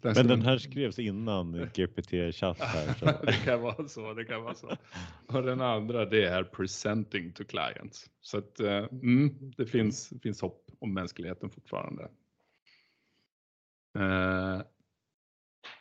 den 0.00 0.14
Men 0.14 0.26
den 0.26 0.42
här 0.42 0.58
skrevs 0.58 0.98
innan 0.98 1.54
GPT-chatt 1.54 2.60
här. 2.60 2.94
Så. 2.94 3.06
det 3.26 3.32
kan 3.44 3.60
vara 3.60 3.88
så, 3.88 4.14
det 4.14 4.24
kan 4.24 4.42
vara 4.42 4.54
så. 4.54 4.76
Och 5.26 5.42
den 5.42 5.60
andra 5.60 6.04
det 6.04 6.24
är 6.24 6.44
presenting 6.44 7.32
to 7.32 7.44
clients. 7.44 8.10
Så 8.20 8.38
att 8.38 8.60
mm, 8.60 9.52
det 9.56 9.66
finns, 9.66 10.12
finns 10.22 10.42
hopp 10.42 10.70
om 10.78 10.94
mänskligheten 10.94 11.50
fortfarande. 11.50 12.08
Eh, 13.98 14.62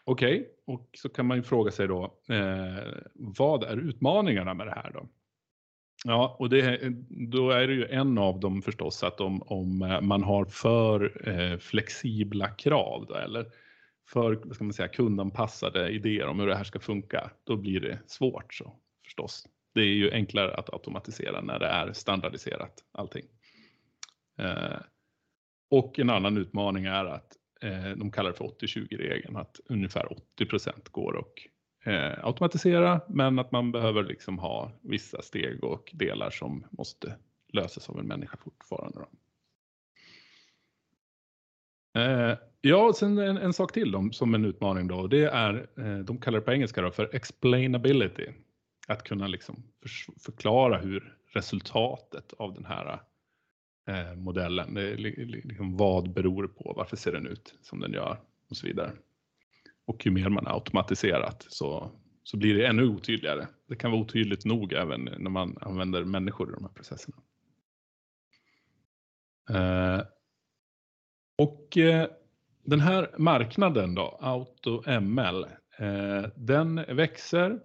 Okej, 0.03 0.39
okay. 0.39 0.53
och 0.65 0.89
så 0.93 1.09
kan 1.09 1.25
man 1.25 1.37
ju 1.37 1.43
fråga 1.43 1.71
sig 1.71 1.87
då, 1.87 2.03
eh, 2.29 2.93
vad 3.13 3.63
är 3.63 3.77
utmaningarna 3.77 4.53
med 4.53 4.67
det 4.67 4.73
här 4.75 4.91
då? 4.93 5.07
Ja, 6.05 6.35
och 6.39 6.49
det, 6.49 6.93
då 7.09 7.51
är 7.51 7.67
det 7.67 7.73
ju 7.73 7.85
en 7.85 8.17
av 8.17 8.39
dem 8.39 8.61
förstås 8.61 9.03
att 9.03 9.21
om, 9.21 9.41
om 9.41 9.81
eh, 9.81 10.01
man 10.01 10.23
har 10.23 10.45
för 10.45 11.29
eh, 11.29 11.57
flexibla 11.57 12.47
krav 12.47 13.05
då, 13.09 13.15
eller 13.15 13.45
för 14.07 14.41
vad 14.43 14.55
ska 14.55 14.63
man 14.63 14.73
säga, 14.73 14.87
kundanpassade 14.87 15.89
idéer 15.89 16.27
om 16.27 16.39
hur 16.39 16.47
det 16.47 16.55
här 16.55 16.63
ska 16.63 16.79
funka, 16.79 17.31
då 17.43 17.55
blir 17.55 17.79
det 17.79 17.99
svårt 18.05 18.53
så 18.53 18.73
förstås. 19.05 19.47
Det 19.73 19.81
är 19.81 19.85
ju 19.85 20.11
enklare 20.11 20.55
att 20.55 20.73
automatisera 20.73 21.41
när 21.41 21.59
det 21.59 21.67
är 21.67 21.93
standardiserat 21.93 22.83
allting. 22.91 23.25
Eh, 24.37 24.79
och 25.69 25.99
en 25.99 26.09
annan 26.09 26.37
utmaning 26.37 26.85
är 26.85 27.05
att 27.05 27.33
eh, 27.61 27.89
de 27.89 28.11
kallar 28.11 28.29
det 28.29 28.37
för 28.37 28.45
80-20-regeln, 28.45 29.35
att 29.35 29.59
ungefär 29.65 30.07
80% 30.39 30.71
går 30.91 31.13
och 31.13 31.47
eh, 31.87 32.25
automatisera, 32.25 33.01
men 33.07 33.39
att 33.39 33.51
man 33.51 33.71
behöver 33.71 34.03
liksom 34.03 34.39
ha 34.39 34.71
vissa 34.81 35.21
steg 35.21 35.63
och 35.63 35.91
delar 35.93 36.29
som 36.29 36.65
måste 36.69 37.15
lösas 37.53 37.89
av 37.89 37.99
en 37.99 38.07
människa 38.07 38.37
fortfarande. 38.37 39.05
Eh, 41.97 42.37
ja, 42.61 42.93
sen 42.93 43.17
en, 43.17 43.37
en, 43.37 43.53
sak 43.53 43.73
till 43.73 43.91
då, 43.91 44.09
som 44.11 44.35
en 44.35 44.45
utmaning 44.45 44.87
då, 44.87 45.07
det 45.07 45.25
är, 45.25 45.69
eh, 45.77 45.97
de 45.97 46.17
kallar 46.17 46.39
det 46.39 46.45
på 46.45 46.51
engelska 46.51 46.81
då, 46.81 46.91
för 46.91 47.15
explainability. 47.15 48.27
Att 48.87 49.03
kunna 49.03 49.27
liksom 49.27 49.63
för, 49.81 50.19
förklara 50.19 50.77
hur 50.77 51.17
resultatet 51.33 52.33
av 52.37 52.53
den 52.53 52.65
här 52.65 52.99
eh, 53.87 54.15
modellen, 54.15 54.73
det, 54.73 54.95
liksom, 54.95 55.77
vad 55.77 56.13
beror 56.13 56.43
det 56.43 56.49
på, 56.49 56.73
varför 56.77 56.97
ser 56.97 57.11
den 57.11 57.27
ut 57.27 57.55
som 57.61 57.79
den 57.79 57.93
gör 57.93 58.17
och 58.49 58.57
så 58.57 58.67
vidare. 58.67 58.91
Och 59.87 60.05
ju 60.05 60.11
mer 60.11 60.29
man 60.29 60.45
har 60.45 60.53
automatiserat 60.53 61.45
så, 61.49 61.91
så 62.23 62.37
blir 62.37 62.55
det 62.55 62.67
ännu 62.67 62.87
otydligare. 62.87 63.47
Det 63.67 63.75
kan 63.75 63.91
vara 63.91 64.01
otydligt 64.01 64.45
nog 64.45 64.73
även 64.73 65.09
när 65.17 65.29
man 65.29 65.57
använder 65.61 66.03
människor 66.03 66.49
i 66.49 66.53
de 66.53 66.63
här 66.63 66.71
processerna. 66.71 67.17
Eh, 69.49 70.01
och 71.37 71.77
eh, 71.77 72.07
den 72.63 72.79
här 72.79 73.11
marknaden 73.17 73.95
då, 73.95 74.17
AutoML, 74.21 75.43
eh, 75.77 76.29
den 76.35 76.75
växer. 76.75 77.59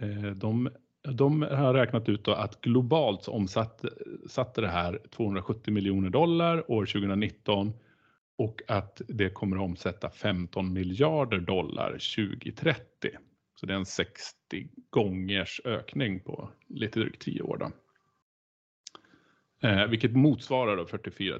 Eh, 0.00 0.30
de, 0.34 0.70
de 1.02 1.42
har 1.42 1.74
räknat 1.74 2.08
ut 2.08 2.28
att 2.28 2.60
globalt 2.60 3.28
omsatte 3.28 3.88
satte 4.28 4.60
det 4.60 4.68
här 4.68 5.00
270 5.10 5.74
miljoner 5.74 6.10
dollar 6.10 6.70
år 6.70 6.86
2019 6.86 7.72
och 8.38 8.62
att 8.68 9.02
det 9.08 9.30
kommer 9.30 9.56
att 9.56 9.62
omsätta 9.62 10.10
15 10.10 10.72
miljarder 10.72 11.40
dollar 11.40 11.90
2030. 11.90 13.10
Så 13.54 13.66
det 13.66 13.72
är 13.72 13.76
en 13.76 13.86
60 13.86 14.68
gångers 14.90 15.60
ökning 15.64 16.20
på 16.20 16.50
lite 16.68 17.00
drygt 17.00 17.22
10 17.22 17.42
år. 17.42 17.56
Då. 17.56 17.72
Eh, 19.68 19.86
vilket 19.86 20.12
motsvarar 20.12 20.76
då 20.76 20.86
44 20.86 21.38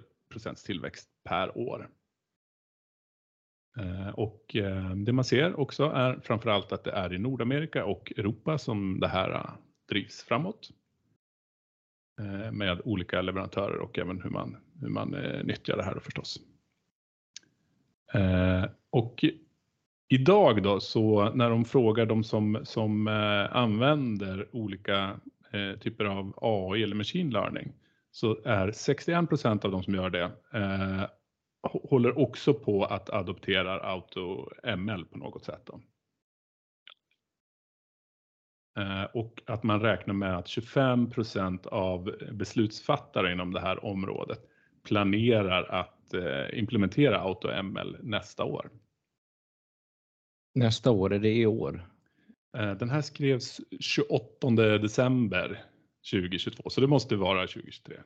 tillväxt 0.66 1.08
per 1.24 1.58
år. 1.58 1.90
Eh, 3.78 4.08
och 4.08 4.56
eh, 4.56 4.90
det 4.90 5.12
man 5.12 5.24
ser 5.24 5.60
också 5.60 5.84
är 5.84 6.20
framförallt 6.20 6.72
att 6.72 6.84
det 6.84 6.92
är 6.92 7.12
i 7.12 7.18
Nordamerika 7.18 7.84
och 7.84 8.12
Europa 8.16 8.58
som 8.58 9.00
det 9.00 9.08
här 9.08 9.30
eh, 9.30 9.50
drivs 9.88 10.22
framåt. 10.22 10.70
Eh, 12.20 12.52
med 12.52 12.80
olika 12.84 13.22
leverantörer 13.22 13.78
och 13.78 13.98
även 13.98 14.22
hur 14.22 14.30
man, 14.30 14.56
hur 14.80 14.88
man 14.88 15.14
eh, 15.14 15.44
nyttjar 15.44 15.76
det 15.76 15.82
här 15.82 15.98
förstås. 15.98 16.40
Eh, 18.12 18.64
och 18.90 19.24
idag 20.08 20.62
då 20.62 20.80
så 20.80 21.34
när 21.34 21.50
de 21.50 21.64
frågar 21.64 22.06
de 22.06 22.24
som, 22.24 22.60
som 22.64 23.08
eh, 23.08 23.56
använder 23.56 24.48
olika 24.52 25.20
eh, 25.52 25.78
typer 25.78 26.04
av 26.04 26.34
AI 26.36 26.82
eller 26.82 26.96
machine 26.96 27.30
learning 27.30 27.72
så 28.10 28.38
är 28.44 28.72
61 28.72 29.28
procent 29.28 29.64
av 29.64 29.70
de 29.70 29.82
som 29.82 29.94
gör 29.94 30.10
det 30.10 30.30
eh, 30.52 31.04
håller 31.62 32.18
också 32.18 32.54
på 32.54 32.84
att 32.84 33.10
adoptera 33.10 33.80
AutoML 33.80 35.04
på 35.04 35.18
något 35.18 35.44
sätt. 35.44 35.62
Då. 35.64 35.80
Eh, 38.82 39.04
och 39.04 39.42
att 39.46 39.62
man 39.62 39.80
räknar 39.80 40.14
med 40.14 40.36
att 40.36 40.48
25 40.48 41.10
procent 41.10 41.66
av 41.66 42.14
beslutsfattare 42.32 43.32
inom 43.32 43.52
det 43.52 43.60
här 43.60 43.84
området 43.84 44.40
planerar 44.84 45.62
att 45.62 46.01
eh, 46.14 46.58
implementera 46.58 47.20
AutoML 47.20 47.96
nästa 48.02 48.44
år. 48.44 48.70
Nästa 50.54 50.90
år, 50.90 51.12
är 51.12 51.18
det 51.18 51.34
i 51.34 51.46
år? 51.46 51.88
Eh, 52.56 52.74
den 52.74 52.90
här 52.90 53.00
skrevs 53.00 53.60
28 53.80 54.78
december 54.78 55.64
2022, 56.10 56.70
så 56.70 56.80
det 56.80 56.86
måste 56.86 57.16
vara 57.16 57.40
2023. 57.40 57.96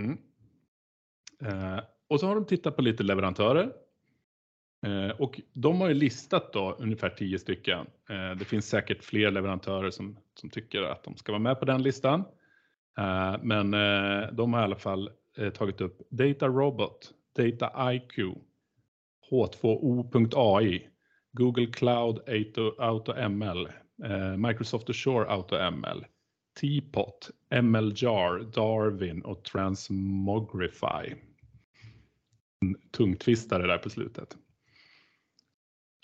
Mm. 0.00 0.18
Och 2.08 2.20
så 2.20 2.26
har 2.26 2.34
de 2.34 2.46
tittat 2.46 2.76
på 2.76 2.82
lite 2.82 3.02
leverantörer 3.02 3.72
Eh, 4.84 5.10
och 5.10 5.40
de 5.52 5.80
har 5.80 5.88
ju 5.88 5.94
listat 5.94 6.52
då 6.52 6.76
ungefär 6.78 7.10
10 7.10 7.38
stycken. 7.38 7.86
Eh, 8.08 8.38
det 8.38 8.44
finns 8.44 8.68
säkert 8.68 9.04
fler 9.04 9.30
leverantörer 9.30 9.90
som, 9.90 10.16
som 10.34 10.50
tycker 10.50 10.82
att 10.82 11.04
de 11.04 11.16
ska 11.16 11.32
vara 11.32 11.42
med 11.42 11.58
på 11.58 11.64
den 11.64 11.82
listan. 11.82 12.24
Eh, 12.98 13.36
men 13.42 13.70
de 14.36 14.52
har 14.52 14.60
i 14.60 14.64
alla 14.64 14.76
fall 14.76 15.10
Eh, 15.38 15.50
tagit 15.50 15.80
upp 15.80 16.02
Data 16.10 16.48
Robot, 16.48 17.12
Data 17.36 17.92
IQ, 17.92 18.18
H2O.ai, 19.30 20.88
Google 21.32 21.66
Cloud 21.66 22.18
AutoML, 22.78 23.68
eh, 24.04 24.36
Microsoft 24.36 24.90
Azure 24.90 25.26
AutoML, 25.28 26.06
Teapot, 26.60 27.30
MLJAR, 27.62 28.38
Darwin 28.38 29.22
och 29.22 29.44
Transmogrify. 29.44 31.14
Tungtvistare 32.90 33.66
där 33.66 33.78
på 33.78 33.90
slutet. 33.90 34.36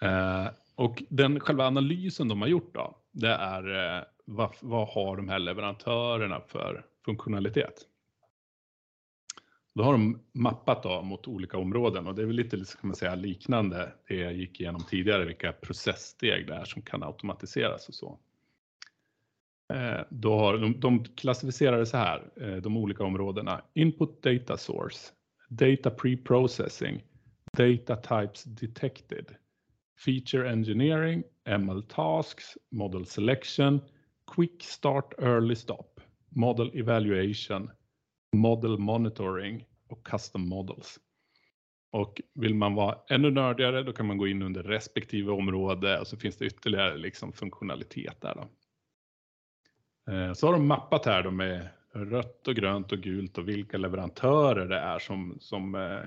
Eh, 0.03 0.47
och 0.74 1.03
den 1.09 1.41
själva 1.41 1.66
analysen 1.66 2.28
de 2.28 2.41
har 2.41 2.49
gjort 2.49 2.74
då, 2.74 2.99
det 3.12 3.33
är 3.33 3.97
eh, 3.99 4.05
vad, 4.24 4.55
vad 4.61 4.89
har 4.89 5.16
de 5.16 5.28
här 5.28 5.39
leverantörerna 5.39 6.41
för 6.41 6.87
funktionalitet? 7.05 7.87
Då 9.75 9.83
har 9.83 9.93
de 9.93 10.21
mappat 10.33 10.83
då 10.83 11.03
mot 11.03 11.29
olika 11.29 11.59
områden 11.59 12.07
och 12.07 12.14
det 12.14 12.23
är 12.23 12.27
väl 12.27 12.37
lite 12.37 12.57
kan 12.57 12.89
man 12.89 12.97
säga, 12.97 13.14
liknande 13.14 13.93
det 14.09 14.14
jag 14.14 14.33
gick 14.33 14.61
igenom 14.61 14.81
tidigare, 14.91 15.25
vilka 15.25 15.53
processsteg 15.53 16.47
det 16.47 16.55
är 16.55 16.64
som 16.64 16.83
kan 16.83 17.03
automatiseras 17.03 17.89
och 17.89 17.95
så. 17.95 18.18
Eh, 19.73 20.01
då 20.09 20.39
har, 20.39 20.59
de, 20.59 20.81
de 20.81 21.05
klassificerar 21.05 21.79
det 21.79 21.87
så 21.87 21.97
här, 21.97 22.31
eh, 22.41 22.57
de 22.57 22.77
olika 22.77 23.05
områdena. 23.05 23.62
Input 23.75 24.23
data 24.23 24.57
source, 24.57 25.12
data 25.49 25.91
pre-processing, 25.91 27.03
data 27.57 27.97
types 27.97 28.45
detected, 28.45 29.27
feature 30.05 30.51
engineering, 30.51 31.23
ML 31.45 31.83
tasks, 31.83 32.59
model 32.71 33.07
selection, 33.07 33.81
quick 34.35 34.62
start 34.62 35.14
early 35.18 35.55
stop, 35.55 36.01
model 36.29 36.71
evaluation, 36.75 37.71
model 38.33 38.78
monitoring 38.78 39.64
och 39.89 40.07
custom 40.07 40.49
models. 40.49 41.01
Och 41.93 42.20
vill 42.35 42.55
man 42.55 42.74
vara 42.74 42.99
ännu 43.09 43.31
nördigare 43.31 43.83
då 43.83 43.93
kan 43.93 44.07
man 44.07 44.18
gå 44.18 44.28
in 44.28 44.43
under 44.43 44.62
respektive 44.62 45.33
område 45.33 46.01
och 46.01 46.07
så 46.07 46.16
finns 46.16 46.37
det 46.37 46.45
ytterligare 46.45 46.97
liksom 46.97 47.33
funktionalitet 47.33 48.20
där. 48.20 48.35
Då. 48.35 48.49
Eh, 50.12 50.33
så 50.33 50.47
har 50.47 50.53
de 50.53 50.66
mappat 50.66 51.07
här 51.07 51.22
då 51.22 51.31
med 51.31 51.68
rött 51.93 52.49
och 52.49 52.55
grönt 52.55 52.93
och 52.93 52.99
gult 52.99 53.39
och 53.39 53.49
vilka 53.49 53.78
leverantörer 53.78 54.68
det 54.68 54.78
är 54.78 54.99
som, 54.99 55.37
som, 55.41 55.74
eh, 55.74 56.01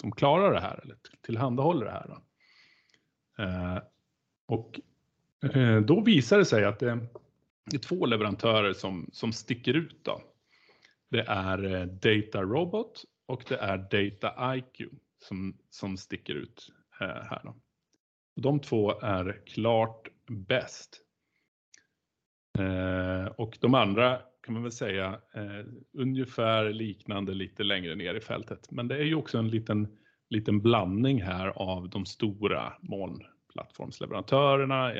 som 0.00 0.12
klarar 0.12 0.52
det 0.52 0.60
här 0.60 0.80
eller 0.82 0.96
tillhandahåller 1.26 1.86
det 1.86 1.92
här. 1.92 2.08
Då. 2.08 2.22
Eh, 3.42 3.78
och 4.46 4.80
då 5.84 6.00
visar 6.00 6.38
det 6.38 6.44
sig 6.44 6.64
att 6.64 6.78
det 6.78 6.90
är 7.74 7.78
två 7.78 8.06
leverantörer 8.06 8.72
som, 8.72 9.10
som 9.12 9.32
sticker 9.32 9.74
ut. 9.74 10.04
Då. 10.04 10.22
Det 11.10 11.24
är 11.28 11.74
eh, 11.74 11.86
Data 11.86 12.42
Robot 12.42 13.04
och 13.26 13.44
det 13.48 13.56
är 13.56 13.78
Data 13.78 14.56
IQ 14.56 14.82
som, 15.18 15.58
som 15.70 15.96
sticker 15.96 16.34
ut 16.34 16.72
eh, 17.00 17.06
här. 17.06 17.40
Då. 17.44 17.56
De 18.36 18.60
två 18.60 19.00
är 19.00 19.42
klart 19.46 20.08
bäst. 20.26 21.00
Eh, 22.58 23.26
och 23.26 23.58
de 23.60 23.74
andra 23.74 24.20
kan 24.42 24.54
man 24.54 24.62
väl 24.62 24.72
säga 24.72 25.20
ungefär 25.92 26.72
liknande 26.72 27.34
lite 27.34 27.62
längre 27.62 27.94
ner 27.94 28.14
i 28.14 28.20
fältet. 28.20 28.70
Men 28.70 28.88
det 28.88 28.96
är 28.96 29.04
ju 29.04 29.14
också 29.14 29.38
en 29.38 29.48
liten 29.48 29.98
liten 30.30 30.60
blandning 30.60 31.22
här 31.22 31.48
av 31.48 31.88
de 31.88 32.06
stora 32.06 32.72
molnplattformsleverantörerna 32.80 34.92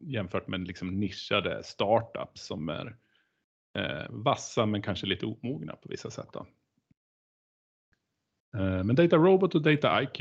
jämfört 0.00 0.48
med 0.48 0.66
liksom 0.66 1.00
nischade 1.00 1.62
startups 1.64 2.46
som 2.46 2.68
är 2.68 2.96
eh, 3.74 4.06
vassa 4.10 4.66
men 4.66 4.82
kanske 4.82 5.06
lite 5.06 5.26
omogna 5.26 5.76
på 5.76 5.88
vissa 5.88 6.10
sätt. 6.10 6.28
Då. 6.32 6.46
Eh, 8.58 8.84
men 8.84 8.96
Data 8.96 9.16
Robot 9.16 9.54
och 9.54 9.62
Data 9.62 10.02
IQ, 10.02 10.20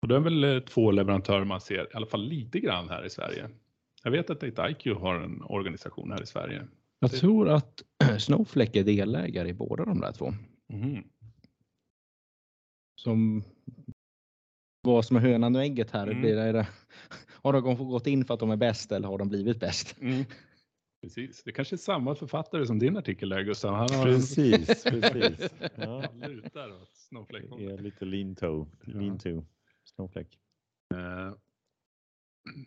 och 0.00 0.08
det 0.08 0.16
är 0.16 0.20
väl 0.20 0.44
eh, 0.44 0.60
två 0.60 0.90
leverantörer 0.90 1.44
man 1.44 1.60
ser 1.60 1.92
i 1.92 1.94
alla 1.94 2.06
fall 2.06 2.24
lite 2.28 2.60
grann 2.60 2.88
här 2.88 3.06
i 3.06 3.10
Sverige. 3.10 3.48
Jag 4.04 4.10
vet 4.10 4.30
att 4.30 4.40
Data 4.40 4.70
IQ 4.70 4.86
har 4.86 5.14
en 5.14 5.42
organisation 5.42 6.12
här 6.12 6.22
i 6.22 6.26
Sverige. 6.26 6.66
Jag 6.98 7.12
tror 7.12 7.48
att 7.48 7.82
Snowflake 8.18 8.80
är 8.80 8.84
delägare 8.84 9.48
i 9.48 9.54
båda 9.54 9.84
de 9.84 10.00
där 10.00 10.12
två. 10.12 10.32
Mm 10.72 11.04
som 13.06 13.44
vad 14.82 15.04
som 15.04 15.16
är 15.16 15.20
hönan 15.20 15.56
och 15.56 15.62
ägget 15.62 15.90
här. 15.90 16.06
Mm. 16.06 16.20
Blir 16.20 16.52
det, 16.52 16.66
har 17.42 17.52
de 17.52 17.88
gått 17.88 18.06
in 18.06 18.24
för 18.24 18.34
att 18.34 18.40
de 18.40 18.50
är 18.50 18.56
bäst 18.56 18.92
eller 18.92 19.08
har 19.08 19.18
de 19.18 19.28
blivit 19.28 19.60
bäst? 19.60 19.96
Mm. 20.00 20.24
Precis, 21.06 21.42
det 21.42 21.52
kanske 21.52 21.74
är 21.74 21.78
samma 21.78 22.14
författare 22.14 22.66
som 22.66 22.78
din 22.78 22.96
artikel 22.96 23.28
där 23.28 23.42
Gustav. 23.42 23.74
Han 23.74 23.90
har 23.90 24.04
precis, 24.04 24.84
precis. 24.84 25.50
Ja. 25.76 26.04
lutar 26.26 26.70
åt 26.70 26.90
Snowflake. 26.94 27.46
Det 27.58 27.64
är 27.64 27.78
lite 27.78 28.04
lean 28.04 28.34
to, 28.34 28.66
lean 28.84 29.18
to 29.18 29.42
Snowflake. 29.84 30.36
Uh, 30.94 31.34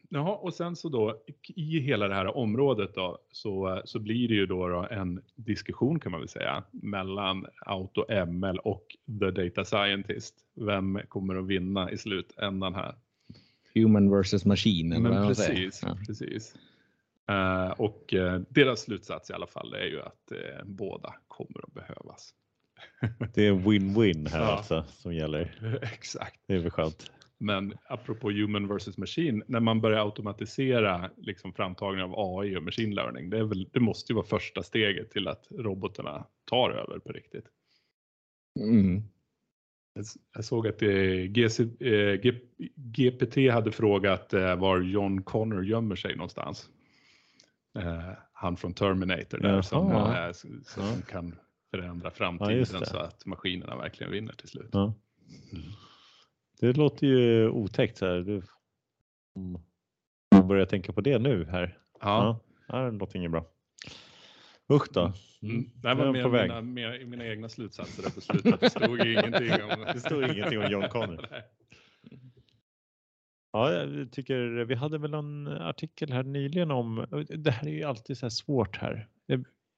Jaha, 0.10 0.36
och 0.36 0.54
sen 0.54 0.76
så 0.76 0.90
då 0.90 1.24
i 1.48 1.80
hela 1.80 2.08
det 2.08 2.16
här 2.16 2.38
området 2.38 2.96
då 2.96 3.20
så, 3.32 3.82
så 3.86 4.00
blir 4.00 4.28
det 4.28 4.34
ju 4.34 4.46
då, 4.46 4.68
då 4.68 4.88
en 4.92 5.22
diskussion 5.36 6.00
kan 6.00 6.12
man 6.12 6.22
väl 6.22 6.30
säga 6.30 6.64
mellan 6.72 7.46
AutoML 7.66 8.60
och 8.60 8.98
the 9.20 9.32
data 9.32 9.66
scientist. 9.66 10.36
Vem 10.56 11.00
kommer 11.08 11.36
att 11.36 11.48
vinna 11.48 11.92
i 11.92 11.98
slutändan 11.98 12.76
här? 12.76 12.96
Human 13.74 14.10
versus 14.10 14.46
machine. 14.46 15.02
Men 15.02 15.28
precis, 15.28 15.82
ja. 15.84 15.98
precis. 16.08 16.56
Uh, 17.30 17.72
och 17.72 18.14
uh, 18.14 18.42
deras 18.50 18.82
slutsats 18.82 19.30
i 19.30 19.34
alla 19.34 19.48
fall 19.48 19.74
är 19.74 19.86
ju 19.86 20.02
att 20.02 20.32
uh, 20.32 20.66
båda 20.66 21.16
kommer 21.28 21.66
att 21.66 21.74
behövas. 21.74 22.34
Det 23.34 23.48
är 23.48 23.52
win-win 23.52 24.30
här 24.30 24.42
ja. 24.42 24.46
alltså 24.46 24.86
som 24.90 25.14
gäller. 25.14 25.80
Exakt. 25.94 26.42
Det 26.48 26.54
är 26.54 26.60
väl 26.60 26.72
skönt. 26.72 27.12
Men 27.38 27.74
apropå 27.90 28.32
human 28.32 28.68
versus 28.68 28.98
machine, 28.98 29.44
när 29.48 29.60
man 29.60 29.82
börjar 29.82 30.06
automatisera 30.06 31.10
liksom 31.18 31.54
framtagning 31.54 32.04
av 32.04 32.14
AI 32.18 32.58
och 32.58 32.64
machine 32.64 32.96
learning, 32.96 33.30
det, 33.30 33.38
är 33.38 33.44
väl, 33.44 33.70
det 33.72 33.80
måste 33.80 34.14
ju 34.14 34.16
vara 34.16 34.26
första 34.26 34.64
steget 34.64 35.12
till 35.12 35.28
att 35.28 35.48
robotarna 35.52 36.26
tar 36.46 36.72
över 36.72 37.00
på 37.00 37.14
riktigt. 37.14 37.46
Mm. 38.60 39.04
Jag, 40.34 40.46
såg 40.46 40.68
att 40.68 40.82
eh, 40.82 40.90
GC, 41.30 41.60
eh, 41.80 42.34
GPT 42.76 43.52
hade 43.52 43.72
frågat 43.72 44.34
eh, 44.34 44.56
var 44.56 44.80
John 44.82 45.24
Connor 45.24 45.66
gömmer 45.66 45.96
sig 45.96 46.16
någonstans. 46.16 46.70
Eh, 47.76 48.12
han 48.34 48.58
från 48.58 48.74
Terminator 48.74 49.38
där 49.38 49.50
Jaha. 49.50 49.64
som, 49.64 49.92
eh, 49.92 50.32
som 50.64 51.02
kan 51.02 51.36
förändra 51.72 52.12
framtiden 52.12 52.66
ja, 52.80 52.86
så 52.86 52.98
att 52.98 53.26
maskinerna 53.26 53.76
verkligen 53.78 54.12
vinner 54.12 54.34
till 54.34 54.50
slut. 54.50 54.70
Ja. 54.72 54.94
Mm. 55.52 55.66
Det 56.60 56.78
låter 56.78 57.08
ju 57.08 57.50
otäckt 57.50 57.98
så 57.98 58.06
här. 58.06 58.20
Du 58.20 58.42
börjar 60.44 60.66
tänka 60.66 60.94
på 60.94 61.02
det 61.02 61.20
nu 61.20 61.46
här. 61.46 61.78
Ja. 62.00 62.40
ja 62.68 62.78
det 62.78 62.92
låter 62.92 63.18
inget 63.18 63.32
bra. 63.32 63.46
Usch 64.74 64.88
då. 64.94 65.02
Mm. 65.02 65.56
mm. 65.56 65.72
Det 65.76 65.94
var 65.94 66.12
mer 66.12 66.30
mina, 66.30 66.62
mina, 66.62 67.06
mina, 67.06 67.26
egna 67.26 67.50
slutsatser 67.50 68.04
där 68.04 68.10
på 68.10 68.22
slutet. 68.22 68.60
Det 68.60 68.70
stod 68.70 69.00
ingenting 69.00 69.52
om, 69.64 69.86
det 69.94 70.00
stod 70.00 70.24
ingenting 70.24 70.60
om 70.60 70.72
John 70.72 70.90
Connor. 70.90 71.28
Ja, 73.52 73.72
jag 73.74 74.12
tycker 74.12 74.66
vi 74.66 74.76
hade 74.76 74.98
väl 74.98 75.14
en 75.14 75.48
artikel 75.48 76.12
här 76.12 76.24
nyligen 76.24 76.72
om, 76.72 77.06
det 77.30 77.52
här 77.52 77.68
är 77.68 77.72
ju 77.72 77.84
alltid 77.84 78.18
så 78.18 78.26
här 78.26 78.30
svårt 78.30 78.78
här. 78.78 79.08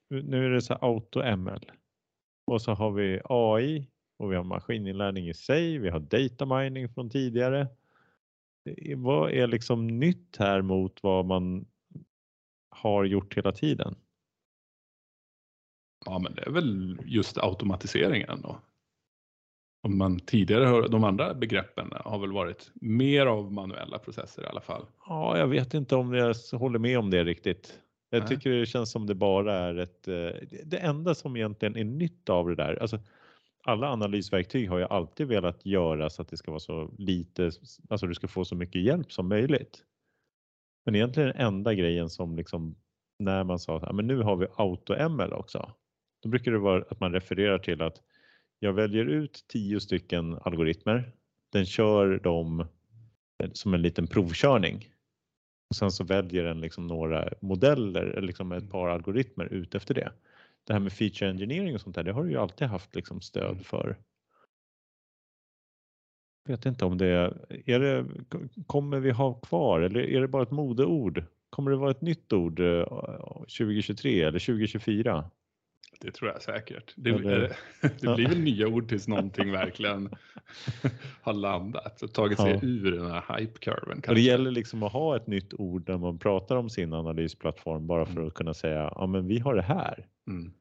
Nu 0.09 0.45
är 0.45 0.49
det 0.49 0.61
så 0.61 0.73
här 0.73 0.83
auto-ML 0.83 1.71
och 2.45 2.61
så 2.61 2.73
har 2.73 2.91
vi 2.91 3.21
AI 3.23 3.87
och 4.17 4.31
vi 4.31 4.35
har 4.35 4.43
maskininlärning 4.43 5.29
i 5.29 5.33
sig. 5.33 5.77
Vi 5.77 5.89
har 5.89 5.99
data 5.99 6.45
mining 6.45 6.89
från 6.89 7.09
tidigare 7.09 7.67
vad 8.95 9.31
är 9.31 9.47
liksom 9.47 9.87
nytt 9.87 10.37
här 10.37 10.61
mot 10.61 11.03
vad 11.03 11.25
man 11.25 11.65
har 12.69 13.05
gjort 13.05 13.37
hela 13.37 13.51
tiden? 13.51 13.95
Ja, 16.05 16.19
men 16.19 16.35
det 16.35 16.41
är 16.41 16.51
väl 16.51 16.97
just 17.05 17.37
automatiseringen 17.37 18.41
då. 18.41 18.61
Om 19.83 19.97
man 19.97 20.19
tidigare 20.19 20.65
hör, 20.65 20.87
de 20.87 21.03
andra 21.03 21.33
begreppen 21.33 21.93
har 21.95 22.19
väl 22.19 22.31
varit 22.31 22.71
mer 22.73 23.25
av 23.25 23.53
manuella 23.53 23.99
processer 23.99 24.43
i 24.43 24.45
alla 24.45 24.61
fall. 24.61 24.85
Ja, 25.07 25.37
jag 25.37 25.47
vet 25.47 25.73
inte 25.73 25.95
om 25.95 26.13
jag 26.13 26.35
håller 26.53 26.79
med 26.79 26.99
om 26.99 27.09
det 27.09 27.23
riktigt. 27.23 27.79
Jag 28.09 28.19
Nej. 28.19 28.29
tycker 28.29 28.49
det 28.49 28.65
känns 28.65 28.91
som 28.91 29.07
det 29.07 29.15
bara 29.15 29.53
är 29.53 29.75
ett, 29.75 30.07
eh, 30.07 30.29
det 30.65 30.77
enda 30.77 31.15
som 31.15 31.35
egentligen 31.35 31.77
är 31.77 31.83
nytt 31.83 32.29
av 32.29 32.49
det 32.49 32.55
där. 32.55 32.81
Alltså, 32.81 32.99
alla 33.63 33.89
analysverktyg 33.89 34.69
har 34.69 34.77
ju 34.77 34.85
alltid 34.85 35.27
velat 35.27 35.65
göra 35.65 36.09
så 36.09 36.21
att 36.21 36.27
det 36.27 36.37
ska 36.37 36.51
vara 36.51 36.59
så 36.59 36.89
lite, 36.97 37.51
alltså 37.89 38.07
du 38.07 38.13
ska 38.13 38.27
få 38.27 38.45
så 38.45 38.55
mycket 38.55 38.81
hjälp 38.81 39.11
som 39.11 39.29
möjligt. 39.29 39.83
Men 40.85 40.95
egentligen 40.95 41.29
den 41.29 41.37
enda 41.37 41.73
grejen 41.73 42.09
som 42.09 42.35
liksom 42.35 42.75
när 43.19 43.43
man 43.43 43.59
sa 43.59 43.77
att 43.77 43.95
men 43.95 44.07
nu 44.07 44.21
har 44.21 44.35
vi 44.35 44.47
AutoML 44.55 45.33
också. 45.33 45.71
Då 46.23 46.29
brukar 46.29 46.51
det 46.51 46.57
vara 46.57 46.83
att 46.89 46.99
man 46.99 47.13
refererar 47.13 47.59
till 47.59 47.81
att 47.81 48.01
jag 48.63 48.73
väljer 48.73 49.05
ut 49.05 49.45
tio 49.47 49.79
stycken 49.79 50.37
algoritmer. 50.41 51.11
Den 51.51 51.65
kör 51.65 52.19
dem 52.19 52.65
som 53.53 53.73
en 53.73 53.81
liten 53.81 54.07
provkörning. 54.07 54.89
Och 55.69 55.75
sen 55.75 55.91
så 55.91 56.03
väljer 56.03 56.43
den 56.43 56.61
liksom 56.61 56.87
några 56.87 57.29
modeller 57.39 58.01
eller 58.01 58.27
liksom 58.27 58.51
ett 58.51 58.69
par 58.69 58.87
algoritmer 58.87 59.45
ut 59.45 59.75
efter 59.75 59.93
det. 59.93 60.11
Det 60.63 60.73
här 60.73 60.79
med 60.79 60.93
feature 60.93 61.29
engineering 61.29 61.75
och 61.75 61.81
sånt 61.81 61.95
där, 61.95 62.03
det 62.03 62.11
har 62.11 62.23
du 62.23 62.29
ju 62.29 62.37
alltid 62.37 62.67
haft 62.67 62.95
liksom 62.95 63.21
stöd 63.21 63.51
mm. 63.51 63.63
för. 63.63 63.97
Jag 66.45 66.57
vet 66.57 66.65
inte 66.65 66.85
om 66.85 66.97
det 66.97 67.07
är, 67.65 67.79
det, 67.79 68.05
kommer 68.65 68.99
vi 68.99 69.11
ha 69.11 69.33
kvar 69.33 69.81
eller 69.81 69.99
är 69.99 70.21
det 70.21 70.27
bara 70.27 70.43
ett 70.43 70.51
modeord? 70.51 71.23
Kommer 71.49 71.71
det 71.71 71.77
vara 71.77 71.91
ett 71.91 72.01
nytt 72.01 72.33
ord 72.33 72.57
2023 72.57 74.21
eh, 74.21 74.27
eller 74.27 74.39
2024? 74.39 75.29
Det 76.01 76.11
tror 76.11 76.31
jag 76.31 76.41
säkert. 76.41 76.93
Det, 76.95 77.11
det, 77.11 77.55
det 77.81 78.15
blir 78.15 78.27
väl 78.29 78.39
nya 78.39 78.67
ord 78.67 78.89
tills 78.89 79.07
någonting 79.07 79.51
verkligen 79.51 80.09
har 81.21 81.33
landat 81.33 82.01
och 82.01 82.13
tagit 82.13 82.39
sig 82.39 82.51
ja. 82.51 82.59
ur 82.61 82.91
den 82.91 83.11
här 83.11 83.21
hype-curven. 83.21 84.01
Det 84.15 84.21
gäller 84.21 84.51
liksom 84.51 84.83
att 84.83 84.91
ha 84.91 85.15
ett 85.15 85.27
nytt 85.27 85.53
ord 85.53 85.89
när 85.89 85.97
man 85.97 86.19
pratar 86.19 86.55
om 86.55 86.69
sin 86.69 86.93
analysplattform 86.93 87.87
bara 87.87 88.05
för 88.05 88.15
mm. 88.15 88.27
att 88.27 88.33
kunna 88.33 88.53
säga 88.53 88.93
ja 88.95 89.07
men 89.07 89.27
vi 89.27 89.39
har 89.39 89.55
det 89.55 89.61
här. 89.61 90.07
Mm. 90.27 90.53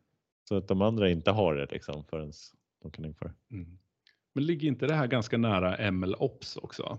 Så 0.49 0.57
att 0.57 0.69
de 0.69 0.83
andra 0.83 1.11
inte 1.11 1.31
har 1.31 1.55
det 1.55 1.67
liksom 1.71 2.05
förrän 2.05 2.33
de 2.83 2.91
kan 2.91 3.05
införa. 3.05 3.33
Mm. 3.51 3.79
Men 4.33 4.47
ligger 4.47 4.69
inte 4.69 4.87
det 4.87 4.95
här 4.95 5.07
ganska 5.07 5.39
nära 5.39 5.91
MLOps 5.91 6.57
också? 6.57 6.99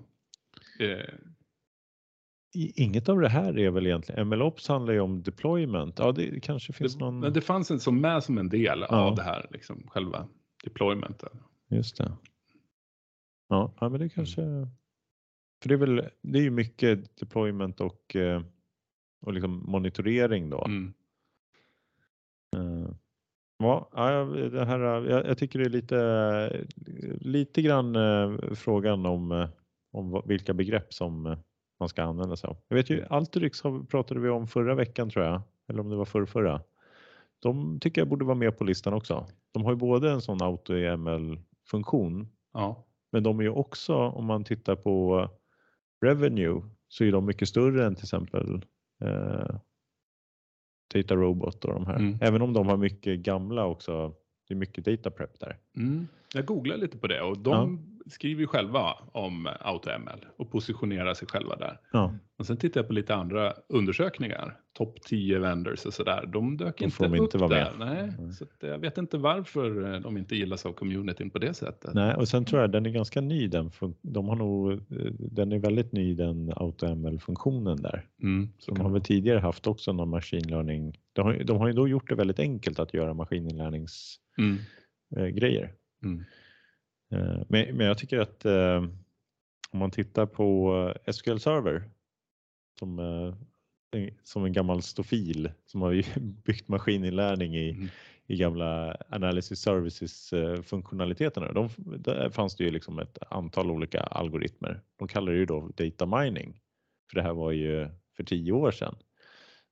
Eh, 0.79 1.13
Inget 2.53 3.09
av 3.09 3.19
det 3.19 3.29
här 3.29 3.59
är 3.59 3.69
väl 3.69 3.87
egentligen, 3.87 4.27
MLOps 4.27 4.67
handlar 4.67 4.93
ju 4.93 4.99
om 4.99 5.23
deployment. 5.23 5.99
Ja, 5.99 6.11
det 6.11 6.39
kanske 6.39 6.73
finns 6.73 6.93
det, 6.93 6.99
någon. 6.99 7.19
Men 7.19 7.33
det 7.33 7.41
fanns 7.41 7.71
en 7.71 7.79
som 7.79 8.01
med 8.01 8.23
som 8.23 8.37
en 8.37 8.49
del 8.49 8.85
ja. 8.89 8.95
av 8.95 9.15
det 9.15 9.23
här, 9.23 9.47
liksom 9.51 9.87
själva 9.87 10.27
deploymenten. 10.63 11.29
Just 11.69 11.97
det. 11.97 12.11
Ja, 13.49 13.73
ja 13.79 13.89
men 13.89 13.99
det 13.99 14.09
kanske. 14.09 14.41
Mm. 14.41 14.67
För 15.61 15.69
det 15.69 15.75
är 15.75 15.77
väl, 15.77 16.09
det 16.21 16.39
är 16.39 16.43
ju 16.43 16.51
mycket 16.51 17.17
deployment 17.17 17.81
och, 17.81 18.15
eh, 18.15 18.41
och 19.21 19.33
liksom 19.33 19.63
monitorering 19.67 20.49
då. 20.49 20.65
Mm. 20.65 20.93
Uh, 22.55 22.89
ja, 23.57 23.89
det 24.51 24.65
här, 24.65 24.79
jag, 24.79 25.27
jag, 25.27 25.37
tycker 25.37 25.59
det 25.59 25.65
är 25.65 25.69
lite, 25.69 26.65
lite 27.19 27.61
grann 27.61 27.95
uh, 27.95 28.53
frågan 28.53 29.05
om, 29.05 29.47
om 29.91 30.21
vilka 30.25 30.53
begrepp 30.53 30.93
som 30.93 31.37
man 31.81 31.89
ska 31.89 32.03
använda 32.03 32.35
sig 32.35 32.47
av. 32.47 32.57
Jag 32.67 32.75
vet 32.75 32.89
ju 32.89 33.05
Alteryx 33.09 33.61
pratade 33.89 34.19
vi 34.19 34.29
om 34.29 34.47
förra 34.47 34.75
veckan 34.75 35.09
tror 35.09 35.25
jag, 35.25 35.41
eller 35.69 35.79
om 35.79 35.89
det 35.89 35.95
var 35.95 36.05
förra, 36.05 36.25
förra. 36.25 36.61
De 37.39 37.79
tycker 37.79 38.01
jag 38.01 38.07
borde 38.07 38.25
vara 38.25 38.35
med 38.35 38.57
på 38.57 38.63
listan 38.63 38.93
också. 38.93 39.27
De 39.51 39.63
har 39.63 39.71
ju 39.71 39.77
både 39.77 40.11
en 40.11 40.21
sån 40.21 40.41
AutoML 40.41 41.39
funktion, 41.67 42.27
ja. 42.53 42.85
men 43.11 43.23
de 43.23 43.39
är 43.39 43.43
ju 43.43 43.49
också 43.49 43.95
om 43.95 44.25
man 44.25 44.43
tittar 44.43 44.75
på 44.75 45.29
Revenue 46.05 46.61
så 46.87 47.03
är 47.03 47.11
de 47.11 47.25
mycket 47.25 47.49
större 47.49 47.85
än 47.85 47.95
till 47.95 48.05
exempel 48.05 48.65
eh, 49.03 49.55
Data 50.93 51.15
Robot 51.15 51.65
och 51.65 51.73
de 51.73 51.85
här. 51.85 51.95
Mm. 51.95 52.17
Även 52.21 52.41
om 52.41 52.53
de 52.53 52.67
har 52.67 52.77
mycket 52.77 53.19
gamla 53.19 53.65
också. 53.65 54.13
Det 54.47 54.53
är 54.53 54.57
mycket 54.57 54.85
data 54.85 55.11
prep 55.11 55.39
där. 55.39 55.57
Mm. 55.77 56.07
Jag 56.33 56.45
googlade 56.45 56.81
lite 56.81 56.97
på 56.97 57.07
det 57.07 57.21
och 57.21 57.37
de 57.37 57.51
ja 57.51 58.00
skriver 58.11 58.41
ju 58.41 58.47
själva 58.47 58.93
om 59.11 59.49
AutoML 59.59 60.25
och 60.37 60.51
positionerar 60.51 61.13
sig 61.13 61.27
själva 61.27 61.55
där. 61.55 61.79
Ja. 61.91 62.15
Och 62.37 62.45
sen 62.45 62.57
tittar 62.57 62.79
jag 62.79 62.87
på 62.87 62.93
lite 62.93 63.15
andra 63.15 63.53
undersökningar, 63.69 64.57
topp 64.73 65.01
10 65.01 65.39
vendors 65.39 65.85
och 65.85 65.93
sådär. 65.93 66.29
De 66.33 66.57
dök 66.57 66.77
de 66.77 66.85
inte 66.85 67.03
de 67.03 67.13
upp 67.13 67.33
inte 67.33 67.37
där. 67.37 67.71
Nej, 67.79 68.13
mm. 68.17 68.31
så 68.31 68.45
jag 68.59 68.77
vet 68.77 68.97
inte 68.97 69.17
varför 69.17 69.99
de 69.99 70.17
inte 70.17 70.35
gillas 70.35 70.65
av 70.65 70.73
communityn 70.73 71.29
på 71.29 71.39
det 71.39 71.53
sättet. 71.53 71.93
Nej, 71.93 72.15
och 72.15 72.27
sen 72.27 72.45
tror 72.45 72.61
jag 72.61 72.71
den 72.71 72.85
är 72.85 72.89
ganska 72.89 73.21
ny. 73.21 73.47
Den, 73.47 73.71
de 74.01 74.27
har 74.27 74.35
nog, 74.35 74.81
den 75.19 75.51
är 75.51 75.59
väldigt 75.59 75.91
ny 75.91 76.13
den 76.13 76.53
AutoML-funktionen 76.55 77.81
där. 77.81 78.05
Mm, 78.23 78.49
så 78.57 78.71
de 78.71 78.81
har 78.81 78.89
väl 78.89 79.01
tidigare 79.01 79.39
haft 79.39 79.67
också 79.67 79.93
någon 79.93 80.09
machine 80.09 80.47
learning. 80.47 80.97
De 81.13 81.21
har, 81.21 81.43
de 81.43 81.57
har 81.57 81.67
ju 81.67 81.73
då 81.73 81.87
gjort 81.87 82.09
det 82.09 82.15
väldigt 82.15 82.39
enkelt 82.39 82.79
att 82.79 82.93
göra 82.93 83.13
maskininlärningsgrejer. 83.13 85.73
Mm. 86.03 86.19
Eh, 86.19 86.25
men, 87.47 87.77
men 87.77 87.79
jag 87.79 87.97
tycker 87.97 88.19
att 88.19 88.45
eh, 88.45 88.83
om 89.71 89.79
man 89.79 89.91
tittar 89.91 90.25
på 90.25 90.93
SQL 91.11 91.37
Server 91.37 91.83
som, 92.79 92.99
eh, 92.99 93.33
som 94.23 94.45
en 94.45 94.53
gammal 94.53 94.81
stofil 94.81 95.51
som 95.65 95.81
har 95.81 96.19
byggt 96.43 96.67
maskininlärning 96.67 97.55
i, 97.55 97.69
mm. 97.69 97.87
i 98.27 98.37
gamla 98.37 98.97
analysis 99.09 99.59
services 99.59 100.33
funktionaliteterna. 100.63 101.51
De, 101.51 101.69
där 101.77 102.29
fanns 102.29 102.55
det 102.55 102.63
ju 102.63 102.71
liksom 102.71 102.99
ett 102.99 103.17
antal 103.29 103.71
olika 103.71 103.99
algoritmer. 104.01 104.81
De 104.99 105.07
kallar 105.07 105.31
det 105.31 105.37
ju 105.37 105.45
då 105.45 105.69
data 105.75 106.05
mining. 106.05 106.59
För 107.09 107.15
det 107.15 107.23
här 107.23 107.33
var 107.33 107.51
ju 107.51 107.89
för 108.15 108.23
tio 108.23 108.51
år 108.51 108.71
sedan. 108.71 108.95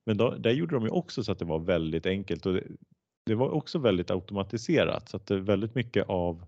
Men 0.05 0.17
då, 0.17 0.31
där 0.31 0.51
gjorde 0.51 0.75
de 0.75 0.83
ju 0.83 0.89
också 0.89 1.23
så 1.23 1.31
att 1.31 1.39
det 1.39 1.45
var 1.45 1.59
väldigt 1.59 2.05
enkelt 2.05 2.45
och 2.45 2.53
det, 2.53 2.63
det 3.25 3.35
var 3.35 3.49
också 3.49 3.79
väldigt 3.79 4.11
automatiserat 4.11 5.09
så 5.09 5.17
att 5.17 5.25
det 5.25 5.39
väldigt 5.39 5.75
mycket 5.75 6.09
av 6.09 6.45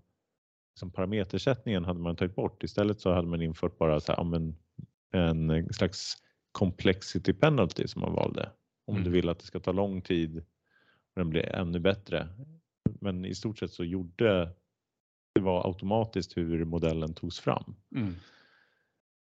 liksom 0.72 0.90
parametersättningen 0.90 1.84
hade 1.84 2.00
man 2.00 2.16
tagit 2.16 2.34
bort. 2.34 2.64
Istället 2.64 3.00
så 3.00 3.12
hade 3.12 3.28
man 3.28 3.42
infört 3.42 3.78
bara 3.78 4.00
så 4.00 4.12
här, 4.12 4.24
men, 4.24 4.56
en 5.12 5.72
slags 5.72 6.16
complexity 6.52 7.32
penalty 7.32 7.86
som 7.88 8.00
man 8.00 8.14
valde. 8.14 8.50
Om 8.86 8.94
mm. 8.94 9.04
du 9.04 9.10
vill 9.10 9.28
att 9.28 9.38
det 9.38 9.44
ska 9.44 9.60
ta 9.60 9.72
lång 9.72 10.02
tid 10.02 10.38
och 10.38 11.20
den 11.20 11.30
blir 11.30 11.46
ännu 11.46 11.78
bättre. 11.78 12.28
Men 13.00 13.24
i 13.24 13.34
stort 13.34 13.58
sett 13.58 13.70
så 13.70 13.84
gjorde 13.84 14.54
det 15.34 15.40
var 15.40 15.66
automatiskt 15.66 16.36
hur 16.36 16.64
modellen 16.64 17.14
togs 17.14 17.40
fram. 17.40 17.74
Mm. 17.94 18.14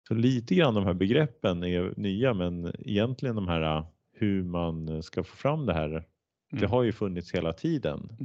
Så 0.08 0.14
lite 0.14 0.54
grann 0.54 0.74
de 0.74 0.84
här 0.84 0.94
begreppen 0.94 1.64
är 1.64 1.94
nya 1.96 2.34
men 2.34 2.72
egentligen 2.78 3.36
de 3.36 3.48
här 3.48 3.84
hur 4.12 4.42
man 4.42 5.02
ska 5.02 5.24
få 5.24 5.36
fram 5.36 5.66
det 5.66 5.74
här. 5.74 5.88
Mm. 5.88 6.04
Det 6.50 6.66
har 6.66 6.82
ju 6.82 6.92
funnits 6.92 7.34
hela 7.34 7.52
tiden. 7.52 8.16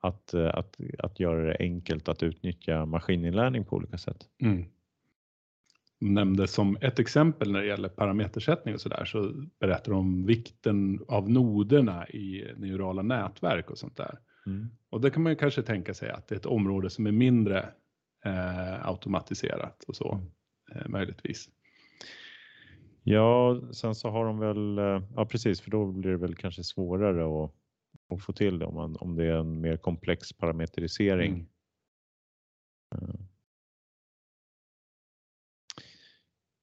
Att, 0.00 0.34
eh, 0.34 0.54
att, 0.54 0.76
att 0.98 1.20
göra 1.20 1.46
det 1.46 1.56
enkelt 1.60 2.08
att 2.08 2.22
utnyttja 2.22 2.86
maskininlärning 2.86 3.64
på 3.64 3.76
olika 3.76 3.98
sätt. 3.98 4.28
Mm. 4.42 4.64
Nämnde 6.00 6.46
som 6.46 6.78
ett 6.80 6.98
exempel 6.98 7.52
när 7.52 7.60
det 7.60 7.66
gäller 7.66 7.88
parametersättning 7.88 8.74
och 8.74 8.80
så 8.80 8.88
där 8.88 9.04
så 9.04 9.32
berättar 9.60 9.92
de 9.92 9.98
om 9.98 10.26
vikten 10.26 11.00
av 11.08 11.30
noderna 11.30 12.08
i 12.08 12.52
neurala 12.56 13.02
nätverk 13.02 13.70
och 13.70 13.78
sånt 13.78 13.96
där. 13.96 14.18
Mm. 14.46 14.68
Och 14.90 15.00
det 15.00 15.10
kan 15.10 15.22
man 15.22 15.32
ju 15.32 15.36
kanske 15.36 15.62
tänka 15.62 15.94
sig 15.94 16.10
att 16.10 16.28
det 16.28 16.34
är 16.34 16.38
ett 16.38 16.46
område 16.46 16.90
som 16.90 17.06
är 17.06 17.12
mindre 17.12 17.68
eh, 18.24 18.88
automatiserat 18.88 19.84
och 19.88 19.96
så 19.96 20.12
mm. 20.12 20.26
eh, 20.74 20.88
möjligtvis. 20.88 21.48
Ja, 23.02 23.60
sen 23.72 23.94
så 23.94 24.10
har 24.10 24.24
de 24.24 24.38
väl, 24.38 24.78
eh, 24.78 25.08
ja 25.16 25.26
precis, 25.26 25.60
för 25.60 25.70
då 25.70 25.86
blir 25.86 26.10
det 26.10 26.16
väl 26.16 26.34
kanske 26.34 26.64
svårare 26.64 27.44
att 27.44 27.50
att 28.14 28.22
få 28.22 28.32
till 28.32 28.58
det 28.58 28.66
om, 28.66 28.74
man, 28.74 28.96
om 28.96 29.16
det 29.16 29.24
är 29.24 29.36
en 29.36 29.60
mer 29.60 29.76
komplex 29.76 30.32
parametrisering. 30.32 31.32
Mm. 31.32 31.46
Eh. 32.94 33.20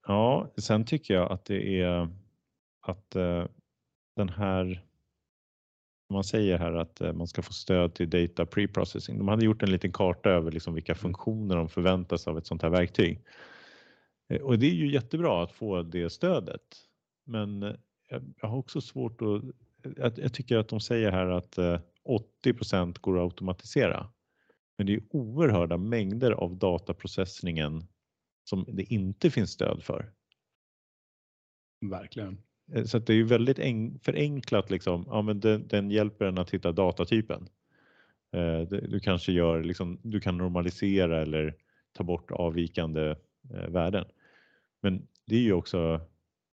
Ja, 0.07 0.53
sen 0.57 0.85
tycker 0.85 1.13
jag 1.13 1.31
att 1.31 1.45
det 1.45 1.81
är 1.81 2.09
att 2.81 3.15
eh, 3.15 3.45
den 4.15 4.29
här 4.29 4.85
man 6.09 6.23
säger 6.23 6.57
här 6.57 6.73
att 6.73 7.01
eh, 7.01 7.13
man 7.13 7.27
ska 7.27 7.41
få 7.41 7.53
stöd 7.53 7.93
till 7.93 8.09
data 8.09 8.45
preprocessing. 8.45 9.17
De 9.17 9.27
hade 9.27 9.45
gjort 9.45 9.63
en 9.63 9.71
liten 9.71 9.91
karta 9.91 10.29
över 10.29 10.51
liksom 10.51 10.73
vilka 10.73 10.91
mm. 10.91 11.01
funktioner 11.01 11.55
de 11.55 11.69
förväntas 11.69 12.27
av 12.27 12.37
ett 12.37 12.47
sånt 12.47 12.61
här 12.61 12.69
verktyg. 12.69 13.21
Och 14.41 14.59
det 14.59 14.65
är 14.65 14.73
ju 14.73 14.91
jättebra 14.91 15.43
att 15.43 15.51
få 15.51 15.81
det 15.81 16.09
stödet. 16.09 16.61
Men 17.25 17.77
jag 18.41 18.47
har 18.49 18.57
också 18.57 18.81
svårt 18.81 19.21
att 19.21 19.43
jag, 19.97 20.19
jag, 20.19 20.33
tycker 20.33 20.57
att 20.57 20.69
de 20.69 20.79
säger 20.79 21.11
här 21.11 21.27
att 21.27 21.59
80 22.03 22.53
eh, 22.73 22.87
går 23.01 23.17
att 23.17 23.23
automatisera. 23.23 24.09
Men 24.77 24.87
det 24.87 24.93
är 24.93 25.01
oerhörda 25.09 25.77
mängder 25.77 26.31
av 26.31 26.57
dataprocessningen 26.57 27.87
som 28.43 28.65
det 28.67 28.93
inte 28.93 29.31
finns 29.31 29.51
stöd 29.51 29.83
för. 29.83 30.13
Verkligen. 31.81 32.37
Eh, 32.73 32.83
så 32.83 32.99
det 32.99 33.13
är 33.13 33.17
ju 33.17 33.23
väldigt 33.23 33.57
förenklat 34.03 34.69
liksom. 34.69 35.05
Ja, 35.07 35.21
men 35.21 35.39
den, 35.39 35.67
den 35.67 35.91
hjälper 35.91 36.25
en 36.25 36.37
att 36.37 36.49
hitta 36.49 36.71
datatypen. 36.71 37.47
Eh, 38.33 38.61
du 38.61 38.99
kanske 38.99 39.31
gör 39.31 39.63
liksom, 39.63 39.99
du 40.03 40.19
kan 40.19 40.37
normalisera 40.37 41.21
eller 41.21 41.55
ta 41.91 42.03
bort 42.03 42.31
avvikande 42.31 43.15
eh, 43.53 43.69
värden. 43.69 44.05
Men 44.81 45.07
det 45.25 45.35
är 45.35 45.41
ju 45.41 45.53
också 45.53 46.01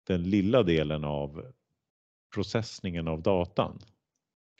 den 0.06 0.22
lilla 0.22 0.62
delen 0.62 1.04
av 1.04 1.52
processningen 2.34 3.08
av 3.08 3.22
datan. 3.22 3.78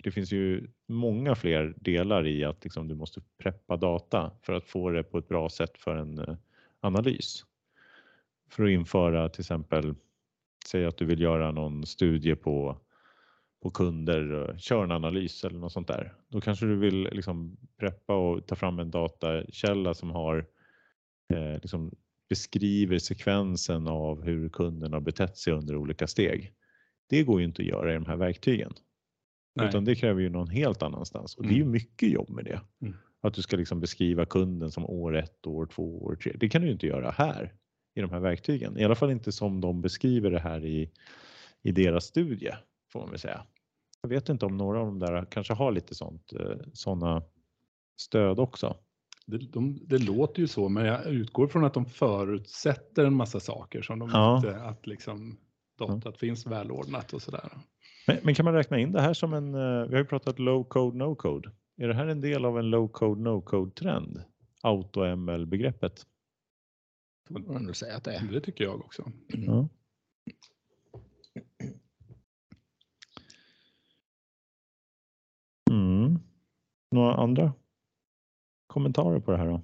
Det 0.03 0.11
finns 0.11 0.33
ju 0.33 0.71
många 0.89 1.35
fler 1.35 1.75
delar 1.77 2.27
i 2.27 2.45
att 2.45 2.64
liksom 2.64 2.89
du 2.89 2.95
måste 2.95 3.21
preppa 3.39 3.77
data 3.77 4.33
för 4.43 4.53
att 4.53 4.64
få 4.64 4.91
det 4.91 5.03
på 5.03 5.18
ett 5.18 5.29
bra 5.29 5.49
sätt 5.49 5.79
för 5.79 5.97
en 5.97 6.18
eh, 6.18 6.37
analys. 6.81 7.45
För 8.51 8.64
att 8.64 8.71
införa 8.71 9.29
till 9.29 9.41
exempel 9.41 9.95
Säg 10.66 10.87
att 10.87 10.97
du 10.97 11.05
vill 11.05 11.21
göra 11.21 11.53
någon 11.53 11.87
studie 11.87 12.35
på, 12.35 12.79
på 13.62 13.71
kunder, 13.71 14.49
eh, 14.49 14.57
kör 14.57 14.85
en 14.85 14.91
analys 14.91 15.45
eller 15.45 15.59
något 15.59 15.73
sånt 15.73 15.89
där. 15.89 16.14
Då 16.29 16.41
kanske 16.41 16.66
du 16.66 16.77
vill 16.77 17.09
liksom 17.12 17.57
preppa 17.79 18.14
och 18.14 18.47
ta 18.47 18.55
fram 18.55 18.79
en 18.79 18.91
datakälla 18.91 19.95
som 19.95 20.11
har 20.11 20.47
eh, 21.35 21.53
liksom 21.53 21.95
beskriver 22.29 22.99
sekvensen 22.99 23.89
av 23.89 24.25
hur 24.25 24.49
kunden 24.49 24.93
har 24.93 25.01
betett 25.01 25.37
sig 25.37 25.53
under 25.53 25.77
olika 25.77 26.07
steg. 26.07 26.53
Det 27.11 27.23
går 27.23 27.41
ju 27.41 27.47
inte 27.47 27.63
att 27.63 27.69
göra 27.69 27.91
i 27.91 27.95
de 27.95 28.07
här 28.07 28.17
verktygen. 28.17 28.73
Nej. 29.55 29.69
Utan 29.69 29.85
det 29.85 29.95
kräver 29.95 30.21
ju 30.21 30.31
någon 30.31 30.49
helt 30.49 30.83
annanstans 30.83 31.35
och 31.37 31.43
det 31.43 31.49
är 31.49 31.57
ju 31.57 31.63
mm. 31.63 31.73
mycket 31.73 32.11
jobb 32.11 32.31
med 32.31 32.45
det. 32.45 32.61
Mm. 32.83 32.95
Att 33.23 33.35
du 33.35 33.43
ska 33.43 33.57
liksom 33.57 33.81
beskriva 33.81 34.25
kunden 34.25 34.71
som 34.71 34.87
år 34.87 35.17
ett, 35.17 35.47
år 35.47 35.67
två, 35.67 36.03
år 36.05 36.17
tre. 36.17 36.33
Det 36.41 36.49
kan 36.49 36.61
du 36.61 36.67
ju 36.67 36.73
inte 36.73 36.87
göra 36.87 37.11
här 37.11 37.55
i 37.95 38.01
de 38.01 38.11
här 38.11 38.21
verktygen. 38.21 38.79
I 38.79 38.85
alla 38.85 38.95
fall 38.95 39.11
inte 39.11 39.33
som 39.33 39.61
de 39.61 39.81
beskriver 39.81 40.31
det 40.31 40.41
här 40.41 40.65
i, 40.65 40.91
i 41.63 41.73
deras 41.73 42.05
studie 42.05 42.53
får 42.93 43.01
man 43.01 43.11
väl 43.11 43.19
säga. 43.19 43.47
Jag 44.03 44.09
vet 44.09 44.29
inte 44.29 44.47
om 44.47 44.57
några 44.57 44.81
av 44.81 44.87
de 44.87 44.99
där 44.99 45.25
kanske 45.25 45.55
har 45.55 45.73
lite 45.73 45.95
sånt, 45.95 46.33
eh, 46.33 46.57
sådana 46.73 47.23
stöd 48.01 48.39
också. 48.39 48.77
Det, 49.27 49.39
de, 49.39 49.79
det 49.87 49.99
låter 49.99 50.41
ju 50.41 50.49
så, 50.49 50.69
men 50.69 50.85
jag 50.85 51.07
utgår 51.07 51.47
från 51.47 51.65
att 51.65 51.75
de 51.75 51.87
förutsätter 51.87 53.05
en 53.05 53.15
massa 53.15 53.41
saker 53.41 53.83
som 53.83 53.99
de 53.99 54.11
ja. 54.13 54.37
inte, 54.37 54.57
att 54.57 54.87
liksom 54.87 55.39
datat 55.81 56.05
ja. 56.05 56.12
finns 56.12 56.47
välordnat 56.47 57.12
och 57.12 57.22
sådär. 57.22 57.51
Men, 58.07 58.18
men, 58.22 58.35
kan 58.35 58.45
man 58.45 58.55
räkna 58.55 58.78
in 58.78 58.93
det 58.93 59.01
här 59.01 59.14
som 59.14 59.35
en, 59.35 59.55
eh, 59.55 59.87
vi 59.89 59.95
har 59.95 59.99
ju 59.99 60.05
pratat 60.05 60.39
low 60.39 60.64
code, 60.64 60.99
no 60.99 61.14
code. 61.14 61.51
Är 61.76 61.89
det 61.89 61.95
här 61.95 62.07
en 62.07 62.20
del 62.20 62.45
av 62.45 62.59
en 62.59 62.70
low 62.70 62.89
code, 62.89 63.20
no 63.20 63.41
code 63.41 63.70
trend? 63.70 64.22
Auto-ML 64.62 65.47
begreppet? 65.47 66.07
får 67.28 67.41
man 67.41 67.57
ändå 67.57 67.74
säga 67.74 67.97
att 67.97 68.05
det 68.05 68.14
är. 68.14 68.26
Det 68.33 68.41
tycker 68.41 68.64
jag 68.64 68.81
också. 68.81 69.12
Mm. 69.35 69.68
Mm. 75.70 76.18
Några 76.91 77.14
andra 77.14 77.53
kommentarer 78.66 79.20
på 79.20 79.31
det 79.31 79.37
här 79.37 79.47
då? 79.47 79.62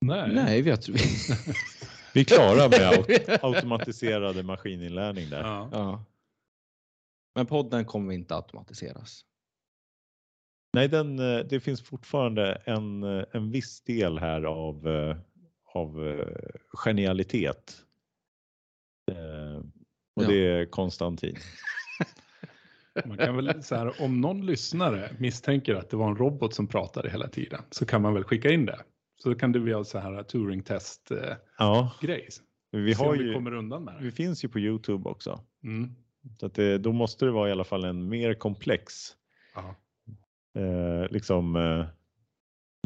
Nej, 0.00 0.34
Nej 0.34 0.62
vi. 0.62 0.70
vi 2.14 2.20
är 2.20 2.24
klara 2.24 2.68
med 2.68 3.04
automatiserade 3.42 4.42
maskininlärning 4.42 5.30
där. 5.30 5.40
Ja. 5.40 5.68
ja. 5.72 6.04
Men 7.34 7.46
podden 7.46 7.84
kommer 7.84 8.14
inte 8.14 8.34
automatiseras. 8.34 9.24
Nej, 10.72 10.88
den, 10.88 11.18
eh, 11.18 11.38
det 11.38 11.60
finns 11.60 11.82
fortfarande 11.82 12.62
en, 12.64 13.02
eh, 13.02 13.24
en 13.32 13.50
viss 13.50 13.80
del 13.80 14.18
här 14.18 14.42
av, 14.42 14.88
eh, 14.88 15.16
av 15.74 16.24
genialitet. 16.72 17.84
Och 20.16 20.24
ja. 20.24 20.28
det 20.28 20.46
är 20.46 20.66
Konstantin. 20.66 21.36
Man 23.04 23.16
kan 23.16 23.36
väl 23.36 23.62
så 23.62 23.74
här, 23.74 24.02
om 24.02 24.20
någon 24.20 24.46
lyssnare 24.46 25.10
misstänker 25.18 25.74
att 25.74 25.90
det 25.90 25.96
var 25.96 26.08
en 26.08 26.16
robot 26.16 26.54
som 26.54 26.66
pratade 26.66 27.10
hela 27.10 27.28
tiden 27.28 27.62
så 27.70 27.86
kan 27.86 28.02
man 28.02 28.14
väl 28.14 28.24
skicka 28.24 28.50
in 28.50 28.66
det. 28.66 28.78
Så 29.22 29.34
kan 29.34 29.52
det 29.52 29.60
bli 29.60 29.84
så 29.84 29.98
här 29.98 30.22
Turing 30.22 30.62
test 30.62 31.12
ja. 31.58 31.92
grej. 32.00 32.28
Vi 32.70 32.92
har 32.92 33.14
ju, 33.14 33.28
vi 33.28 33.34
kommer 33.34 33.54
undan 33.54 33.84
med 33.84 33.94
det. 33.94 34.04
Vi 34.04 34.10
finns 34.10 34.44
ju 34.44 34.48
på 34.48 34.58
Youtube 34.58 35.08
också. 35.08 35.40
Mm. 35.64 35.94
Så 36.40 36.46
att 36.46 36.54
det, 36.54 36.78
då 36.78 36.92
måste 36.92 37.24
det 37.24 37.30
vara 37.30 37.48
i 37.48 37.52
alla 37.52 37.64
fall 37.64 37.84
en 37.84 38.08
mer 38.08 38.34
komplex 38.34 39.16
eh, 40.54 41.10
liksom, 41.10 41.56
eh, 41.56 41.86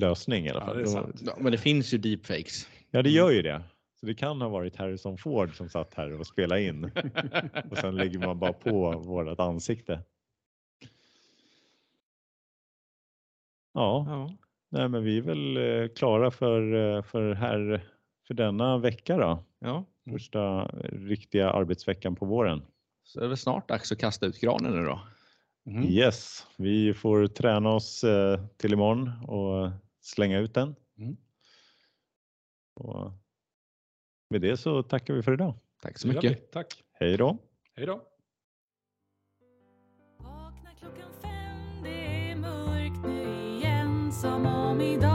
lösning 0.01 0.47
i 0.47 0.51
alla 0.51 0.61
fall. 0.61 0.81
Ja, 0.81 1.07
det 1.15 1.27
ja, 1.27 1.37
men 1.39 1.53
det 1.53 1.59
finns 1.59 1.95
ju 1.95 1.99
deepfakes. 1.99 2.69
Ja, 2.91 3.03
det 3.03 3.11
gör 3.11 3.31
ju 3.31 3.43
det. 3.43 3.63
Så 4.01 4.07
det 4.07 4.15
kan 4.15 4.41
ha 4.41 4.49
varit 4.49 4.77
Harrison 4.77 5.19
Ford 5.19 5.57
som 5.57 5.69
satt 5.69 5.95
här 5.95 6.13
och 6.13 6.27
spelade 6.27 6.63
in 6.63 6.85
och 7.71 7.79
sen 7.79 7.97
lägger 7.97 8.19
man 8.19 8.39
bara 8.39 8.53
på 8.53 8.91
vårt 8.91 9.41
ansikte. 9.41 10.03
Ja, 13.73 14.05
ja. 14.09 14.37
Nej, 14.73 14.89
men 14.89 15.05
vi 15.05 15.19
är 15.19 15.23
väl 15.23 15.57
eh, 15.57 15.89
klara 15.89 16.31
för, 16.31 16.75
eh, 16.75 17.03
för, 17.03 17.35
här, 17.35 17.89
för 18.27 18.35
denna 18.35 18.79
vecka 18.79 19.17
då. 19.17 19.45
Ja. 19.59 19.85
Första 20.11 20.65
riktiga 20.93 21.51
arbetsveckan 21.51 22.17
på 22.17 22.27
våren. 22.27 22.63
Så 23.05 23.21
är 23.21 23.29
det 23.29 23.37
snart 23.37 23.69
dags 23.69 23.93
att 23.93 23.99
kasta 23.99 24.27
ut 24.27 24.41
granen 24.41 24.73
nu 24.73 24.85
då. 24.85 25.01
Mm. 25.67 25.89
Yes, 25.89 26.47
vi 26.57 26.95
får 26.95 27.27
träna 27.27 27.71
oss 27.71 28.05
eh, 28.05 28.41
till 28.57 28.73
imorgon 28.73 29.11
och 29.29 29.71
slänga 30.01 30.39
ut 30.39 30.55
den. 30.55 30.75
Mm. 30.99 31.17
Och 32.75 33.13
med 34.31 34.41
det 34.41 34.57
så 34.57 34.83
tackar 34.83 35.15
vi 35.15 35.23
för 35.23 35.33
idag. 35.33 35.55
Tack 35.83 35.99
så 35.99 36.09
mycket. 36.09 36.53
Tack. 36.53 36.85
Hej 36.93 37.17
då. 37.17 37.39
Hej 37.75 37.87
då. 37.87 38.12
Igen 44.23 44.31
som 44.31 44.47
om 44.47 45.12